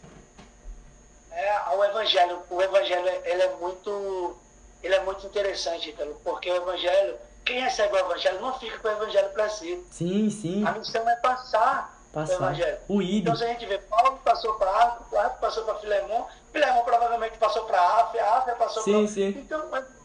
É, 1.31 1.75
o 1.75 1.83
evangelho, 1.83 2.39
o 2.49 2.61
evangelho 2.61 3.07
ele 3.23 3.41
é 3.41 3.55
muito, 3.55 4.35
ele 4.83 4.95
é 4.95 5.03
muito 5.03 5.25
interessante, 5.25 5.95
porque 6.23 6.49
o 6.51 6.55
evangelho, 6.55 7.15
quem 7.45 7.61
recebe 7.61 7.93
o 7.93 7.97
evangelho 7.97 8.41
não 8.41 8.57
fica 8.59 8.77
com 8.79 8.87
o 8.87 8.91
evangelho 8.91 9.29
para 9.29 9.49
si. 9.49 9.85
Sim, 9.91 10.29
sim, 10.29 10.65
A 10.65 10.71
missão 10.71 11.07
é 11.07 11.15
passar, 11.17 11.98
passar 12.13 12.33
evangelho. 12.35 12.77
o 12.87 13.01
Então, 13.01 13.17
ídolo. 13.17 13.37
se 13.37 13.43
a 13.43 13.47
gente 13.47 13.65
vê, 13.65 13.77
Paulo 13.77 14.19
passou 14.23 14.53
para 14.55 14.71
Arco, 14.71 15.17
Arco 15.17 15.39
passou 15.39 15.63
para 15.63 15.75
Filemon, 15.75 16.25
Filemon 16.51 16.81
provavelmente 16.83 17.37
passou 17.37 17.63
para 17.65 17.81
África, 17.81 18.25
África 18.25 18.55
passou 18.57 18.83
para... 18.83 18.93
Então, 19.29 19.61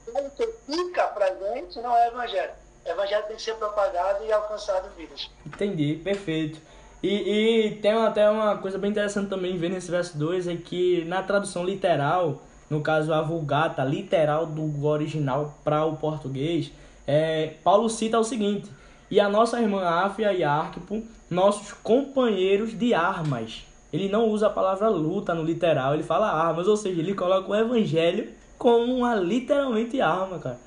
o 0.07 0.31
que 0.31 0.47
fica 0.67 1.07
para 1.09 1.35
gente 1.55 1.81
não 1.81 1.97
é 1.97 2.09
evangelho. 2.09 2.53
O 2.85 2.89
evangelho 2.89 3.25
tem 3.27 3.37
que 3.37 3.43
ser 3.43 3.55
propagado 3.55 4.25
e 4.25 4.33
alcançado 4.33 4.89
vidas. 4.97 5.31
Entendi, 5.47 6.01
perfeito. 6.05 6.61
E, 7.03 7.67
e 7.67 7.71
tem 7.77 7.93
até 7.93 8.31
uma 8.31 8.57
coisa 8.59 8.79
bem 8.79 8.91
interessante 8.91 9.29
também 9.29 9.57
ver 9.59 9.69
nesse 9.69 9.91
verso 9.91 10.17
2 10.17 10.49
é 10.49 10.57
que 10.57 11.05
na 11.05 11.23
tradução 11.23 11.65
literal, 11.65 12.41
no 12.71 12.81
caso 12.81 13.13
a 13.13 13.21
vulgata 13.21 13.85
literal 13.85 14.47
do 14.47 14.87
original 14.87 15.55
para 15.63 15.85
o 15.85 15.97
português, 15.97 16.73
é, 17.07 17.55
Paulo 17.63 17.91
cita 17.91 18.19
o 18.19 18.25
seguinte: 18.25 18.71
E 19.11 19.21
a 19.21 19.29
nossa 19.29 19.61
irmã 19.61 19.85
Áfia 19.85 20.33
e 20.33 20.43
Arquipo, 20.43 21.03
nossos 21.35 21.72
companheiros 21.72 22.76
de 22.78 22.95
armas. 22.95 23.64
Ele 23.93 24.09
não 24.09 24.28
usa 24.28 24.47
a 24.47 24.51
palavra 24.51 24.89
luta 24.89 25.35
no 25.35 25.43
literal, 25.45 25.95
ele 25.95 26.03
fala 26.03 26.30
armas, 26.30 26.66
ou 26.66 26.76
seja, 26.76 27.01
ele 27.01 27.14
coloca 27.14 27.51
o 27.51 27.55
evangelho 27.55 28.32
como 28.59 28.95
uma 28.97 29.14
literalmente 29.14 30.01
arma, 30.01 30.39
cara. 30.39 30.59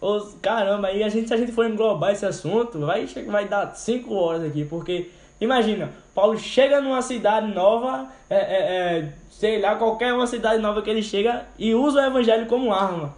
Os, 0.00 0.34
caramba, 0.42 0.88
aí 0.88 1.02
a 1.02 1.08
gente, 1.08 1.28
se 1.28 1.34
a 1.34 1.36
gente 1.36 1.52
for 1.52 1.66
englobar 1.66 2.12
esse 2.12 2.26
assunto, 2.26 2.78
vai, 2.80 3.06
vai 3.06 3.48
dar 3.48 3.74
cinco 3.74 4.14
horas 4.14 4.42
aqui, 4.44 4.64
porque 4.64 5.10
imagina, 5.40 5.92
Paulo 6.14 6.36
chega 6.38 6.80
numa 6.80 7.00
cidade 7.00 7.52
nova, 7.54 8.08
é, 8.28 8.36
é, 8.36 8.98
é, 8.98 9.12
sei 9.30 9.60
lá, 9.60 9.76
qualquer 9.76 10.12
uma 10.12 10.26
cidade 10.26 10.60
nova 10.60 10.82
que 10.82 10.90
ele 10.90 11.02
chega 11.02 11.46
e 11.58 11.74
usa 11.74 12.02
o 12.02 12.06
evangelho 12.06 12.46
como 12.46 12.72
arma. 12.72 13.14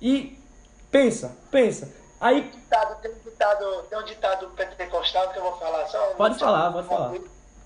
E 0.00 0.38
pensa, 0.90 1.36
pensa. 1.50 1.94
Aí, 2.20 2.50
ditado, 3.36 3.82
tem, 3.88 3.98
um 3.98 4.04
ditado, 4.04 4.48
pentecostal 4.50 5.28
que 5.28 5.38
eu 5.38 5.42
vou 5.42 5.58
falar 5.58 5.86
só. 5.86 5.98
Pode 6.14 6.38
falar, 6.38 6.72
pode 6.72 6.88
falar. 6.88 7.14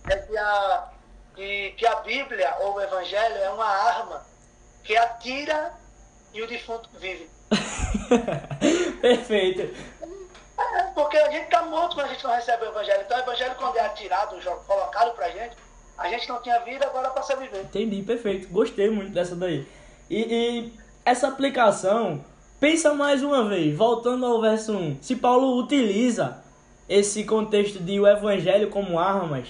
É 0.09 0.17
que 0.17 0.37
a, 0.37 0.89
que, 1.35 1.71
que 1.73 1.87
a 1.87 1.97
Bíblia 1.97 2.57
ou 2.61 2.75
o 2.75 2.81
Evangelho 2.81 3.37
é 3.37 3.51
uma 3.51 3.67
arma 3.67 4.27
que 4.83 4.97
atira 4.97 5.73
e 6.35 6.43
o 6.43 6.49
defunto 6.49 6.89
vive. 6.99 7.31
perfeito. 9.01 9.63
É, 10.59 10.83
porque 10.95 11.17
a 11.17 11.31
gente 11.31 11.45
está 11.45 11.63
morto 11.63 11.95
quando 11.95 12.07
a 12.07 12.13
gente 12.13 12.25
não 12.25 12.35
recebe 12.35 12.65
o 12.65 12.69
Evangelho. 12.69 13.03
Então 13.03 13.19
o 13.19 13.21
Evangelho, 13.21 13.55
quando 13.55 13.77
é 13.77 13.87
atirado, 13.87 14.37
colocado 14.67 15.15
pra 15.15 15.31
gente, 15.31 15.57
a 15.97 16.09
gente 16.09 16.29
não 16.29 16.43
tinha 16.43 16.59
vida, 16.61 16.87
agora 16.87 17.11
passa 17.11 17.35
a 17.35 17.37
viver. 17.37 17.63
Entendi, 17.63 18.03
perfeito. 18.03 18.49
Gostei 18.49 18.91
muito 18.91 19.13
dessa 19.13 19.37
daí. 19.37 19.67
E, 20.09 20.21
e 20.21 20.79
essa 21.05 21.29
aplicação, 21.29 22.25
pensa 22.61 22.93
mais 22.93 23.23
uma 23.23 23.49
vez, 23.49 23.75
voltando 23.75 24.27
ao 24.27 24.41
verso 24.41 24.73
1. 24.73 24.99
Se 25.01 25.17
Paulo 25.17 25.57
utiliza 25.57 26.45
esse 26.89 27.25
contexto 27.25 27.83
de 27.83 27.99
o 27.99 28.07
evangelho 28.07 28.69
como 28.69 28.99
armas 28.99 29.49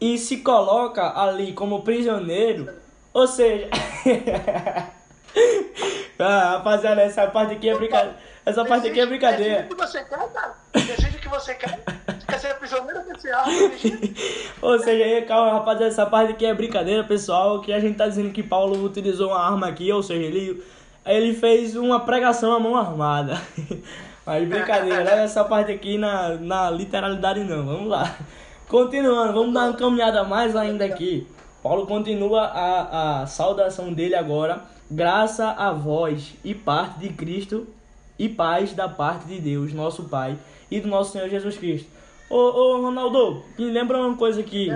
e 0.00 0.16
se 0.16 0.38
coloca 0.38 1.18
ali 1.20 1.52
como 1.52 1.82
prisioneiro, 1.82 2.70
ou 3.12 3.26
seja. 3.26 3.68
ah, 6.18 6.50
rapaziada, 6.52 7.02
essa 7.02 7.26
parte 7.26 7.54
aqui 7.54 7.68
é 7.68 7.74
brincadeira. 7.74 8.16
Essa 8.46 8.64
parte 8.64 8.88
aqui 8.88 9.00
é 9.00 9.06
brincadeira. 9.06 9.62
Decide 9.62 9.72
o 9.72 9.76
que 9.76 9.86
você 9.86 10.04
quer, 10.04 10.32
cara. 10.32 10.54
Decide 10.74 11.16
o 11.16 11.20
que 11.20 11.28
você 11.28 11.54
quer. 11.54 11.82
Você 12.06 12.26
quer 12.26 12.38
ser 12.38 12.54
prisioneiro 12.54 13.00
ou 13.00 13.06
quer 13.06 13.20
ser 13.20 13.32
arma? 13.34 13.52
Ou 14.60 14.78
seja, 14.78 15.26
calma, 15.26 15.52
rapaziada, 15.52 15.86
essa 15.86 16.04
parte 16.04 16.32
aqui 16.32 16.44
é 16.44 16.52
brincadeira, 16.52 17.02
pessoal, 17.02 17.62
que 17.62 17.72
a 17.72 17.80
gente 17.80 17.96
tá 17.96 18.06
dizendo 18.06 18.30
que 18.30 18.42
Paulo 18.42 18.84
utilizou 18.84 19.30
uma 19.30 19.40
arma 19.40 19.68
aqui, 19.68 19.90
ou 19.90 20.02
seja, 20.02 20.22
ele, 20.22 20.62
ele 21.06 21.34
fez 21.34 21.76
uma 21.76 22.00
pregação 22.00 22.52
à 22.52 22.60
mão 22.60 22.76
armada. 22.76 23.40
Mas 24.26 24.48
brincadeira, 24.48 25.02
leva 25.02 25.20
essa 25.20 25.44
parte 25.44 25.70
aqui 25.70 25.98
na, 25.98 26.30
na 26.36 26.70
literalidade 26.70 27.44
não, 27.44 27.64
vamos 27.64 27.88
lá. 27.88 28.16
Continuando, 28.68 29.34
vamos 29.34 29.52
dar 29.52 29.68
uma 29.68 29.76
caminhada 29.76 30.24
mais 30.24 30.56
ainda 30.56 30.84
aqui. 30.84 31.26
Paulo 31.62 31.86
continua 31.86 32.44
a, 32.44 33.22
a 33.22 33.26
saudação 33.26 33.92
dele 33.92 34.14
agora, 34.14 34.62
graça 34.90 35.50
a 35.50 35.72
vós 35.72 36.34
e 36.42 36.54
parte 36.54 37.00
de 37.00 37.10
Cristo 37.10 37.66
e 38.18 38.28
paz 38.28 38.72
da 38.72 38.88
parte 38.88 39.26
de 39.26 39.40
Deus, 39.40 39.74
nosso 39.74 40.04
Pai, 40.04 40.38
e 40.70 40.80
do 40.80 40.88
nosso 40.88 41.12
Senhor 41.12 41.28
Jesus 41.28 41.58
Cristo. 41.58 41.88
Ô, 42.30 42.36
ô 42.36 42.80
Ronaldo, 42.80 43.42
me 43.58 43.66
lembra 43.66 43.98
uma 43.98 44.16
coisa 44.16 44.40
aqui. 44.40 44.68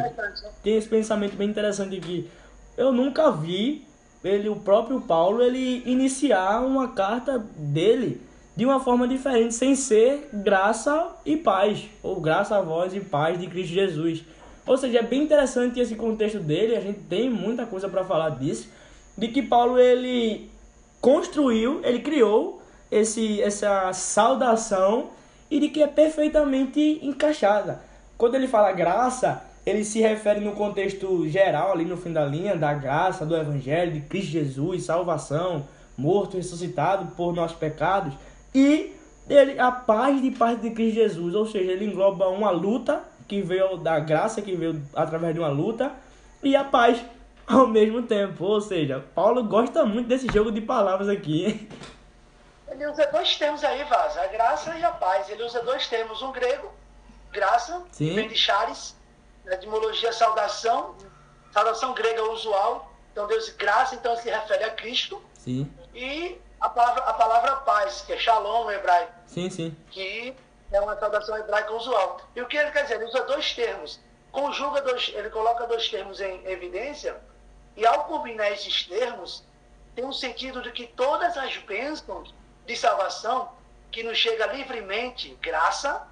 Tem 0.62 0.76
esse 0.76 0.88
pensamento 0.88 1.36
bem 1.36 1.48
interessante 1.48 1.96
aqui. 1.96 2.28
Eu 2.76 2.92
nunca 2.92 3.30
vi 3.30 3.87
ele, 4.24 4.48
o 4.48 4.56
próprio 4.56 5.00
Paulo, 5.00 5.42
ele 5.42 5.82
iniciar 5.86 6.60
uma 6.60 6.88
carta 6.88 7.38
dele 7.56 8.20
de 8.56 8.64
uma 8.64 8.80
forma 8.80 9.06
diferente, 9.06 9.54
sem 9.54 9.76
ser 9.76 10.28
graça 10.32 11.16
e 11.24 11.36
paz, 11.36 11.88
ou 12.02 12.20
graça 12.20 12.56
a 12.56 12.60
vós 12.60 12.92
e 12.92 12.98
paz 12.98 13.38
de 13.38 13.46
Cristo 13.46 13.72
Jesus. 13.72 14.24
Ou 14.66 14.76
seja, 14.76 14.98
é 14.98 15.02
bem 15.02 15.22
interessante 15.22 15.78
esse 15.78 15.94
contexto 15.94 16.40
dele, 16.40 16.74
a 16.74 16.80
gente 16.80 16.98
tem 17.00 17.30
muita 17.30 17.64
coisa 17.64 17.88
para 17.88 18.04
falar 18.04 18.30
disso, 18.30 18.68
de 19.16 19.28
que 19.28 19.42
Paulo 19.42 19.78
ele 19.78 20.50
construiu, 21.00 21.80
ele 21.84 22.00
criou 22.00 22.60
esse, 22.90 23.40
essa 23.40 23.92
saudação 23.92 25.10
e 25.50 25.60
de 25.60 25.68
que 25.68 25.82
é 25.82 25.86
perfeitamente 25.86 26.98
encaixada. 27.02 27.80
quando 28.16 28.34
ele 28.34 28.48
fala 28.48 28.72
graça, 28.72 29.47
ele 29.68 29.84
se 29.84 30.00
refere 30.00 30.40
no 30.40 30.52
contexto 30.52 31.28
geral, 31.28 31.72
ali 31.72 31.84
no 31.84 31.96
fim 31.96 32.12
da 32.12 32.24
linha, 32.24 32.56
da 32.56 32.72
graça, 32.72 33.26
do 33.26 33.36
evangelho, 33.36 33.92
de 33.92 34.00
Cristo 34.00 34.30
Jesus, 34.30 34.84
salvação, 34.84 35.66
morto, 35.96 36.36
ressuscitado 36.36 37.14
por 37.16 37.34
nossos 37.34 37.56
pecados, 37.56 38.14
e 38.54 38.94
ele, 39.28 39.58
a 39.58 39.70
paz 39.70 40.22
de 40.22 40.30
parte 40.30 40.62
de 40.62 40.70
Cristo 40.70 40.94
Jesus, 40.94 41.34
ou 41.34 41.46
seja, 41.46 41.72
ele 41.72 41.84
engloba 41.84 42.28
uma 42.28 42.50
luta 42.50 43.02
que 43.26 43.42
veio 43.42 43.76
da 43.76 44.00
graça, 44.00 44.40
que 44.40 44.56
veio 44.56 44.82
através 44.94 45.34
de 45.34 45.40
uma 45.40 45.48
luta, 45.48 45.92
e 46.42 46.56
a 46.56 46.64
paz 46.64 47.04
ao 47.46 47.66
mesmo 47.68 48.02
tempo. 48.02 48.44
Ou 48.44 48.60
seja, 48.60 49.04
Paulo 49.14 49.44
gosta 49.44 49.84
muito 49.84 50.08
desse 50.08 50.26
jogo 50.32 50.50
de 50.50 50.62
palavras 50.62 51.08
aqui. 51.08 51.68
Ele 52.70 52.86
usa 52.86 53.06
dois 53.06 53.36
termos 53.36 53.62
aí, 53.64 53.84
Vaz, 53.84 54.16
a 54.16 54.26
graça 54.28 54.76
e 54.78 54.84
a 54.84 54.90
paz. 54.90 55.28
Ele 55.28 55.42
usa 55.42 55.62
dois 55.62 55.86
termos, 55.88 56.22
um 56.22 56.32
grego, 56.32 56.70
graça, 57.32 57.82
Sim. 57.92 58.14
vem 58.14 58.28
de 58.28 58.36
charis, 58.36 58.96
na 59.48 59.54
etimologia 59.54 60.12
saudação, 60.12 60.94
saudação 61.50 61.94
grega 61.94 62.22
usual. 62.30 62.92
Então 63.12 63.26
Deus 63.26 63.48
graça, 63.50 63.94
então 63.94 64.14
se 64.16 64.30
refere 64.30 64.64
a 64.64 64.70
Cristo. 64.70 65.20
Sim, 65.34 65.72
E 65.94 66.38
a 66.60 66.68
palavra, 66.68 67.02
a 67.04 67.12
palavra 67.14 67.56
paz, 67.56 68.02
que 68.02 68.12
é 68.12 68.18
shalom 68.18 68.64
no 68.64 68.70
hebraico, 68.70 69.12
sim, 69.26 69.48
sim. 69.48 69.76
que 69.90 70.36
é 70.70 70.80
uma 70.80 70.96
saudação 70.98 71.36
hebraica 71.38 71.72
usual. 71.72 72.20
E 72.36 72.42
o 72.42 72.46
que 72.46 72.56
ele 72.56 72.70
quer 72.70 72.82
dizer? 72.82 72.96
Ele 72.96 73.06
usa 73.06 73.22
dois 73.24 73.54
termos, 73.54 73.98
conjuga 74.30 74.82
dois, 74.82 75.10
ele 75.14 75.30
coloca 75.30 75.66
dois 75.66 75.88
termos 75.88 76.20
em 76.20 76.46
evidência, 76.46 77.16
e 77.76 77.86
ao 77.86 78.04
combinar 78.04 78.50
esses 78.50 78.84
termos, 78.84 79.42
tem 79.94 80.04
um 80.04 80.12
sentido 80.12 80.60
de 80.60 80.70
que 80.72 80.86
todas 80.88 81.36
as 81.36 81.56
bênçãos 81.58 82.34
de 82.66 82.76
salvação 82.76 83.50
que 83.90 84.02
nos 84.02 84.18
chega 84.18 84.46
livremente, 84.46 85.34
graça, 85.40 86.06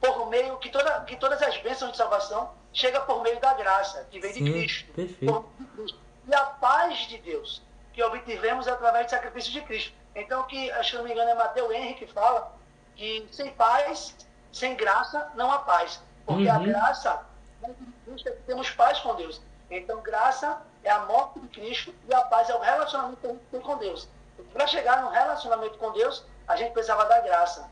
por 0.00 0.28
meio 0.28 0.58
que, 0.58 0.68
toda, 0.68 1.00
que 1.00 1.16
todas 1.16 1.40
as 1.40 1.56
bênçãos 1.58 1.92
de 1.92 1.96
salvação 1.96 2.52
chega 2.74 3.00
por 3.00 3.22
meio 3.22 3.40
da 3.40 3.54
graça, 3.54 4.06
que 4.10 4.20
vem 4.20 4.32
de 4.32 4.38
Sim, 4.40 4.52
Cristo. 4.52 4.92
perfeito. 4.92 5.44
De 5.58 5.64
Cristo. 5.68 5.98
E 6.26 6.34
a 6.34 6.44
paz 6.44 6.98
de 7.08 7.18
Deus, 7.18 7.62
que 7.92 8.02
obtivemos 8.02 8.66
através 8.68 9.06
do 9.06 9.10
sacrifício 9.10 9.52
de 9.52 9.60
Cristo. 9.62 9.94
Então, 10.14 10.42
que, 10.44 10.70
acho 10.72 10.90
que 10.90 10.96
não 10.98 11.04
me 11.04 11.12
engano, 11.12 11.30
é 11.30 11.34
Mateus 11.34 11.72
Henrique 11.72 12.04
que 12.06 12.12
fala 12.12 12.52
que 12.96 13.26
sem 13.32 13.50
paz, 13.52 14.14
sem 14.52 14.74
graça, 14.76 15.30
não 15.34 15.50
há 15.50 15.58
paz. 15.60 16.02
Porque 16.26 16.48
a 16.48 16.56
Uhum. 16.58 16.64
graça, 16.66 17.24
é 17.62 17.68
que 18.14 18.30
temos 18.46 18.70
paz 18.70 18.98
com 19.00 19.14
Deus. 19.14 19.40
Então, 19.70 20.00
graça 20.02 20.60
é 20.82 20.90
a 20.90 21.00
morte 21.00 21.40
de 21.40 21.48
Cristo 21.48 21.94
e 22.08 22.14
a 22.14 22.20
paz 22.22 22.48
é 22.50 22.54
o 22.54 22.60
relacionamento 22.60 23.16
que 23.20 23.26
a 23.26 23.30
gente 23.30 23.42
tem 23.50 23.60
com 23.60 23.76
Deus. 23.78 24.08
Para 24.52 24.66
chegar 24.66 25.02
no 25.02 25.10
relacionamento 25.10 25.78
com 25.78 25.90
Deus, 25.92 26.24
a 26.46 26.56
gente 26.56 26.72
precisava 26.72 27.04
da 27.06 27.20
graça 27.20 27.68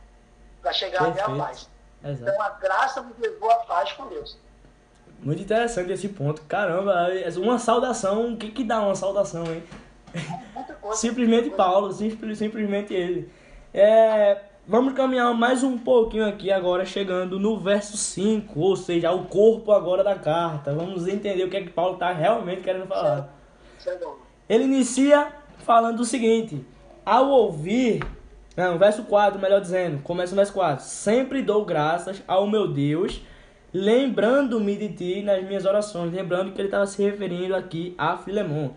para 0.61 0.72
chegar 0.72 1.00
até 1.03 1.20
a 1.20 1.26
Perfeito. 1.26 1.38
paz. 1.38 1.68
Exato. 2.05 2.22
Então, 2.30 2.42
a 2.42 2.50
graça 2.50 3.00
nos 3.03 3.18
levou 3.18 3.50
à 3.50 3.57
paz 3.57 3.92
com 3.92 4.07
Deus. 4.09 4.36
Muito 5.22 5.40
interessante 5.40 5.92
esse 5.92 6.08
ponto. 6.08 6.42
Caramba, 6.42 7.08
é 7.12 7.28
uma 7.38 7.58
saudação. 7.58 8.32
O 8.32 8.36
que, 8.36 8.50
que 8.50 8.64
dá 8.64 8.80
uma 8.80 8.94
saudação, 8.94 9.44
hein? 9.46 9.62
Simplesmente 10.94 11.48
Paulo, 11.50 11.92
simples, 11.92 12.38
simplesmente 12.38 12.92
ele. 12.92 13.30
É, 13.72 14.42
vamos 14.66 14.94
caminhar 14.94 15.32
mais 15.32 15.62
um 15.62 15.78
pouquinho 15.78 16.26
aqui 16.26 16.50
agora, 16.50 16.84
chegando 16.84 17.38
no 17.38 17.58
verso 17.58 17.96
5, 17.96 18.60
ou 18.60 18.76
seja, 18.76 19.12
o 19.12 19.24
corpo 19.26 19.72
agora 19.72 20.02
da 20.02 20.16
carta. 20.16 20.74
Vamos 20.74 21.06
entender 21.06 21.44
o 21.44 21.48
que 21.48 21.56
é 21.56 21.62
que 21.62 21.70
Paulo 21.70 21.94
está 21.94 22.12
realmente 22.12 22.62
querendo 22.62 22.86
falar. 22.86 23.32
Ele 24.48 24.64
inicia 24.64 25.32
falando 25.58 26.00
o 26.00 26.04
seguinte: 26.04 26.66
ao 27.06 27.28
ouvir, 27.28 28.02
não, 28.56 28.76
verso 28.76 29.04
4, 29.04 29.40
melhor 29.40 29.60
dizendo, 29.60 30.02
começa 30.02 30.32
no 30.32 30.36
verso 30.36 30.52
4: 30.52 30.84
Sempre 30.84 31.42
dou 31.42 31.64
graças 31.64 32.22
ao 32.26 32.46
meu 32.46 32.68
Deus, 32.68 33.22
lembrando-me 33.72 34.76
de 34.76 34.88
ti 34.90 35.22
nas 35.22 35.42
minhas 35.44 35.64
orações. 35.64 36.12
Lembrando 36.12 36.52
que 36.52 36.60
ele 36.60 36.68
estava 36.68 36.86
se 36.86 37.02
referindo 37.02 37.54
aqui 37.54 37.94
a 37.96 38.16
Filemon. 38.16 38.70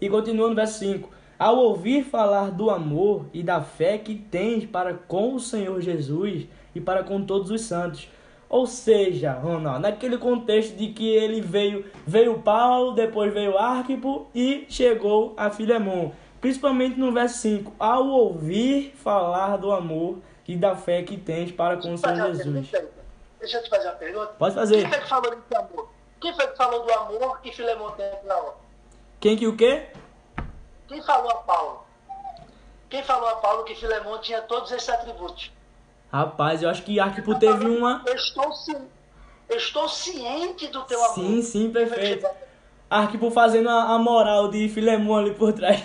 E 0.00 0.08
continua 0.08 0.48
no 0.48 0.54
verso 0.54 0.78
5: 0.80 1.08
Ao 1.38 1.56
ouvir 1.56 2.04
falar 2.04 2.50
do 2.50 2.70
amor 2.70 3.26
e 3.32 3.42
da 3.42 3.62
fé 3.62 3.98
que 3.98 4.14
tens 4.14 4.64
para 4.64 4.94
com 4.94 5.34
o 5.34 5.40
Senhor 5.40 5.80
Jesus 5.80 6.46
e 6.74 6.80
para 6.80 7.02
com 7.02 7.22
todos 7.22 7.50
os 7.50 7.62
santos. 7.62 8.08
Ou 8.48 8.66
seja, 8.66 9.32
Ronaldo, 9.32 9.80
naquele 9.80 10.18
contexto 10.18 10.76
de 10.76 10.88
que 10.88 11.08
ele 11.08 11.40
veio, 11.40 11.84
veio 12.06 12.38
Paulo, 12.38 12.92
depois 12.92 13.32
veio 13.32 13.58
Arquipo 13.58 14.28
e 14.34 14.66
chegou 14.68 15.34
a 15.36 15.50
Filemon. 15.50 16.12
Principalmente 16.40 16.98
no 17.00 17.10
verso 17.10 17.38
5, 17.38 17.72
ao 17.78 18.06
ouvir 18.06 18.92
falar 18.96 19.56
do 19.56 19.72
amor 19.72 20.18
e 20.46 20.54
da 20.54 20.76
fé 20.76 21.02
que 21.02 21.16
tens 21.16 21.50
para 21.50 21.78
com 21.78 21.94
o 21.94 21.98
Senhor 21.98 22.34
Jesus. 22.34 22.70
Deixa 23.44 23.58
eu 23.58 23.62
te 23.62 23.68
fazer 23.68 23.88
uma 23.88 23.96
pergunta. 23.96 24.32
Pode 24.38 24.54
Quem 24.54 24.62
fazer. 24.62 24.88
foi 24.88 25.00
que 25.00 25.08
falou 25.08 25.36
desse 25.36 25.54
amor? 25.54 25.88
Quem 26.18 26.34
foi 26.34 26.46
que 26.46 26.56
falou 26.56 26.86
do 26.86 26.92
amor 26.94 27.40
que 27.42 27.52
Filemão 27.52 27.90
tem 27.90 28.10
na 28.24 28.36
hora? 28.36 28.54
Quem 29.20 29.36
que 29.36 29.46
o 29.46 29.54
quê? 29.54 29.86
Quem 30.88 31.02
falou 31.02 31.30
a 31.30 31.34
Paulo? 31.36 31.84
Quem 32.88 33.02
falou 33.02 33.28
a 33.28 33.36
Paulo 33.36 33.64
que 33.64 33.74
Filemão 33.74 34.18
tinha 34.18 34.40
todos 34.40 34.72
esses 34.72 34.88
atributos? 34.88 35.52
Rapaz, 36.10 36.62
eu 36.62 36.70
acho 36.70 36.84
que 36.84 36.98
Arquipo 36.98 37.38
teve 37.38 37.66
uma. 37.66 38.02
Eu 38.06 38.14
estou, 38.14 38.50
ci... 38.54 38.74
eu 39.50 39.56
estou 39.58 39.90
ciente 39.90 40.68
do 40.68 40.82
teu 40.84 41.04
amor. 41.04 41.14
Sim, 41.14 41.42
sim, 41.42 41.70
perfeito. 41.70 42.26
Arquipo 42.88 43.30
fazendo 43.30 43.68
a, 43.68 43.92
a 43.94 43.98
moral 43.98 44.48
de 44.48 44.70
Filemon 44.70 45.16
ali 45.16 45.34
por 45.34 45.52
trás. 45.52 45.82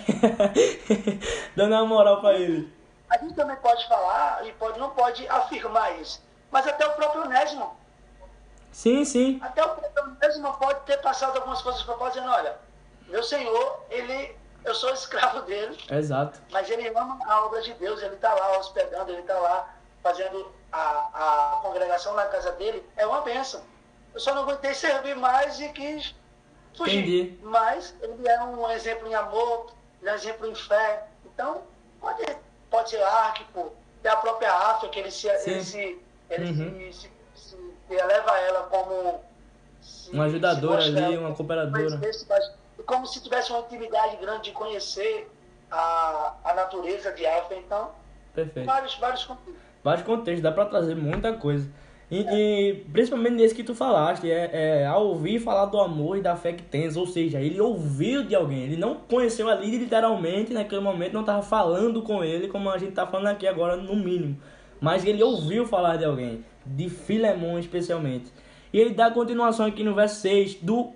Dando 1.54 1.74
a 1.74 1.84
moral 1.84 2.22
pra 2.22 2.38
ele. 2.38 2.72
A 3.10 3.18
gente 3.18 3.34
também 3.34 3.56
pode 3.56 3.86
falar 3.86 4.46
e 4.46 4.52
pode, 4.52 4.78
não 4.78 4.88
pode 4.90 5.28
afirmar 5.28 6.00
isso. 6.00 6.29
Mas 6.50 6.66
até 6.66 6.86
o 6.86 6.92
próprio 6.92 7.22
Onésimo, 7.22 7.76
Sim, 8.72 9.04
sim. 9.04 9.38
até 9.42 9.64
o 9.64 9.68
próprio 9.68 10.04
Onésimo 10.04 10.52
pode 10.54 10.80
ter 10.80 10.98
passado 11.00 11.36
algumas 11.36 11.62
coisas 11.62 11.82
para 11.82 11.94
Paulo 11.94 12.12
dizendo, 12.12 12.30
olha, 12.30 12.56
meu 13.08 13.22
Senhor, 13.22 13.84
ele, 13.90 14.36
eu 14.64 14.74
sou 14.74 14.92
escravo 14.92 15.42
dele, 15.42 15.76
Exato. 15.90 16.40
mas 16.50 16.68
ele 16.70 16.88
ama 16.88 17.18
a 17.26 17.44
obra 17.44 17.60
de 17.62 17.74
Deus, 17.74 18.02
ele 18.02 18.14
está 18.14 18.32
lá 18.34 18.58
hospedando, 18.58 19.10
ele 19.10 19.20
está 19.20 19.38
lá 19.38 19.74
fazendo 20.02 20.50
a, 20.72 21.56
a 21.56 21.60
congregação 21.62 22.14
na 22.14 22.26
casa 22.26 22.52
dele, 22.52 22.84
é 22.96 23.06
uma 23.06 23.20
bênção. 23.22 23.62
Eu 24.14 24.20
só 24.20 24.34
não 24.34 24.42
aguentei 24.42 24.74
servir 24.74 25.14
mais 25.16 25.60
e 25.60 25.68
quis 25.70 26.14
fugir. 26.76 26.98
Entendi. 26.98 27.38
Mas 27.42 27.94
ele 28.00 28.28
é 28.28 28.42
um 28.42 28.70
exemplo 28.70 29.06
em 29.08 29.14
amor, 29.14 29.72
ele 30.00 30.10
é 30.10 30.12
um 30.12 30.16
exemplo 30.16 30.46
em 30.46 30.54
fé. 30.54 31.06
Então, 31.24 31.62
pode, 32.00 32.24
pode 32.70 32.90
ser 32.90 33.02
Arquipo, 33.02 33.72
tem 34.02 34.10
a 34.10 34.16
própria 34.16 34.52
África, 34.52 34.92
que 34.92 34.98
ele 35.00 35.10
se, 35.10 35.28
ele 35.28 35.62
se, 35.62 36.02
ele 36.30 36.50
Uhum. 36.50 36.92
se, 36.92 37.10
se, 37.34 37.56
se 37.88 37.94
eleva 37.94 38.38
ela 38.38 38.62
como 38.64 39.20
se- 39.80 40.10
Uma 40.12 40.24
ajudadora 40.24 40.82
ali, 40.84 41.16
uma 41.18 41.34
cooperadora. 41.34 42.00
mas 42.28 42.54
como 42.86 43.06
se 43.06 43.22
tivesse 43.22 43.50
uma 43.52 43.60
intimidade 43.60 44.16
grande 44.16 44.44
de 44.44 44.52
conhecer 44.52 45.28
a, 45.70 46.34
a 46.44 46.54
natureza 46.54 47.12
de 47.12 47.26
África. 47.26 47.56
Então, 47.64 47.90
Perfeito. 48.34 48.66
vários, 48.66 48.94
vários 48.96 49.24
conflitos. 49.24 49.60
Vários 49.82 50.04
contextos, 50.06 50.42
dá 50.42 50.52
pra 50.52 50.66
trazer 50.66 50.94
muita 50.94 51.32
coisa. 51.34 51.68
E, 52.10 52.22
e 52.28 52.74
principalmente 52.92 53.34
nesse 53.36 53.54
que 53.54 53.62
tu 53.62 53.72
falaste, 53.72 54.28
é, 54.30 54.80
é 54.82 54.86
ao 54.86 55.06
ouvir 55.06 55.38
falar 55.38 55.66
do 55.66 55.78
amor 55.78 56.16
e 56.18 56.20
da 56.20 56.34
fé 56.34 56.52
que 56.52 56.62
tens, 56.64 56.96
ou 56.96 57.06
seja, 57.06 57.40
ele 57.40 57.60
ouviu 57.60 58.24
de 58.24 58.34
alguém, 58.34 58.64
ele 58.64 58.76
não 58.76 58.96
conheceu 58.96 59.48
ali 59.48 59.78
literalmente, 59.78 60.52
naquele 60.52 60.80
momento 60.80 61.12
não 61.12 61.20
estava 61.20 61.40
falando 61.40 62.02
com 62.02 62.24
ele, 62.24 62.48
como 62.48 62.68
a 62.68 62.78
gente 62.78 62.92
tá 62.92 63.06
falando 63.06 63.28
aqui 63.28 63.46
agora, 63.46 63.76
no 63.76 63.94
mínimo. 63.94 64.40
Mas 64.80 65.04
ele 65.04 65.22
ouviu 65.22 65.66
falar 65.66 65.96
de 65.96 66.04
alguém, 66.04 66.44
de 66.64 66.88
Filemon 66.88 67.58
especialmente. 67.58 68.26
E 68.72 68.78
ele 68.78 68.94
dá 68.94 69.10
continuação 69.10 69.66
aqui 69.66 69.82
no 69.82 69.94
verso 69.94 70.20
6, 70.20 70.54
do, 70.62 70.90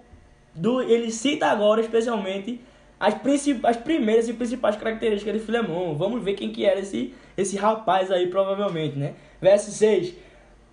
do, 0.54 0.80
ele 0.80 1.10
cita 1.10 1.46
agora 1.46 1.80
especialmente 1.80 2.60
as, 2.98 3.14
princip- 3.14 3.64
as 3.64 3.76
primeiras 3.76 4.28
e 4.28 4.32
principais 4.32 4.76
características 4.76 5.34
de 5.34 5.40
Filemon. 5.40 5.94
Vamos 5.94 6.22
ver 6.22 6.34
quem 6.34 6.50
que 6.50 6.64
era 6.64 6.80
esse, 6.80 7.12
esse 7.36 7.56
rapaz 7.56 8.10
aí, 8.10 8.28
provavelmente, 8.28 8.96
né? 8.96 9.14
Verso 9.40 9.70
6. 9.70 10.14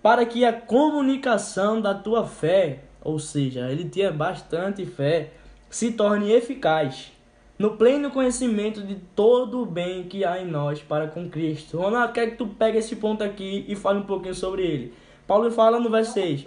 Para 0.02 0.24
que 0.24 0.44
a 0.44 0.52
comunicação 0.52 1.80
da 1.80 1.94
tua 1.94 2.24
fé, 2.24 2.80
ou 3.02 3.18
seja, 3.18 3.70
ele 3.70 3.88
tinha 3.88 4.10
bastante 4.10 4.86
fé, 4.86 5.30
se 5.68 5.92
torne 5.92 6.32
eficaz 6.32 7.12
no 7.62 7.76
pleno 7.76 8.10
conhecimento 8.10 8.82
de 8.82 8.96
todo 8.96 9.62
o 9.62 9.64
bem 9.64 10.02
que 10.02 10.24
há 10.24 10.40
em 10.42 10.44
nós 10.44 10.82
para 10.82 11.06
com 11.06 11.30
Cristo. 11.30 11.78
Ronaldo, 11.78 12.12
quer 12.12 12.30
que 12.30 12.36
tu 12.36 12.44
pegue 12.44 12.78
esse 12.78 12.96
ponto 12.96 13.22
aqui 13.22 13.64
e 13.68 13.76
fale 13.76 14.00
um 14.00 14.02
pouquinho 14.02 14.34
sobre 14.34 14.66
ele. 14.66 14.94
Paulo 15.28 15.48
fala 15.48 15.78
no 15.78 15.88
verso 15.88 16.12
6. 16.14 16.44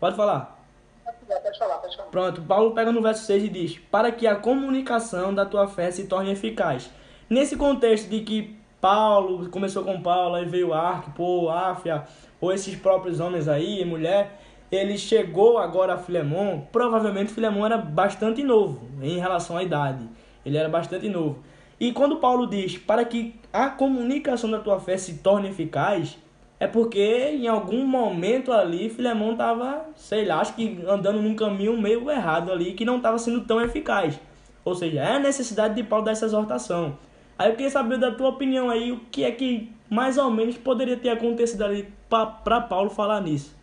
Pode 0.00 0.16
falar. 0.16 0.60
Pode 1.04 1.56
falar, 1.56 1.76
pode 1.76 1.96
falar. 1.96 2.08
Pronto, 2.08 2.42
Paulo 2.42 2.72
pega 2.72 2.90
no 2.90 3.00
verso 3.00 3.24
6 3.24 3.44
e 3.44 3.48
diz: 3.48 3.78
Para 3.88 4.10
que 4.10 4.26
a 4.26 4.34
comunicação 4.34 5.32
da 5.32 5.46
tua 5.46 5.68
fé 5.68 5.92
se 5.92 6.08
torne 6.08 6.32
eficaz. 6.32 6.90
Nesse 7.28 7.56
contexto 7.56 8.08
de 8.08 8.22
que 8.22 8.58
Paulo 8.80 9.48
começou 9.48 9.84
com 9.84 10.02
Paulo, 10.02 10.34
aí 10.34 10.44
veio 10.44 10.74
Arquipo, 10.74 11.48
Áfia, 11.48 12.02
ou 12.40 12.52
esses 12.52 12.74
próprios 12.74 13.20
homens 13.20 13.46
aí, 13.46 13.84
mulher, 13.84 14.39
ele 14.70 14.96
chegou 14.96 15.58
agora 15.58 15.94
a 15.94 15.98
Filemon. 15.98 16.60
Provavelmente 16.72 17.32
Filemon 17.32 17.66
era 17.66 17.78
bastante 17.78 18.42
novo 18.42 18.80
em 19.02 19.18
relação 19.18 19.56
à 19.56 19.62
idade. 19.62 20.08
Ele 20.44 20.56
era 20.56 20.68
bastante 20.68 21.08
novo. 21.08 21.38
E 21.78 21.92
quando 21.92 22.16
Paulo 22.16 22.46
diz 22.46 22.76
para 22.76 23.04
que 23.04 23.34
a 23.52 23.70
comunicação 23.70 24.50
da 24.50 24.58
tua 24.58 24.78
fé 24.78 24.96
se 24.96 25.14
torne 25.18 25.48
eficaz, 25.48 26.18
é 26.58 26.66
porque 26.66 27.30
em 27.32 27.48
algum 27.48 27.86
momento 27.86 28.52
ali 28.52 28.90
Filemão 28.90 29.32
estava, 29.32 29.86
sei 29.96 30.26
lá, 30.26 30.40
acho 30.40 30.54
que 30.54 30.84
andando 30.86 31.20
num 31.22 31.34
caminho 31.34 31.80
meio 31.80 32.10
errado 32.10 32.52
ali, 32.52 32.74
que 32.74 32.84
não 32.84 32.98
estava 32.98 33.18
sendo 33.18 33.40
tão 33.40 33.60
eficaz. 33.60 34.20
Ou 34.62 34.74
seja, 34.74 35.00
é 35.00 35.16
a 35.16 35.18
necessidade 35.18 35.74
de 35.74 35.82
Paulo 35.82 36.04
dessa 36.04 36.26
exortação. 36.26 36.98
Aí 37.38 37.48
eu 37.48 37.56
queria 37.56 37.70
saber 37.70 37.98
da 37.98 38.12
tua 38.12 38.28
opinião 38.28 38.68
aí, 38.68 38.92
o 38.92 39.00
que 39.10 39.24
é 39.24 39.30
que 39.30 39.72
mais 39.88 40.18
ou 40.18 40.30
menos 40.30 40.58
poderia 40.58 40.98
ter 40.98 41.08
acontecido 41.08 41.64
ali 41.64 41.88
para 42.10 42.60
Paulo 42.60 42.90
falar 42.90 43.22
nisso. 43.22 43.56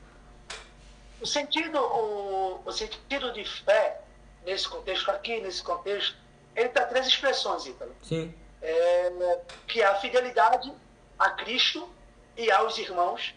O 1.28 1.30
sentido, 1.30 1.78
o, 1.78 2.62
o 2.64 2.72
sentido 2.72 3.34
de 3.34 3.44
fé, 3.44 4.00
nesse 4.46 4.66
contexto 4.66 5.12
aqui, 5.12 5.42
nesse 5.42 5.62
contexto, 5.62 6.16
ele 6.56 6.70
tem 6.70 6.88
três 6.88 7.06
expressões, 7.06 7.66
Ítalo. 7.66 7.94
Sim. 8.02 8.34
É, 8.62 9.42
que 9.68 9.82
é 9.82 9.86
a 9.88 9.96
fidelidade 9.96 10.74
a 11.20 11.32
Cristo 11.32 11.90
e 12.38 12.50
aos 12.50 12.78
irmãos. 12.78 13.36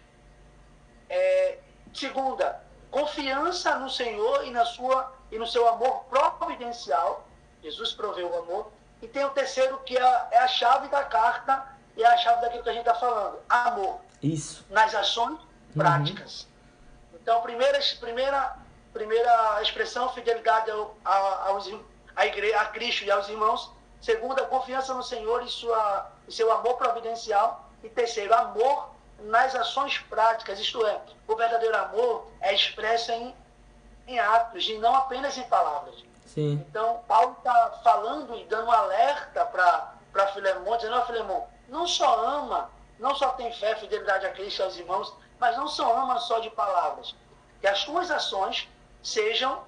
É, 1.09 1.59
segunda, 1.93 2.63
confiança 2.93 3.77
no 3.77 3.91
Senhor 3.91 4.47
e, 4.47 4.53
na 4.53 4.65
sua, 4.65 5.13
e 5.33 5.37
no 5.37 5.49
seu 5.49 5.67
amor 5.67 6.05
providencial. 6.39 7.27
Jesus 7.61 7.93
proveu 7.93 8.31
o 8.31 8.39
amor. 8.39 8.71
E 9.03 9.09
tem 9.09 9.25
o 9.25 9.31
terceiro, 9.31 9.79
que 9.79 9.99
é, 9.99 10.29
é 10.31 10.39
a 10.39 10.47
chave 10.47 10.87
da 10.87 11.03
carta 11.03 11.67
e 11.97 12.05
é 12.05 12.07
a 12.07 12.17
chave 12.19 12.41
daquilo 12.41 12.63
que 12.63 12.71
a 12.71 12.73
gente 12.73 12.87
está 12.87 12.95
falando: 12.95 13.41
amor. 13.49 14.01
Isso. 14.23 14.65
Nas 14.71 14.95
ações 14.95 15.41
práticas. 15.75 16.43
Uhum. 16.43 16.50
Então, 17.23 17.41
primeira, 17.43 17.79
primeira, 18.01 18.57
primeira 18.93 19.63
expressão, 19.63 20.13
fidelidade 20.13 20.71
ao, 20.71 20.97
aos, 21.05 21.71
à 22.17 22.27
igreja, 22.27 22.61
a 22.61 22.67
Cristo 22.67 23.05
e 23.05 23.11
aos 23.11 23.29
irmãos. 23.29 23.71
Segunda, 24.01 24.43
confiança 24.45 24.95
no 24.95 25.03
Senhor 25.03 25.43
e, 25.43 25.49
sua, 25.49 26.11
e 26.27 26.33
seu 26.33 26.51
amor 26.53 26.77
providencial. 26.77 27.69
E 27.83 27.89
terceiro, 27.89 28.35
amor 28.35 28.91
nas 29.21 29.55
ações 29.55 29.99
práticas, 29.99 30.59
isto 30.59 30.85
é, 30.87 31.01
o 31.27 31.37
verdadeiro 31.37 31.77
amor 31.77 32.27
é 32.41 32.55
expresso 32.55 33.13
em, 33.13 33.35
em 34.07 34.19
atos 34.19 34.67
e 34.69 34.79
não 34.79 34.95
apenas 34.95 35.37
em 35.37 35.43
palavras. 35.45 35.95
Sim. 36.27 36.65
Então, 36.69 37.03
Paulo 37.07 37.37
está 37.39 37.81
falando 37.83 38.37
e 38.37 38.45
dando 38.45 38.69
um 38.69 38.73
alerta 38.73 39.45
para 39.45 40.27
Filemão, 40.29 40.77
dizendo, 40.77 40.97
ó 40.97 41.05
Filemão, 41.05 41.47
não 41.69 41.87
só 41.87 42.25
ama, 42.25 42.71
não 42.99 43.15
só 43.15 43.31
tem 43.31 43.53
fé, 43.53 43.75
fidelidade 43.77 44.27
a 44.27 44.31
Cristo 44.31 44.61
e 44.61 44.63
aos 44.63 44.77
irmãos, 44.77 45.13
mas 45.41 45.57
não 45.57 45.67
só 45.67 45.97
ama 45.97 46.19
só 46.19 46.39
de 46.39 46.51
palavras. 46.51 47.17
Que 47.61 47.67
as 47.67 47.85
tuas 47.85 48.11
ações 48.11 48.69
sejam 49.03 49.65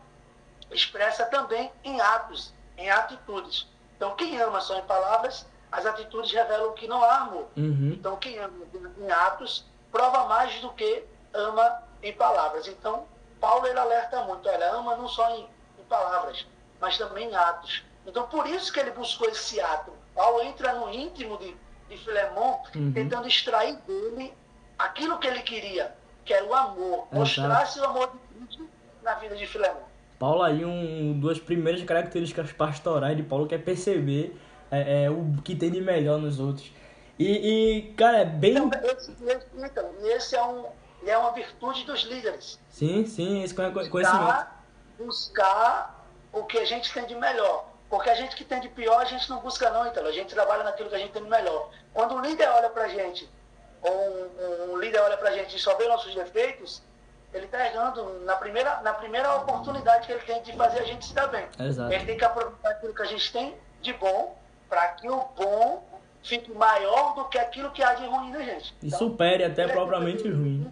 expressas 0.70 1.28
também 1.30 1.72
em 1.82 2.00
atos, 2.00 2.52
em 2.76 2.90
atitudes. 2.90 3.66
Então, 3.96 4.14
quem 4.14 4.38
ama 4.40 4.60
só 4.60 4.78
em 4.78 4.82
palavras 4.82 5.46
as 5.70 5.86
atitudes 5.86 6.30
revelam 6.30 6.74
que 6.74 6.86
não 6.86 7.02
há 7.02 7.16
amor. 7.22 7.48
Uhum. 7.56 7.94
Então, 7.98 8.16
quem 8.16 8.38
ama 8.38 8.52
em 8.98 9.10
atos 9.10 9.64
prova 9.90 10.26
mais 10.26 10.60
do 10.60 10.70
que 10.70 11.04
ama 11.32 11.82
em 12.02 12.12
palavras. 12.12 12.68
Então, 12.68 13.06
Paulo 13.40 13.66
ele 13.66 13.78
alerta 13.78 14.22
muito: 14.24 14.46
olha, 14.48 14.70
ama 14.72 14.96
não 14.96 15.08
só 15.08 15.30
em, 15.30 15.48
em 15.78 15.84
palavras, 15.88 16.46
mas 16.78 16.98
também 16.98 17.30
em 17.30 17.34
atos. 17.34 17.82
Então, 18.06 18.28
por 18.28 18.46
isso 18.46 18.70
que 18.70 18.80
ele 18.80 18.90
buscou 18.90 19.28
esse 19.28 19.60
ato. 19.60 19.92
Paulo 20.14 20.42
entra 20.42 20.74
no 20.74 20.92
íntimo 20.92 21.38
de, 21.38 21.56
de 21.88 21.96
Filemão, 21.96 22.62
uhum. 22.74 22.92
tentando 22.92 23.26
extrair 23.26 23.76
dele 23.76 24.34
aquilo 24.78 25.18
que 25.18 25.26
ele 25.26 25.42
queria, 25.42 25.94
que 26.24 26.32
era 26.32 26.44
o 26.44 26.54
amor, 26.54 27.08
mostrar-se 27.12 27.80
o 27.80 27.84
amor 27.84 28.12
de 28.12 28.46
Cristo 28.46 28.68
na 29.02 29.14
vida 29.14 29.36
de 29.36 29.46
Filemão. 29.46 29.92
Paulo 30.18 30.42
aí, 30.42 30.64
um, 30.64 31.18
duas 31.18 31.40
primeiras 31.40 31.82
características 31.82 32.52
pastorais 32.52 33.16
de 33.16 33.24
Paulo 33.24 33.48
que 33.48 33.54
é 33.54 33.58
perceber 33.58 34.36
é, 34.70 35.04
é, 35.04 35.10
o 35.10 35.36
que 35.42 35.56
tem 35.56 35.70
de 35.70 35.80
melhor 35.80 36.18
nos 36.18 36.38
outros. 36.38 36.72
E, 37.18 37.26
e 37.78 37.92
cara, 37.94 38.18
é 38.18 38.24
bem. 38.24 38.56
Então, 38.56 38.70
esse, 38.84 39.10
esse, 39.10 39.46
então, 39.56 39.90
esse 40.04 40.36
é, 40.36 40.44
um, 40.44 40.64
é 41.06 41.18
uma 41.18 41.32
virtude 41.32 41.84
dos 41.84 42.02
líderes. 42.04 42.58
Sim, 42.68 43.04
sim, 43.04 43.42
esse 43.42 43.54
conhecimento. 43.54 43.90
Buscar, 43.90 44.64
buscar 44.98 46.06
o 46.32 46.44
que 46.44 46.58
a 46.58 46.64
gente 46.64 46.92
tem 46.92 47.04
de 47.06 47.14
melhor. 47.14 47.66
Porque 47.90 48.08
a 48.08 48.14
gente 48.14 48.34
que 48.34 48.44
tem 48.44 48.60
de 48.60 48.70
pior, 48.70 49.02
a 49.02 49.04
gente 49.04 49.28
não 49.28 49.40
busca 49.40 49.68
não, 49.68 49.86
então. 49.86 50.06
A 50.06 50.12
gente 50.12 50.34
trabalha 50.34 50.64
naquilo 50.64 50.88
que 50.88 50.94
a 50.94 50.98
gente 50.98 51.12
tem 51.12 51.22
de 51.22 51.28
melhor. 51.28 51.68
Quando 51.92 52.14
um 52.14 52.22
líder 52.22 52.48
olha 52.48 52.70
pra 52.70 52.88
gente, 52.88 53.28
ou 53.83 54.70
um, 54.70 54.72
um 54.72 54.78
líder 54.78 55.01
olha 55.01 55.16
pra 55.16 55.33
gente 55.33 55.57
e 55.57 55.59
só 55.59 55.76
vê 55.76 55.87
nossos 55.89 56.14
defeitos, 56.14 56.83
ele 57.35 57.47
está 57.47 57.66
errando 57.66 58.20
na 58.24 58.37
primeira, 58.37 58.80
na 58.83 58.93
primeira 58.93 59.35
oportunidade 59.37 60.07
que 60.07 60.12
ele 60.12 60.22
tem 60.22 60.43
de 60.43 60.53
fazer 60.53 60.80
a 60.80 60.85
gente 60.85 61.07
se 61.07 61.14
dar 61.14 61.26
bem. 61.28 61.47
Exato. 61.59 61.93
Ele 61.93 62.05
tem 62.05 62.16
que 62.16 62.24
aproveitar 62.24 62.70
aquilo 62.70 62.95
que 62.95 63.03
a 63.03 63.07
gente 63.07 63.33
tem 63.33 63.55
de 63.80 63.93
bom 63.95 64.37
para 64.68 64.89
que 64.89 65.09
o 65.09 65.24
bom 65.37 65.83
fique 66.22 66.53
maior 66.53 67.14
do 67.14 67.24
que 67.24 67.39
aquilo 67.39 67.70
que 67.70 67.83
há 67.83 67.95
de 67.95 68.07
ruim 68.07 68.30
na 68.30 68.41
gente. 68.41 68.74
E 68.83 68.87
então, 68.87 68.99
supere 68.99 69.45
até 69.45 69.66
propriamente 69.66 70.28
o 70.28 70.37
ruim. 70.37 70.70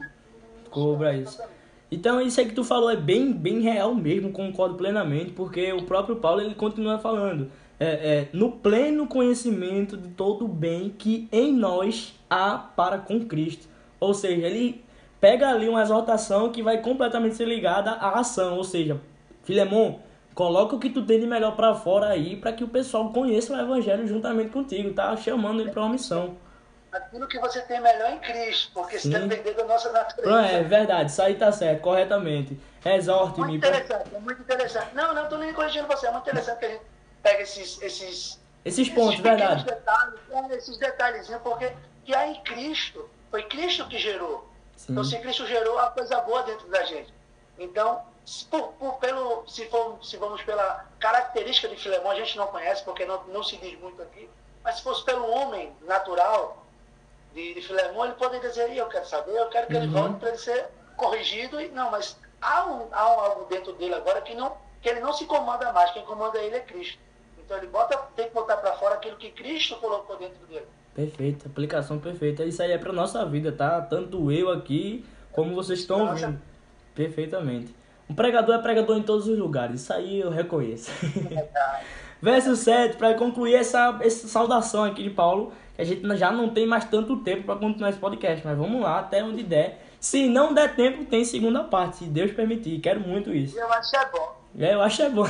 Cobra 0.71 1.15
isso. 1.15 1.43
Então 1.91 2.21
isso 2.21 2.39
aí 2.39 2.47
que 2.47 2.55
tu 2.55 2.63
falou 2.63 2.91
é 2.91 2.97
bem, 2.97 3.33
bem 3.33 3.61
real 3.61 3.95
mesmo, 3.95 4.31
concordo 4.31 4.77
plenamente, 4.77 5.33
porque 5.33 5.73
o 5.73 5.83
próprio 5.83 6.17
Paulo 6.17 6.41
ele 6.41 6.55
continua 6.55 6.99
falando 6.99 7.51
é, 7.81 7.87
é, 7.87 8.29
no 8.33 8.53
pleno 8.53 9.09
conhecimento 9.09 9.97
de 9.97 10.11
todo 10.11 10.45
o 10.45 10.49
bem 10.49 10.91
que 10.91 11.29
em 11.33 11.53
nós 11.53 12.15
há 12.29 12.57
para 12.59 12.99
com 12.99 13.27
Cristo. 13.27 13.69
Ou 13.99 14.15
seja, 14.15 14.47
ele 14.47 14.85
pega 15.21 15.49
ali 15.49 15.69
uma 15.69 15.83
exortação 15.83 16.53
que 16.53 16.63
vai 16.63 16.79
completamente 16.79 17.35
ser 17.35 17.47
ligada 17.47 17.91
à 17.93 18.21
ação, 18.21 18.57
ou 18.57 18.65
seja, 18.65 19.01
Filemon, 19.43 19.99
Coloca 20.35 20.77
o 20.77 20.81
que 20.81 20.89
tu 20.89 21.05
tem 21.05 21.21
de 21.21 21.27
melhor 21.27 21.57
para 21.57 21.75
fora 21.75 22.09
aí, 22.09 22.37
para 22.37 22.53
que 22.53 22.63
o 22.63 22.69
pessoal 22.69 23.13
conheça 23.13 23.53
o 23.53 23.61
evangelho 23.61 24.07
juntamente 24.07 24.51
contigo, 24.51 24.95
tá? 24.95 25.15
Chamando 25.17 25.61
ele 25.61 25.71
para 25.71 25.83
uma 25.83 25.91
missão. 25.91 26.37
Aquilo 26.93 27.27
que 27.29 27.39
você 27.39 27.61
tem 27.63 27.81
melhor 27.81 28.11
em 28.11 28.19
Cristo, 28.19 28.71
porque 28.73 28.99
se 28.99 29.11
depender 29.11 29.53
da 29.55 29.65
nossa 29.65 29.93
natureza. 29.93 30.47
É 30.47 30.63
verdade, 30.63 31.11
isso 31.11 31.21
aí 31.21 31.35
tá 31.35 31.53
certo, 31.53 31.83
corretamente. 31.83 32.59
Exorte-me. 32.85 33.49
Muito 33.49 33.67
interessante, 33.67 34.15
é 34.15 34.19
muito 34.19 34.41
interessante. 34.41 34.95
Não, 34.95 35.15
não, 35.15 35.29
tô 35.29 35.37
nem 35.37 35.53
corrigindo 35.53 35.87
você, 35.87 36.07
é 36.07 36.11
muito 36.11 36.23
interessante 36.23 36.59
que 36.59 36.65
a 36.65 36.71
gente 36.71 36.83
pega 37.23 37.43
esses. 37.43 37.81
Esses, 37.83 38.41
esses 38.65 38.89
pontos, 38.89 39.15
esses 39.15 39.23
verdade. 39.23 39.65
Detalhes, 39.65 40.21
é, 40.31 40.57
esses 40.57 40.79
detalhezinhos, 40.79 41.43
porque 41.43 41.73
que 42.05 42.15
há 42.15 42.27
em 42.27 42.43
Cristo, 42.43 43.09
foi 43.31 43.43
Cristo 43.45 43.87
que 43.89 43.99
gerou. 43.99 44.49
Sim. 44.77 44.93
Então, 44.93 45.05
se 45.05 45.19
Cristo 45.19 45.47
gerou, 45.47 45.79
há 45.79 45.91
coisa 45.91 46.21
boa 46.23 46.43
dentro 46.43 46.69
da 46.69 46.83
gente. 46.85 47.13
Então, 47.59 48.03
por, 48.51 48.73
por, 48.75 48.95
pelo, 48.95 49.45
se, 49.47 49.67
for, 49.69 49.99
se 50.03 50.17
vamos 50.17 50.43
pela 50.43 50.87
característica 50.99 51.69
de 51.69 51.77
Filemão, 51.77 52.11
a 52.11 52.15
gente 52.15 52.37
não 52.37 52.47
conhece, 52.47 52.83
porque 52.85 53.05
não, 53.05 53.23
não 53.25 53.43
se 53.43 53.57
diz 53.57 53.79
muito 53.79 54.01
aqui, 54.03 54.29
mas 54.63 54.77
se 54.77 54.83
fosse 54.83 55.05
pelo 55.05 55.29
homem 55.31 55.75
natural 55.83 56.65
de, 57.35 57.55
de 57.55 57.63
Filemão, 57.63 58.05
ele 58.05 58.15
poderia 58.15 58.49
dizer, 58.49 58.75
eu 58.75 58.89
quero 58.89 59.07
saber, 59.07 59.33
eu 59.33 59.49
quero 59.49 59.67
que 59.67 59.75
uhum. 59.75 59.83
ele 59.83 59.93
volte 59.93 60.19
para 60.19 60.29
ele 60.31 60.39
ser 60.39 60.69
corrigido. 60.97 61.61
E, 61.61 61.69
não, 61.69 61.91
mas 61.91 62.19
há, 62.41 62.67
um, 62.67 62.89
há 62.93 63.15
um, 63.15 63.21
algo 63.21 63.45
dentro 63.47 63.73
dele 63.75 63.95
agora 63.95 64.21
que, 64.21 64.35
não, 64.35 64.57
que 64.83 64.89
ele 64.89 65.01
não 65.01 65.13
se 65.13 65.27
comanda 65.27 65.73
mais, 65.73 65.91
quem 65.93 66.05
comanda 66.05 66.39
ele 66.39 66.57
é 66.57 66.61
Cristo. 66.61 66.99
Então 67.51 67.59
ele 67.59 67.67
bota, 67.67 67.99
tem 68.15 68.29
que 68.29 68.33
botar 68.33 68.59
para 68.59 68.75
fora 68.75 68.95
aquilo 68.95 69.17
que 69.17 69.29
Cristo 69.33 69.75
colocou 69.75 70.17
dentro 70.17 70.39
dele. 70.47 70.67
Perfeito, 70.95 71.49
aplicação 71.49 71.99
perfeita. 71.99 72.45
Isso 72.45 72.63
aí 72.63 72.71
é 72.71 72.79
para 72.79 72.93
nossa 72.93 73.27
vida, 73.27 73.51
tá? 73.51 73.81
Tanto 73.81 74.31
eu 74.31 74.53
aqui 74.53 75.05
como 75.33 75.57
vocês 75.57 75.81
estão 75.81 76.07
ouvindo. 76.07 76.41
Perfeitamente. 76.95 77.75
Um 78.09 78.15
pregador 78.15 78.55
é 78.55 78.59
pregador 78.63 78.97
em 78.97 79.03
todos 79.03 79.27
os 79.27 79.37
lugares, 79.37 79.81
isso 79.81 79.93
aí 79.93 80.21
eu 80.21 80.31
reconheço. 80.31 80.93
Verso 82.23 82.55
7, 82.55 82.97
para 82.97 83.15
concluir 83.15 83.57
essa, 83.57 83.99
essa 84.01 84.29
saudação 84.29 84.85
aqui 84.85 85.03
de 85.03 85.11
Paulo, 85.11 85.53
que 85.75 85.83
a 85.83 85.85
gente 85.85 86.17
já 86.17 86.31
não 86.31 86.51
tem 86.51 86.69
mais 86.69 86.85
tanto 86.85 87.17
tempo 87.17 87.43
para 87.43 87.57
continuar 87.57 87.91
esse 87.91 87.99
podcast, 87.99 88.47
mas 88.47 88.57
vamos 88.57 88.81
lá 88.81 89.01
até 89.01 89.25
onde 89.25 89.43
der. 89.43 89.83
Se 89.99 90.29
não 90.29 90.55
der 90.55 90.77
tempo, 90.77 91.05
tem 91.05 91.25
segunda 91.25 91.65
parte, 91.65 91.97
se 91.97 92.05
Deus 92.05 92.31
permitir. 92.31 92.79
Quero 92.79 93.01
muito 93.01 93.35
isso. 93.35 93.59
Eu 93.59 93.73
acho 93.73 93.97
é 93.97 94.09
bom. 94.09 94.40
É, 94.59 94.75
eu 94.75 94.83
acho 94.83 95.03
é 95.03 95.11
bom. 95.11 95.27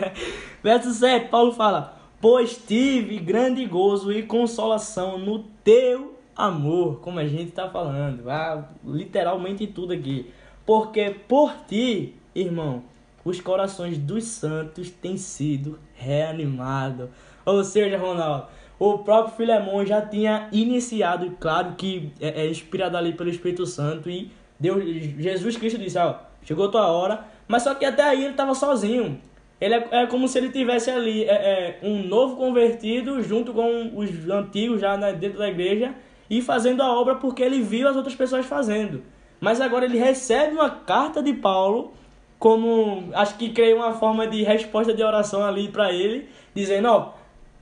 Verso 0.62 0.92
7, 0.92 1.28
Paulo 1.28 1.52
fala: 1.52 1.96
Pois 2.20 2.56
tive 2.56 3.18
grande 3.18 3.64
gozo 3.66 4.12
e 4.12 4.22
consolação 4.22 5.18
no 5.18 5.40
teu 5.62 6.18
amor, 6.34 7.00
como 7.00 7.18
a 7.18 7.26
gente 7.26 7.50
está 7.50 7.68
falando. 7.68 8.28
Ah, 8.28 8.68
literalmente 8.84 9.66
tudo 9.66 9.92
aqui. 9.92 10.30
Porque 10.64 11.14
por 11.28 11.54
ti, 11.68 12.14
irmão, 12.34 12.82
os 13.24 13.40
corações 13.40 13.98
dos 13.98 14.24
santos 14.24 14.90
têm 14.90 15.16
sido 15.16 15.78
reanimados. 15.94 17.08
Ou 17.44 17.62
seja, 17.62 17.96
Ronaldo, 17.96 18.46
o 18.78 18.98
próprio 18.98 19.36
Filemão 19.36 19.86
já 19.86 20.02
tinha 20.02 20.48
iniciado, 20.52 21.36
claro 21.40 21.74
que 21.76 22.12
é, 22.20 22.42
é 22.42 22.50
inspirado 22.50 22.96
ali 22.96 23.12
pelo 23.12 23.30
Espírito 23.30 23.64
Santo 23.64 24.10
e 24.10 24.30
Deus, 24.58 24.82
Jesus 25.18 25.56
Cristo 25.56 25.78
disse, 25.78 25.98
ó, 25.98 26.16
chegou 26.42 26.66
a 26.66 26.70
tua 26.70 26.86
hora, 26.88 27.24
mas 27.48 27.62
só 27.62 27.74
que 27.74 27.84
até 27.84 28.02
aí 28.02 28.22
ele 28.22 28.30
estava 28.32 28.54
sozinho. 28.54 29.20
Ele 29.60 29.74
é, 29.74 29.88
é, 29.90 30.06
como 30.06 30.28
se 30.28 30.36
ele 30.36 30.50
tivesse 30.50 30.90
ali 30.90 31.24
é, 31.24 31.28
é, 31.34 31.78
um 31.82 32.02
novo 32.02 32.36
convertido 32.36 33.22
junto 33.22 33.54
com 33.54 33.92
os 33.96 34.28
antigos 34.28 34.80
já 34.80 34.96
né, 34.96 35.12
dentro 35.14 35.38
da 35.38 35.48
igreja 35.48 35.94
e 36.28 36.42
fazendo 36.42 36.82
a 36.82 36.92
obra 36.92 37.14
porque 37.14 37.42
ele 37.42 37.62
viu 37.62 37.88
as 37.88 37.96
outras 37.96 38.14
pessoas 38.14 38.44
fazendo. 38.44 39.02
Mas 39.40 39.60
agora 39.60 39.84
ele 39.84 39.98
recebe 39.98 40.54
uma 40.54 40.70
carta 40.70 41.22
de 41.22 41.32
Paulo, 41.32 41.92
como 42.38 43.10
acho 43.14 43.36
que 43.36 43.50
criei 43.50 43.74
uma 43.74 43.94
forma 43.94 44.26
de 44.26 44.42
resposta 44.42 44.92
de 44.92 45.02
oração 45.02 45.44
ali 45.44 45.68
para 45.68 45.92
ele, 45.92 46.28
dizendo: 46.54 46.88
Ó, 46.88 47.12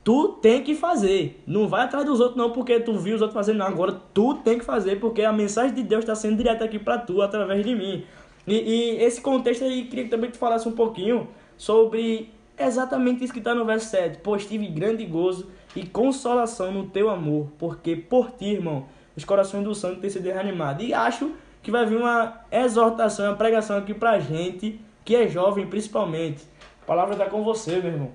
tu 0.03 0.29
tem 0.41 0.63
que 0.63 0.75
fazer. 0.75 1.41
Não 1.45 1.67
vai 1.67 1.83
atrás 1.83 2.05
dos 2.05 2.19
outros 2.19 2.37
não 2.37 2.51
porque 2.51 2.79
tu 2.79 2.97
viu 2.97 3.15
os 3.15 3.21
outros 3.21 3.35
fazendo, 3.35 3.57
não. 3.57 3.67
Agora 3.67 4.01
tu 4.13 4.35
tem 4.35 4.57
que 4.57 4.65
fazer 4.65 4.99
porque 4.99 5.21
a 5.23 5.31
mensagem 5.31 5.73
de 5.73 5.83
Deus 5.83 6.01
está 6.01 6.15
sendo 6.15 6.37
direta 6.37 6.65
aqui 6.65 6.79
para 6.79 6.97
tu 6.97 7.21
através 7.21 7.65
de 7.65 7.75
mim. 7.75 8.03
E, 8.47 8.53
e, 8.55 9.03
esse 9.03 9.21
contexto 9.21 9.63
aí, 9.63 9.85
queria 9.85 10.09
também 10.09 10.29
que 10.29 10.37
tu 10.37 10.39
falasse 10.39 10.67
um 10.67 10.73
pouquinho 10.73 11.29
sobre 11.57 12.33
exatamente 12.57 13.23
isso 13.23 13.33
que 13.33 13.39
está 13.39 13.55
no 13.55 13.65
verso 13.65 13.87
7. 13.87 14.19
Pois 14.23 14.45
tive 14.45 14.67
grande 14.67 15.05
gozo 15.05 15.51
e 15.75 15.85
consolação 15.85 16.71
no 16.71 16.89
teu 16.89 17.09
amor, 17.09 17.49
porque 17.57 17.95
por 17.95 18.31
ti, 18.31 18.53
irmão, 18.53 18.87
os 19.15 19.25
corações 19.25 19.63
do 19.63 19.73
santo 19.73 19.99
têm 19.99 20.09
sido 20.09 20.25
reanimados. 20.25 20.85
E 20.85 20.93
acho 20.93 21.33
que 21.61 21.71
vai 21.71 21.85
vir 21.85 21.97
uma 21.97 22.41
exortação, 22.51 23.25
uma 23.25 23.35
pregação 23.35 23.77
aqui 23.77 23.93
pra 23.93 24.19
gente, 24.19 24.79
que 25.03 25.15
é 25.15 25.27
jovem 25.27 25.67
principalmente. 25.67 26.43
A 26.83 26.85
palavra 26.85 27.13
está 27.13 27.25
com 27.25 27.43
você, 27.43 27.77
meu 27.77 27.91
irmão. 27.91 28.11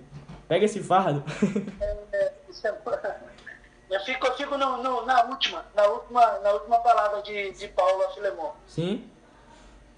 Pega 0.46 0.64
esse 0.64 0.80
fardo. 0.80 1.24
É, 1.80 2.32
eu 3.90 4.00
fico, 4.00 4.26
eu 4.26 4.34
fico 4.34 4.56
no, 4.56 4.82
no, 4.82 5.04
na, 5.04 5.24
última, 5.24 5.64
na, 5.74 5.84
última, 5.86 6.38
na 6.38 6.50
última 6.52 6.78
palavra 6.78 7.22
de, 7.22 7.52
de 7.52 7.68
Paulo 7.68 8.04
a 8.04 8.10
Filemão. 8.10 8.52
Sim. 8.66 9.04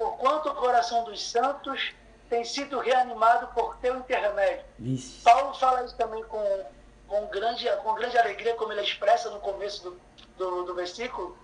Porquanto 0.02 0.48
o 0.48 0.54
coração 0.56 1.04
dos 1.04 1.22
santos 1.30 1.94
tem 2.28 2.44
sido 2.44 2.80
reanimado 2.80 3.46
por 3.48 3.76
teu 3.76 3.96
intermédio. 3.96 4.64
Isso. 4.80 5.22
Paulo 5.22 5.54
fala 5.54 5.84
isso 5.84 5.96
também 5.96 6.24
com, 6.24 6.66
com, 7.06 7.26
grande, 7.26 7.70
com 7.84 7.94
grande 7.94 8.18
alegria, 8.18 8.54
como 8.54 8.72
ele 8.72 8.82
expressa 8.82 9.30
no 9.30 9.38
começo 9.38 9.82
do, 9.84 10.00
do, 10.36 10.64
do 10.64 10.74
versículo, 10.74 11.38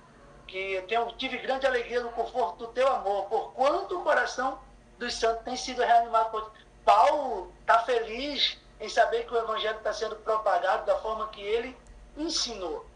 que 0.47 0.73
eu 0.73 0.87
tenho, 0.89 1.07
tive 1.13 1.39
grande 1.39 1.67
alegria 1.67 2.01
no 2.01 2.11
conforto 2.11 2.67
do 2.67 2.73
teu 2.73 2.89
amor, 2.89 3.27
por 3.27 3.53
quanto 3.53 3.97
o 3.97 4.03
coração 4.03 4.59
dos 4.99 5.15
santos 5.15 5.45
tem 5.45 5.57
sido 5.57 5.83
reanimado 5.83 6.31
por 6.31 6.51
Paulo 6.85 7.53
está 7.61 7.81
feliz 7.81 8.57
em 8.81 8.89
saber 8.89 9.27
que 9.27 9.35
o 9.35 9.39
evangelho 9.39 9.77
está 9.77 9.93
sendo 9.93 10.17
propagado 10.17 10.87
da 10.87 10.97
forma 10.97 11.29
que 11.29 11.41
ele 11.41 11.77
ensinou. 12.17 12.87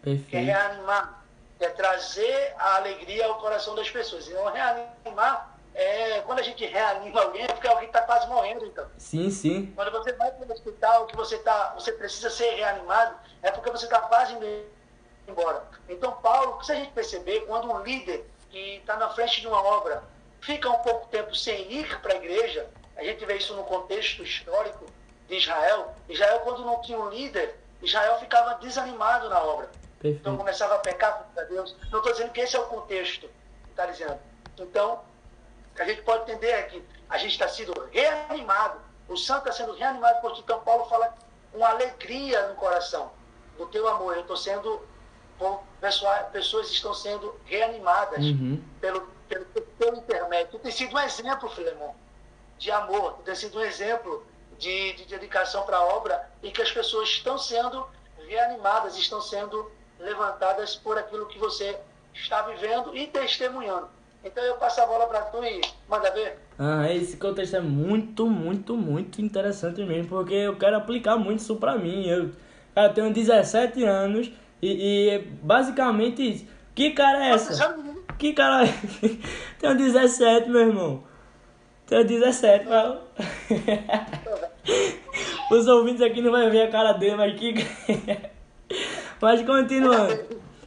Perfeito. 0.00 0.30
Que 0.30 0.36
é 0.36 0.40
reanimar, 0.40 1.21
é 1.64 1.70
trazer 1.70 2.54
a 2.58 2.76
alegria 2.76 3.26
ao 3.26 3.38
coração 3.38 3.74
das 3.74 3.90
pessoas. 3.90 4.26
E 4.28 4.32
não 4.32 4.46
reanimar 4.46 5.52
é 5.74 6.20
quando 6.20 6.40
a 6.40 6.42
gente 6.42 6.64
reanima 6.66 7.22
alguém 7.22 7.44
é 7.44 7.46
porque 7.46 7.66
alguém 7.66 7.86
está 7.86 8.02
quase 8.02 8.26
morrendo, 8.28 8.66
então. 8.66 8.86
Sim, 8.98 9.30
sim. 9.30 9.72
Quando 9.74 9.90
você 9.90 10.12
vai 10.12 10.30
para 10.30 10.46
o 10.46 10.52
hospital, 10.52 11.06
que 11.06 11.16
você 11.16 11.38
tá, 11.38 11.72
você 11.74 11.92
precisa 11.92 12.30
ser 12.30 12.50
reanimado, 12.56 13.14
é 13.42 13.50
porque 13.50 13.70
você 13.70 13.84
está 13.86 14.00
quase 14.00 14.34
indo 14.34 14.46
embora. 15.26 15.64
Então, 15.88 16.12
Paulo, 16.12 16.62
se 16.62 16.72
a 16.72 16.74
gente 16.74 16.92
perceber, 16.92 17.40
quando 17.46 17.70
um 17.70 17.82
líder 17.82 18.28
que 18.50 18.76
está 18.76 18.96
na 18.96 19.08
frente 19.10 19.40
de 19.40 19.46
uma 19.46 19.62
obra 19.62 20.02
fica 20.40 20.68
um 20.68 20.78
pouco 20.78 21.06
tempo 21.08 21.34
sem 21.34 21.72
ir 21.72 22.00
para 22.00 22.14
a 22.14 22.16
igreja, 22.16 22.68
a 22.96 23.02
gente 23.02 23.24
vê 23.24 23.36
isso 23.36 23.54
no 23.54 23.64
contexto 23.64 24.22
histórico 24.22 24.84
de 25.28 25.36
Israel. 25.36 25.94
Israel, 26.08 26.40
quando 26.40 26.64
não 26.64 26.82
tinha 26.82 26.98
um 26.98 27.08
líder, 27.08 27.58
Israel 27.80 28.18
ficava 28.18 28.54
desanimado 28.54 29.28
na 29.28 29.42
obra. 29.42 29.70
Perfeito. 30.02 30.20
Então 30.20 30.36
começava 30.36 30.74
a 30.74 30.78
pecar 30.78 31.18
contra 31.18 31.44
Deus. 31.46 31.76
Não 31.90 32.00
estou 32.00 32.12
dizendo 32.12 32.32
que 32.32 32.40
esse 32.40 32.56
é 32.56 32.60
o 32.60 32.66
contexto 32.66 33.28
que 33.64 33.70
está 33.70 33.86
dizendo. 33.86 34.18
Então, 34.58 35.00
o 35.70 35.76
que 35.76 35.82
a 35.82 35.84
gente 35.84 36.02
pode 36.02 36.24
entender 36.24 36.48
é 36.48 36.62
que 36.64 36.84
a 37.08 37.16
gente 37.18 37.32
está 37.32 37.48
sendo 37.48 37.72
reanimado. 37.90 38.80
O 39.08 39.16
santo 39.16 39.48
está 39.48 39.52
sendo 39.52 39.74
reanimado 39.74 40.20
por 40.20 40.32
ti. 40.32 40.40
Então, 40.40 40.60
Paulo 40.60 40.84
fala 40.86 41.14
com 41.52 41.64
alegria 41.64 42.48
no 42.48 42.56
coração 42.56 43.12
do 43.56 43.66
teu 43.66 43.86
amor. 43.86 44.14
Eu 44.16 44.22
estou 44.22 44.36
sendo, 44.36 44.82
pessoas, 45.80 46.26
pessoas 46.32 46.70
estão 46.70 46.92
sendo 46.92 47.38
reanimadas 47.44 48.24
uhum. 48.24 48.62
pelo, 48.80 49.02
pelo 49.28 49.44
teu 49.78 49.94
intermédio. 49.94 50.52
Tu 50.52 50.58
tem 50.58 50.72
sido 50.72 50.96
um 50.96 50.98
exemplo, 50.98 51.48
Filemão 51.48 51.94
de 52.62 52.70
amor, 52.70 53.18
tem 53.24 53.34
sido 53.34 53.58
um 53.58 53.62
exemplo 53.62 54.24
de, 54.56 54.92
de 54.92 55.04
dedicação 55.06 55.64
para 55.64 55.78
a 55.78 55.84
obra 55.84 56.30
e 56.40 56.52
que 56.52 56.62
as 56.62 56.70
pessoas 56.70 57.08
estão 57.08 57.36
sendo 57.36 57.84
reanimadas, 58.28 58.96
estão 58.96 59.20
sendo 59.20 59.68
levantadas 60.02 60.76
por 60.76 60.98
aquilo 60.98 61.26
que 61.26 61.38
você 61.38 61.78
está 62.14 62.42
vivendo 62.42 62.96
e 62.96 63.06
testemunhando. 63.06 63.88
Então 64.24 64.42
eu 64.44 64.54
passo 64.54 64.80
a 64.80 64.86
bola 64.86 65.06
para 65.06 65.22
tu 65.22 65.42
e 65.44 65.60
manda 65.88 66.10
ver. 66.12 66.38
Ah, 66.58 66.92
esse 66.92 67.16
contexto 67.16 67.56
é 67.56 67.60
muito, 67.60 68.26
muito, 68.26 68.76
muito 68.76 69.20
interessante 69.20 69.82
mesmo, 69.82 70.08
porque 70.08 70.34
eu 70.34 70.56
quero 70.56 70.76
aplicar 70.76 71.16
muito 71.16 71.40
isso 71.40 71.56
para 71.56 71.76
mim. 71.76 72.06
Eu, 72.06 72.30
cara, 72.74 72.88
eu 72.88 72.94
tenho 72.94 73.12
17 73.12 73.82
anos 73.84 74.30
e, 74.60 75.16
e 75.16 75.18
basicamente 75.42 76.22
isso. 76.22 76.46
Que 76.74 76.92
cara 76.92 77.26
é 77.26 77.30
essa? 77.30 77.76
Que 78.16 78.32
cara 78.32 78.64
é? 78.64 78.68
tenho 79.58 79.76
17, 79.76 80.48
meu 80.48 80.60
irmão. 80.60 81.02
Tenho 81.86 82.06
17, 82.06 82.66
mas. 82.68 82.98
Os 85.50 85.66
ouvintes 85.66 86.00
aqui 86.00 86.22
não 86.22 86.30
vão 86.30 86.48
ver 86.50 86.62
a 86.62 86.70
cara 86.70 86.92
dele, 86.92 87.16
mas 87.16 87.38
que. 87.38 87.54
mas 89.22 89.40
continuando. 89.42 90.18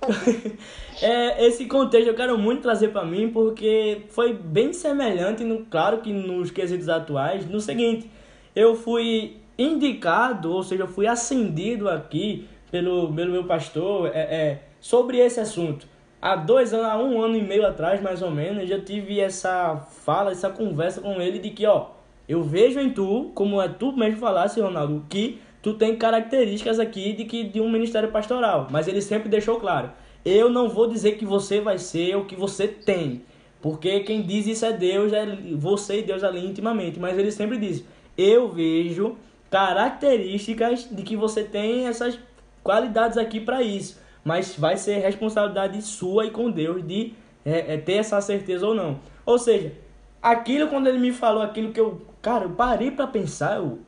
é, 1.01 1.45
esse 1.45 1.66
contexto 1.66 2.08
eu 2.08 2.16
quero 2.16 2.38
muito 2.38 2.62
trazer 2.62 2.88
para 2.88 3.03
mim 3.03 3.30
porque 3.30 4.03
foi 4.10 4.34
bem 4.34 4.72
semelhante, 4.72 5.43
no, 5.43 5.66
claro 5.66 5.97
que 5.99 6.14
nos 6.14 6.51
quesitos 6.51 6.88
atuais, 6.88 7.45
no 7.49 7.60
seguinte, 7.60 8.10
eu 8.56 8.74
fui 8.74 9.38
indicado, 9.58 10.53
ou 10.53 10.64
seja, 10.64 10.84
eu 10.84 10.88
fui 10.88 11.06
ascendido 11.06 11.89
aqui 11.89 12.47
pelo, 12.72 13.14
pelo 13.14 13.32
meu 13.32 13.43
pastor 13.43 14.10
é, 14.14 14.20
é, 14.20 14.62
sobre 14.80 15.18
esse 15.18 15.39
assunto 15.39 15.86
há 16.22 16.36
dois 16.36 16.74
anos, 16.74 16.88
há 16.88 16.97
um 16.97 17.22
ano 17.22 17.36
e 17.36 17.41
meio 17.41 17.68
atrás, 17.68 18.01
mais 18.01 18.22
ou 18.22 18.32
menos, 18.32 18.62
eu 18.62 18.68
já 18.68 18.80
tive 18.80 19.20
essa 19.20 19.76
fala, 19.76 20.32
essa 20.32 20.49
conversa 20.49 21.01
com 21.01 21.22
ele 21.22 21.39
de 21.39 21.49
que, 21.49 21.66
ó, 21.68 21.88
eu 22.28 22.41
vejo 22.41 22.80
em 22.80 22.89
tu, 22.89 23.32
como 23.36 23.62
é 23.62 23.68
tu 23.68 23.91
mesmo 23.91 24.18
falasse, 24.18 24.60
Ronaldo, 24.60 25.06
que 25.10 25.39
tu 25.66 25.74
tem 25.74 25.95
características 25.95 26.80
aqui 26.80 27.13
de 27.13 27.26
que 27.26 27.43
de 27.43 27.59
um 27.59 27.72
ministério 27.72 28.11
pastoral, 28.11 28.68
mas 28.70 28.88
ele 28.88 29.01
sempre 29.01 29.28
deixou 29.28 29.59
claro, 29.59 29.91
eu 30.24 30.47
não 30.47 30.70
vou 30.70 30.88
dizer 30.88 31.13
que 31.13 31.26
você 31.26 31.59
vai 31.59 31.80
ser 31.80 32.16
o 32.16 32.26
que 32.26 32.36
você 32.36 32.68
tem, 32.68 33.24
porque 33.59 34.01
quem 34.01 34.22
diz 34.22 34.45
isso 34.45 34.63
é 34.63 34.72
Deus, 34.72 35.11
é 35.11 35.26
você 35.55 36.01
e 36.01 36.03
Deus 36.03 36.24
ali 36.24 36.45
intimamente, 36.45 36.99
mas 36.99 37.18
ele 37.18 37.32
sempre 37.32 37.57
diz, 37.57 37.84
eu 38.16 38.47
vejo 38.49 39.16
características 39.49 40.88
de 40.91 41.01
que 41.01 41.16
você 41.18 41.43
tem 41.43 41.88
essas 41.88 42.20
qualidades 42.63 43.18
aqui 43.18 43.39
para 43.39 43.63
isso 43.63 44.05
mas 44.26 44.55
vai 44.57 44.76
ser 44.76 44.97
responsabilidade 44.97 45.80
sua 45.84 46.26
e 46.26 46.32
com 46.32 46.49
Deus 46.49 46.86
de 46.86 47.13
é, 47.45 47.76
é, 47.76 47.78
ter 47.78 47.93
essa 47.93 48.20
certeza 48.20 48.66
ou 48.66 48.74
não. 48.74 48.99
Ou 49.24 49.38
seja, 49.38 49.72
aquilo 50.20 50.68
quando 50.68 50.88
ele 50.88 50.97
me 50.97 51.11
falou 51.11 51.43
aquilo 51.43 51.72
que 51.72 51.80
eu, 51.80 52.01
cara, 52.24 52.45
eu 52.45 52.49
parei 52.49 52.89
para 52.89 53.05
pensar, 53.05 53.61
o 53.61 53.84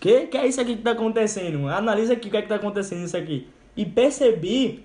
que 0.00 0.26
que 0.26 0.36
é 0.36 0.46
isso 0.46 0.60
aqui 0.60 0.76
que 0.76 0.82
tá 0.82 0.92
acontecendo? 0.92 1.68
Analisa 1.68 2.12
aqui 2.14 2.28
o 2.28 2.30
que 2.30 2.36
é 2.36 2.42
que 2.42 2.48
tá 2.48 2.56
acontecendo 2.56 3.04
isso 3.04 3.16
aqui. 3.16 3.48
E 3.76 3.84
percebi 3.84 4.84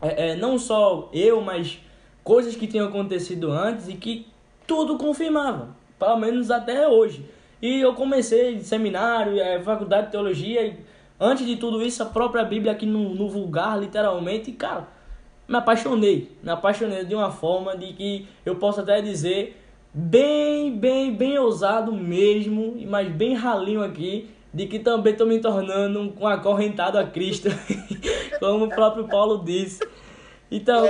é, 0.00 0.30
é, 0.30 0.36
não 0.36 0.58
só 0.58 1.08
eu, 1.12 1.40
mas 1.40 1.78
coisas 2.22 2.56
que 2.56 2.66
tinham 2.66 2.88
acontecido 2.88 3.50
antes 3.50 3.88
e 3.88 3.94
que 3.94 4.26
tudo 4.66 4.96
confirmava, 4.98 5.76
pelo 5.98 6.16
menos 6.16 6.50
até 6.50 6.88
hoje. 6.88 7.24
E 7.60 7.80
eu 7.80 7.94
comecei 7.94 8.60
seminário, 8.60 9.38
é, 9.38 9.62
faculdade 9.62 10.06
de 10.06 10.12
teologia 10.12 10.66
e 10.66 10.76
Antes 11.18 11.46
de 11.46 11.56
tudo 11.56 11.80
isso, 11.80 12.02
a 12.02 12.06
própria 12.06 12.44
Bíblia 12.44 12.72
aqui 12.72 12.84
no, 12.84 13.14
no 13.14 13.28
vulgar, 13.28 13.78
literalmente, 13.78 14.50
cara, 14.52 14.88
me 15.46 15.56
apaixonei. 15.56 16.32
Me 16.42 16.50
apaixonei 16.50 17.04
de 17.04 17.14
uma 17.14 17.30
forma 17.30 17.76
de 17.76 17.92
que 17.92 18.28
eu 18.44 18.56
posso 18.56 18.80
até 18.80 19.00
dizer 19.00 19.56
bem, 19.92 20.76
bem, 20.76 21.14
bem 21.14 21.38
ousado 21.38 21.92
mesmo, 21.92 22.74
mas 22.88 23.08
bem 23.12 23.34
ralinho 23.34 23.82
aqui, 23.82 24.28
de 24.54 24.66
que 24.66 24.78
também 24.78 25.12
estou 25.12 25.26
me 25.26 25.40
tornando 25.40 26.14
um 26.18 26.26
acorrentado 26.28 26.96
a 26.96 27.04
Cristo, 27.04 27.48
como 28.38 28.66
o 28.66 28.68
próprio 28.68 29.08
Paulo 29.08 29.44
disse. 29.44 29.84
Então, 30.48 30.86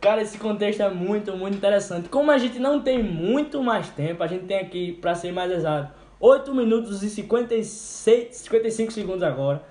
cara, 0.00 0.22
esse 0.22 0.36
contexto 0.36 0.82
é 0.82 0.90
muito, 0.90 1.36
muito 1.36 1.56
interessante. 1.56 2.08
Como 2.08 2.32
a 2.32 2.38
gente 2.38 2.58
não 2.58 2.80
tem 2.82 3.00
muito 3.00 3.62
mais 3.62 3.88
tempo, 3.90 4.24
a 4.24 4.26
gente 4.26 4.46
tem 4.46 4.58
aqui, 4.58 4.92
para 5.00 5.14
ser 5.14 5.32
mais 5.32 5.52
exato, 5.52 5.92
8 6.18 6.52
minutos 6.52 7.04
e 7.04 7.08
56, 7.08 8.34
55 8.34 8.92
segundos 8.92 9.22
agora. 9.22 9.62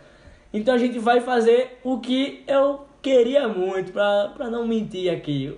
Então 0.54 0.74
a 0.74 0.78
gente 0.78 0.98
vai 0.98 1.20
fazer 1.20 1.80
o 1.84 2.00
que 2.00 2.42
eu 2.48 2.86
queria 3.02 3.50
muito, 3.50 3.92
para 3.92 4.50
não 4.50 4.66
mentir 4.66 5.12
aqui. 5.12 5.54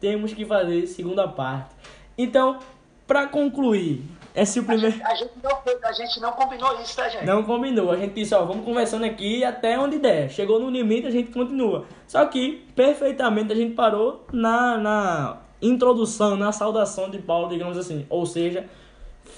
Temos 0.00 0.32
que 0.32 0.46
fazer 0.46 0.86
segunda 0.86 1.28
parte. 1.28 1.74
Então, 2.16 2.58
para 3.06 3.26
concluir, 3.26 4.02
é 4.38 4.62
o 4.62 4.64
primeiro. 4.64 4.86
A 4.86 4.88
gente, 4.88 5.04
a, 5.04 5.14
gente 5.14 5.32
não, 5.42 5.62
a 5.82 5.92
gente 5.92 6.20
não 6.20 6.32
combinou 6.32 6.80
isso, 6.80 6.96
tá, 6.96 7.08
gente? 7.08 7.24
Não 7.24 7.42
combinou. 7.42 7.90
A 7.90 7.96
gente 7.96 8.14
disse, 8.14 8.34
ó, 8.34 8.44
vamos 8.44 8.64
conversando 8.64 9.04
aqui 9.04 9.44
até 9.44 9.78
onde 9.78 9.98
der. 9.98 10.30
Chegou 10.30 10.60
no 10.60 10.70
limite, 10.70 11.06
a 11.06 11.10
gente 11.10 11.30
continua. 11.30 11.86
Só 12.06 12.24
que, 12.26 12.66
perfeitamente, 12.74 13.52
a 13.52 13.56
gente 13.56 13.74
parou 13.74 14.24
na, 14.32 14.78
na 14.78 15.38
introdução, 15.60 16.36
na 16.36 16.52
saudação 16.52 17.10
de 17.10 17.18
Paulo, 17.18 17.48
digamos 17.48 17.76
assim. 17.76 18.06
Ou 18.08 18.24
seja, 18.24 18.68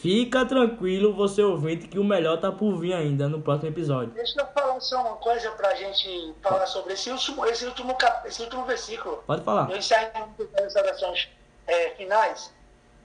Fica 0.00 0.46
tranquilo, 0.46 1.12
você 1.12 1.42
ouvinte, 1.42 1.86
que 1.86 1.98
o 1.98 2.04
melhor 2.04 2.40
tá 2.40 2.50
por 2.50 2.74
vir 2.78 2.94
ainda 2.94 3.28
no 3.28 3.42
próximo 3.42 3.68
episódio. 3.68 4.14
Deixa 4.14 4.40
eu 4.40 4.46
falar 4.46 4.80
só 4.80 4.98
uma 5.02 5.16
coisa 5.16 5.50
pra 5.50 5.74
gente 5.74 6.34
falar 6.40 6.66
sobre 6.66 6.94
esse 6.94 7.10
último, 7.10 7.44
esse 7.44 7.66
último, 7.66 7.94
cap, 7.96 8.26
esse 8.26 8.40
último 8.40 8.64
versículo. 8.64 9.22
Pode 9.26 9.42
falar. 9.42 9.70
Eu 9.70 9.76
encerro 9.76 10.34
as 10.64 10.74
orações 10.74 11.28
é, 11.66 11.90
finais. 11.90 12.50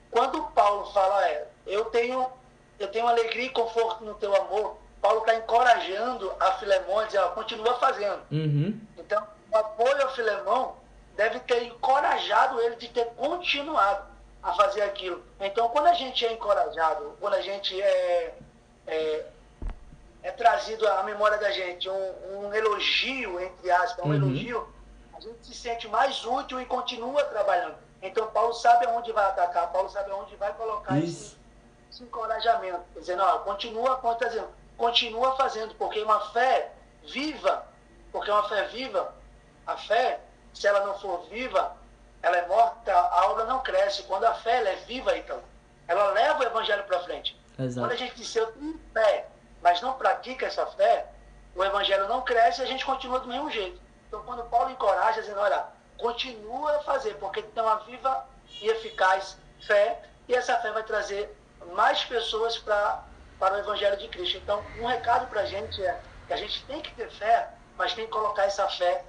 Quando 0.10 0.42
Paulo 0.54 0.86
fala, 0.94 1.28
é, 1.28 1.48
eu 1.66 1.86
tenho, 1.86 2.28
eu 2.80 2.88
tenho 2.90 3.08
alegria 3.08 3.46
e 3.46 3.50
conforto 3.50 4.04
no 4.04 4.14
teu 4.16 4.36
amor, 4.36 4.78
Paulo 5.02 5.20
está 5.20 5.36
encorajando 5.36 6.34
a 6.40 6.54
Filemão 6.54 7.00
a 7.00 7.06
dizer, 7.06 7.20
ó, 7.20 7.30
continua 7.30 7.78
fazendo. 7.80 8.22
Uhum. 8.32 8.80
Então, 8.98 9.26
o 9.52 9.58
apoio 9.58 10.02
ao 10.02 10.14
Filemão 10.14 10.76
deve 11.16 11.40
ter 11.42 11.64
encorajado 11.64 12.60
ele 12.62 12.76
de 12.76 12.90
ter 12.90 13.06
continuado 13.16 14.06
a 14.42 14.54
fazer 14.54 14.82
aquilo. 14.82 15.24
Então, 15.40 15.70
quando 15.70 15.88
a 15.88 15.94
gente 15.94 16.26
é 16.26 16.34
encorajado, 16.34 17.16
quando 17.20 17.36
a 17.36 17.42
gente 17.42 17.80
é, 17.82 18.36
é, 18.88 19.26
é 20.24 20.32
trazido 20.32 20.88
à 20.88 21.04
memória 21.04 21.38
da 21.38 21.52
gente 21.52 21.90
um, 21.90 22.14
um 22.48 22.54
elogio, 22.54 23.40
entre 23.40 23.72
aspas, 23.72 24.04
um 24.06 24.10
Uhum. 24.10 24.16
elogio, 24.16 24.68
a 25.16 25.20
gente 25.20 25.46
se 25.46 25.54
sente 25.56 25.88
mais 25.88 26.26
útil 26.26 26.60
e 26.60 26.66
continua 26.66 27.24
trabalhando. 27.26 27.76
Então, 28.02 28.28
Paulo 28.28 28.54
sabe 28.54 28.86
aonde 28.86 29.12
vai 29.12 29.26
atacar, 29.26 29.72
Paulo 29.72 29.90
sabe 29.90 30.12
aonde 30.12 30.36
vai 30.36 30.54
colocar 30.54 30.98
esse, 30.98 31.08
Isso. 31.08 31.40
Esse 31.96 32.04
encorajamento. 32.04 32.84
Dizendo, 33.00 33.24
ó, 33.24 33.40
continua, 33.40 34.00
dizendo, 34.20 34.50
continua 34.78 35.36
fazendo, 35.38 35.74
porque 35.76 36.02
uma 36.02 36.20
fé 36.32 36.72
viva, 37.04 37.66
porque 38.12 38.30
uma 38.30 38.48
fé 38.50 38.68
viva, 38.68 39.14
a 39.66 39.78
fé, 39.78 40.20
se 40.54 40.68
ela 40.68 40.86
não 40.86 41.00
for 41.00 41.26
viva, 41.30 41.76
ela 42.22 42.38
é 42.38 42.48
morta, 42.48 42.94
a 42.94 43.32
obra 43.32 43.46
não 43.46 43.62
cresce. 43.62 44.04
Quando 44.04 44.26
a 44.26 44.34
fé 44.34 44.58
ela 44.58 44.70
é 44.70 44.76
viva, 44.76 45.18
então, 45.18 45.40
ela 45.88 46.12
leva 46.12 46.40
o 46.40 46.44
evangelho 46.44 46.84
para 46.84 47.04
frente. 47.04 47.40
Quando 47.56 47.62
a 47.62 47.70
Exato. 47.70 47.98
gente 47.98 48.16
diz, 48.16 48.36
eu 48.36 48.52
tenho 48.52 48.80
fé, 48.94 49.28
mas 49.62 49.82
não 49.82 49.94
pratica 49.94 50.46
essa 50.46 50.66
fé, 50.68 51.08
o 51.56 51.64
evangelho 51.64 52.08
não 52.08 52.22
cresce 52.22 52.62
e 52.62 52.64
a 52.66 52.68
gente 52.68 52.86
continua 52.86 53.20
do 53.20 53.28
mesmo 53.28 53.50
jeito. 53.50 53.80
Então, 54.08 54.22
quando 54.24 54.44
Paulo 54.50 54.70
encoraja, 54.70 55.22
dizendo, 55.22 55.40
olha, 55.40 55.66
continua 55.98 56.78
a 56.78 56.80
fazer, 56.82 57.16
porque 57.16 57.42
tem 57.42 57.64
uma 57.64 57.78
viva 57.78 58.28
e 58.62 58.68
eficaz 58.68 59.38
fé, 59.66 60.02
e 60.28 60.34
essa 60.36 60.58
fé 60.58 60.72
vai 60.72 60.84
trazer 60.84 61.36
mais 61.74 62.04
pessoas 62.04 62.58
pra, 62.58 63.04
para 63.40 63.56
o 63.56 63.58
evangelho 63.60 63.98
de 63.98 64.08
Cristo. 64.08 64.38
Então, 64.38 64.62
um 64.80 64.86
recado 64.86 65.28
para 65.28 65.42
a 65.42 65.46
gente 65.46 65.82
é 65.84 66.00
que 66.28 66.34
a 66.34 66.38
gente 66.38 66.64
tem 66.66 66.82
que 66.82 66.94
ter 66.94 67.10
fé, 67.10 67.50
mas 67.78 67.94
tem 67.94 68.06
que 68.06 68.12
colocar 68.12 68.44
essa 68.46 68.68
fé 68.68 69.04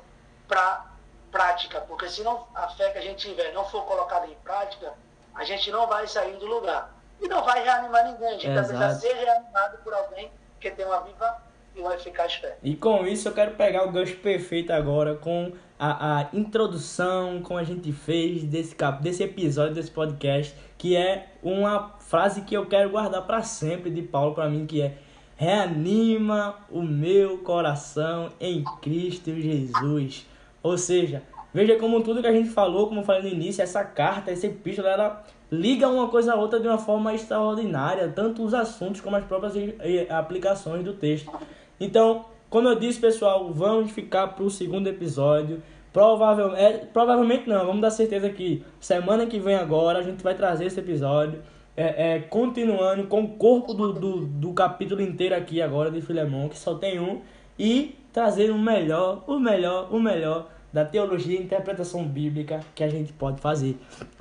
para 0.49 0.87
prática, 1.31 1.81
porque 1.83 2.09
se 2.09 2.23
não, 2.23 2.47
a 2.55 2.69
fé 2.69 2.91
que 2.91 2.99
a 2.99 3.03
gente 3.03 3.29
tiver 3.29 3.53
não 3.53 3.65
for 3.65 3.83
colocada 3.85 4.27
em 4.27 4.35
prática, 4.45 4.93
a 5.35 5.45
gente 5.45 5.71
não 5.71 5.87
vai 5.87 6.07
sair 6.07 6.37
do 6.37 6.47
lugar. 6.47 6.95
E 7.21 7.29
não 7.29 7.43
vai 7.45 7.63
reanimar 7.63 8.05
ninguém. 8.05 8.29
A 8.29 8.33
gente 8.33 8.47
Exato. 8.49 9.01
ser 9.01 9.13
reanimado 9.15 9.79
por 9.79 9.93
alguém 9.95 10.31
que 10.61 10.71
tem 10.71 10.85
uma 10.85 11.01
viva 11.01 11.43
e 11.75 11.81
uma 11.81 11.95
eficaz 11.95 12.35
fé. 12.35 12.57
E 12.63 12.77
com 12.77 13.07
isso 13.07 13.29
eu 13.29 13.33
quero 13.33 13.55
pegar 13.55 13.85
o 13.85 13.91
gancho 13.91 14.17
perfeito 14.17 14.73
agora 14.73 15.15
com 15.15 15.53
a, 15.79 16.21
a 16.21 16.27
introdução, 16.33 17.43
como 17.43 17.59
a 17.59 17.65
gente 17.65 17.91
fez 17.93 18.45
desse, 18.45 18.75
cap- 18.75 19.03
desse 19.03 19.23
episódio, 19.23 19.75
desse 19.75 19.91
podcast, 19.91 20.55
que 20.79 20.97
é 20.97 21.29
uma 21.43 21.95
frase 21.99 22.43
que 22.43 22.55
eu 22.55 22.67
quero 22.67 22.91
guardar 22.91 23.23
para 23.27 23.43
sempre 23.43 23.91
de 23.91 24.03
Paulo 24.03 24.35
para 24.35 24.49
mim, 24.49 24.67
que 24.67 24.83
é 24.83 24.99
reanima 25.37 26.57
o 26.71 26.83
meu 26.83 27.39
coração 27.39 28.31
em 28.41 28.65
Cristo 28.81 29.35
Jesus. 29.35 30.27
Ou 30.63 30.79
seja, 30.79 31.23
veja 31.53 31.77
como 31.77 32.03
tudo 32.03 32.21
que 32.21 32.27
a 32.27 32.33
gente 32.33 32.49
falou, 32.49 32.89
como 32.89 33.01
eu 33.01 33.05
falei 33.05 33.23
no 33.23 33.29
início, 33.29 33.63
essa 33.63 33.85
carta, 33.85 34.31
essa 34.31 34.47
epístola, 34.47 34.89
ela 34.89 35.25
liga 35.51 35.89
uma 35.89 36.09
coisa 36.09 36.33
a 36.33 36.37
outra 36.37 36.59
de 36.59 36.67
uma 36.67 36.79
forma 36.79 37.15
extraordinária, 37.15 38.09
tanto 38.09 38.43
os 38.43 38.55
assuntos 38.55 39.01
como 39.01 39.17
as 39.17 39.25
próprias 39.25 39.55
eh, 39.57 40.07
aplicações 40.11 40.85
do 40.85 40.95
texto. 40.95 41.31
Então, 41.79 42.25
como 42.49 42.69
eu 42.69 42.75
disse, 42.75 42.99
pessoal, 42.99 43.53
vamos 43.53 43.91
ficar 43.91 44.29
para 44.29 44.45
o 44.45 44.51
segundo 44.51 44.89
episódio. 44.89 45.63
Provavelmente, 45.97 46.61
é, 46.61 46.73
provavelmente 46.93 47.49
não, 47.49 47.65
vamos 47.65 47.81
dar 47.81 47.91
certeza 47.91 48.29
que 48.29 48.63
semana 48.79 49.25
que 49.25 49.39
vem 49.39 49.55
agora 49.55 50.01
a 50.01 50.03
gente 50.03 50.23
vai 50.23 50.35
trazer 50.35 50.67
esse 50.67 50.79
episódio. 50.79 51.41
É, 51.75 52.17
é, 52.17 52.19
continuando 52.21 53.05
com 53.05 53.23
o 53.23 53.29
corpo 53.29 53.73
do, 53.73 53.95
do, 53.95 54.27
do 54.27 54.53
capítulo 54.53 55.01
inteiro 55.01 55.35
aqui 55.35 55.63
agora 55.63 55.91
de 55.91 56.03
Filemão, 56.03 56.51
que 56.51 56.59
só 56.59 56.75
tem 56.75 57.01
um, 57.01 57.23
e 57.59 57.95
trazer 58.13 58.51
o 58.51 58.59
melhor, 58.59 59.25
o 59.27 59.39
melhor, 59.39 59.89
o 59.91 59.99
melhor 59.99 60.51
da 60.71 60.85
teologia 60.85 61.41
e 61.41 61.43
interpretação 61.43 62.05
bíblica 62.05 62.61
que 62.75 62.85
a 62.85 62.89
gente 62.91 63.15
pode 63.15 63.41
fazer. 63.41 63.79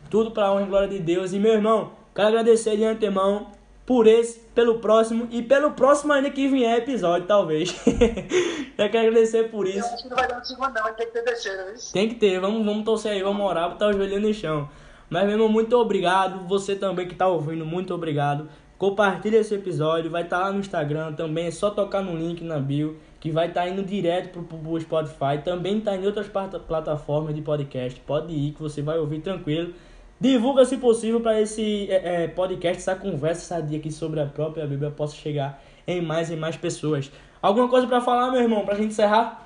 Tudo 0.09 0.31
para 0.31 0.53
honra 0.53 0.63
e 0.63 0.67
glória 0.67 0.87
de 0.87 0.99
Deus. 0.99 1.33
E 1.33 1.39
meu 1.39 1.55
irmão, 1.55 1.91
quero 2.15 2.29
agradecer 2.29 2.77
de 2.77 2.85
antemão 2.85 3.47
por 3.85 4.07
esse, 4.07 4.39
pelo 4.55 4.79
próximo 4.79 5.27
e 5.31 5.43
pelo 5.43 5.71
próximo 5.71 6.11
ainda 6.13 6.29
que 6.31 6.47
vier 6.47 6.77
episódio, 6.79 7.27
talvez. 7.27 7.75
Eu 8.77 8.89
quero 8.89 9.07
agradecer 9.07 9.49
por 9.49 9.67
Eu 9.67 9.73
isso. 9.77 9.85
acho 9.93 10.03
que 10.03 10.09
não 10.09 10.17
vai 10.17 10.27
dar 10.27 10.39
no 10.39 10.45
segundo, 10.45 10.73
não, 10.73 10.93
ter 10.95 11.05
que 11.05 11.11
ter 11.13 11.21
terceiro, 11.23 11.65
viu? 11.65 11.75
Tem 11.93 12.09
que 12.09 12.15
ter, 12.15 12.39
vamos, 12.39 12.65
vamos 12.65 12.83
torcer 12.83 13.11
aí, 13.11 13.21
vamos 13.23 13.45
orar, 13.45 13.69
botar 13.69 13.87
o 13.89 13.93
joelho 13.93 14.19
no 14.19 14.33
chão. 14.33 14.67
Mas, 15.09 15.23
meu 15.23 15.33
irmão, 15.33 15.47
muito 15.47 15.77
obrigado. 15.77 16.47
Você 16.47 16.75
também 16.75 17.07
que 17.07 17.13
tá 17.15 17.27
ouvindo, 17.27 17.63
muito 17.65 17.93
obrigado. 17.93 18.49
Compartilha 18.77 19.37
esse 19.37 19.53
episódio, 19.55 20.09
vai 20.11 20.23
estar 20.23 20.39
lá 20.39 20.51
no 20.51 20.59
Instagram 20.59 21.13
também. 21.13 21.45
É 21.45 21.51
só 21.51 21.69
tocar 21.69 22.01
no 22.01 22.15
link 22.17 22.43
na 22.43 22.59
bio, 22.59 22.97
que 23.19 23.31
vai 23.31 23.47
estar 23.47 23.69
indo 23.69 23.83
direto 23.83 24.29
pro, 24.33 24.43
pro, 24.43 24.57
pro 24.57 24.81
Spotify. 24.81 25.41
Também 25.43 25.79
tá 25.79 25.95
em 25.95 26.05
outras 26.05 26.27
plata- 26.27 26.59
plataformas 26.59 27.33
de 27.35 27.41
podcast. 27.41 27.99
Pode 28.01 28.33
ir, 28.33 28.51
que 28.51 28.61
você 28.61 28.81
vai 28.81 28.97
ouvir 28.97 29.21
tranquilo. 29.21 29.73
Divulga, 30.19 30.63
se 30.63 30.77
possível, 30.77 31.19
para 31.19 31.41
esse 31.41 31.91
é, 31.91 32.23
é, 32.23 32.27
podcast, 32.27 32.77
essa 32.77 32.95
conversa 32.95 33.41
sadia 33.41 33.77
aqui 33.77 33.91
sobre 33.91 34.21
a 34.21 34.25
própria 34.25 34.65
Bíblia 34.65 34.89
possa 34.89 35.15
chegar 35.15 35.61
em 35.85 36.01
mais 36.01 36.29
e 36.29 36.35
mais 36.35 36.55
pessoas. 36.55 37.11
Alguma 37.41 37.67
coisa 37.67 37.85
para 37.85 37.99
falar, 38.01 38.31
meu 38.31 38.41
irmão, 38.41 38.65
pra 38.65 38.75
gente 38.75 38.87
encerrar? 38.87 39.45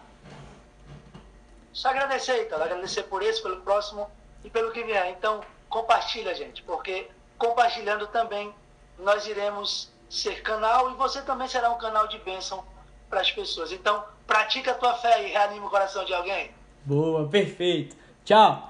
Só 1.74 1.89
agradecer, 1.89 2.43
então, 2.43 2.61
agradecer 2.61 3.03
por 3.03 3.24
esse, 3.24 3.41
pelo 3.41 3.57
próximo 3.61 4.07
e 4.43 4.49
pelo 4.49 4.72
que 4.72 4.84
vier. 4.84 5.09
Então, 5.17 5.41
compartilha, 5.67 6.36
gente, 6.36 6.61
porque 6.63 7.07
compartilhando 7.38 8.05
também 8.07 8.53
nós 8.99 9.26
iremos 9.28 9.91
ser 10.09 10.41
canal 10.41 10.91
e 10.91 10.93
você 10.95 11.22
também 11.22 11.47
será 11.47 11.70
um 11.72 11.78
canal 11.78 12.07
de 12.07 12.17
bênção 12.20 12.63
para 13.09 13.22
as 13.22 13.32
pessoas. 13.32 13.72
Então, 13.72 14.03
pratica 14.28 14.72
a 14.72 14.76
tua 14.76 14.93
fé 14.95 15.26
e 15.28 15.32
reanima 15.32 15.65
o 15.65 15.70
coração 15.70 16.05
de 16.05 16.13
alguém. 16.13 16.51
Boa, 16.86 17.28
perfeito. 17.28 17.95
Tchau. 18.24 18.68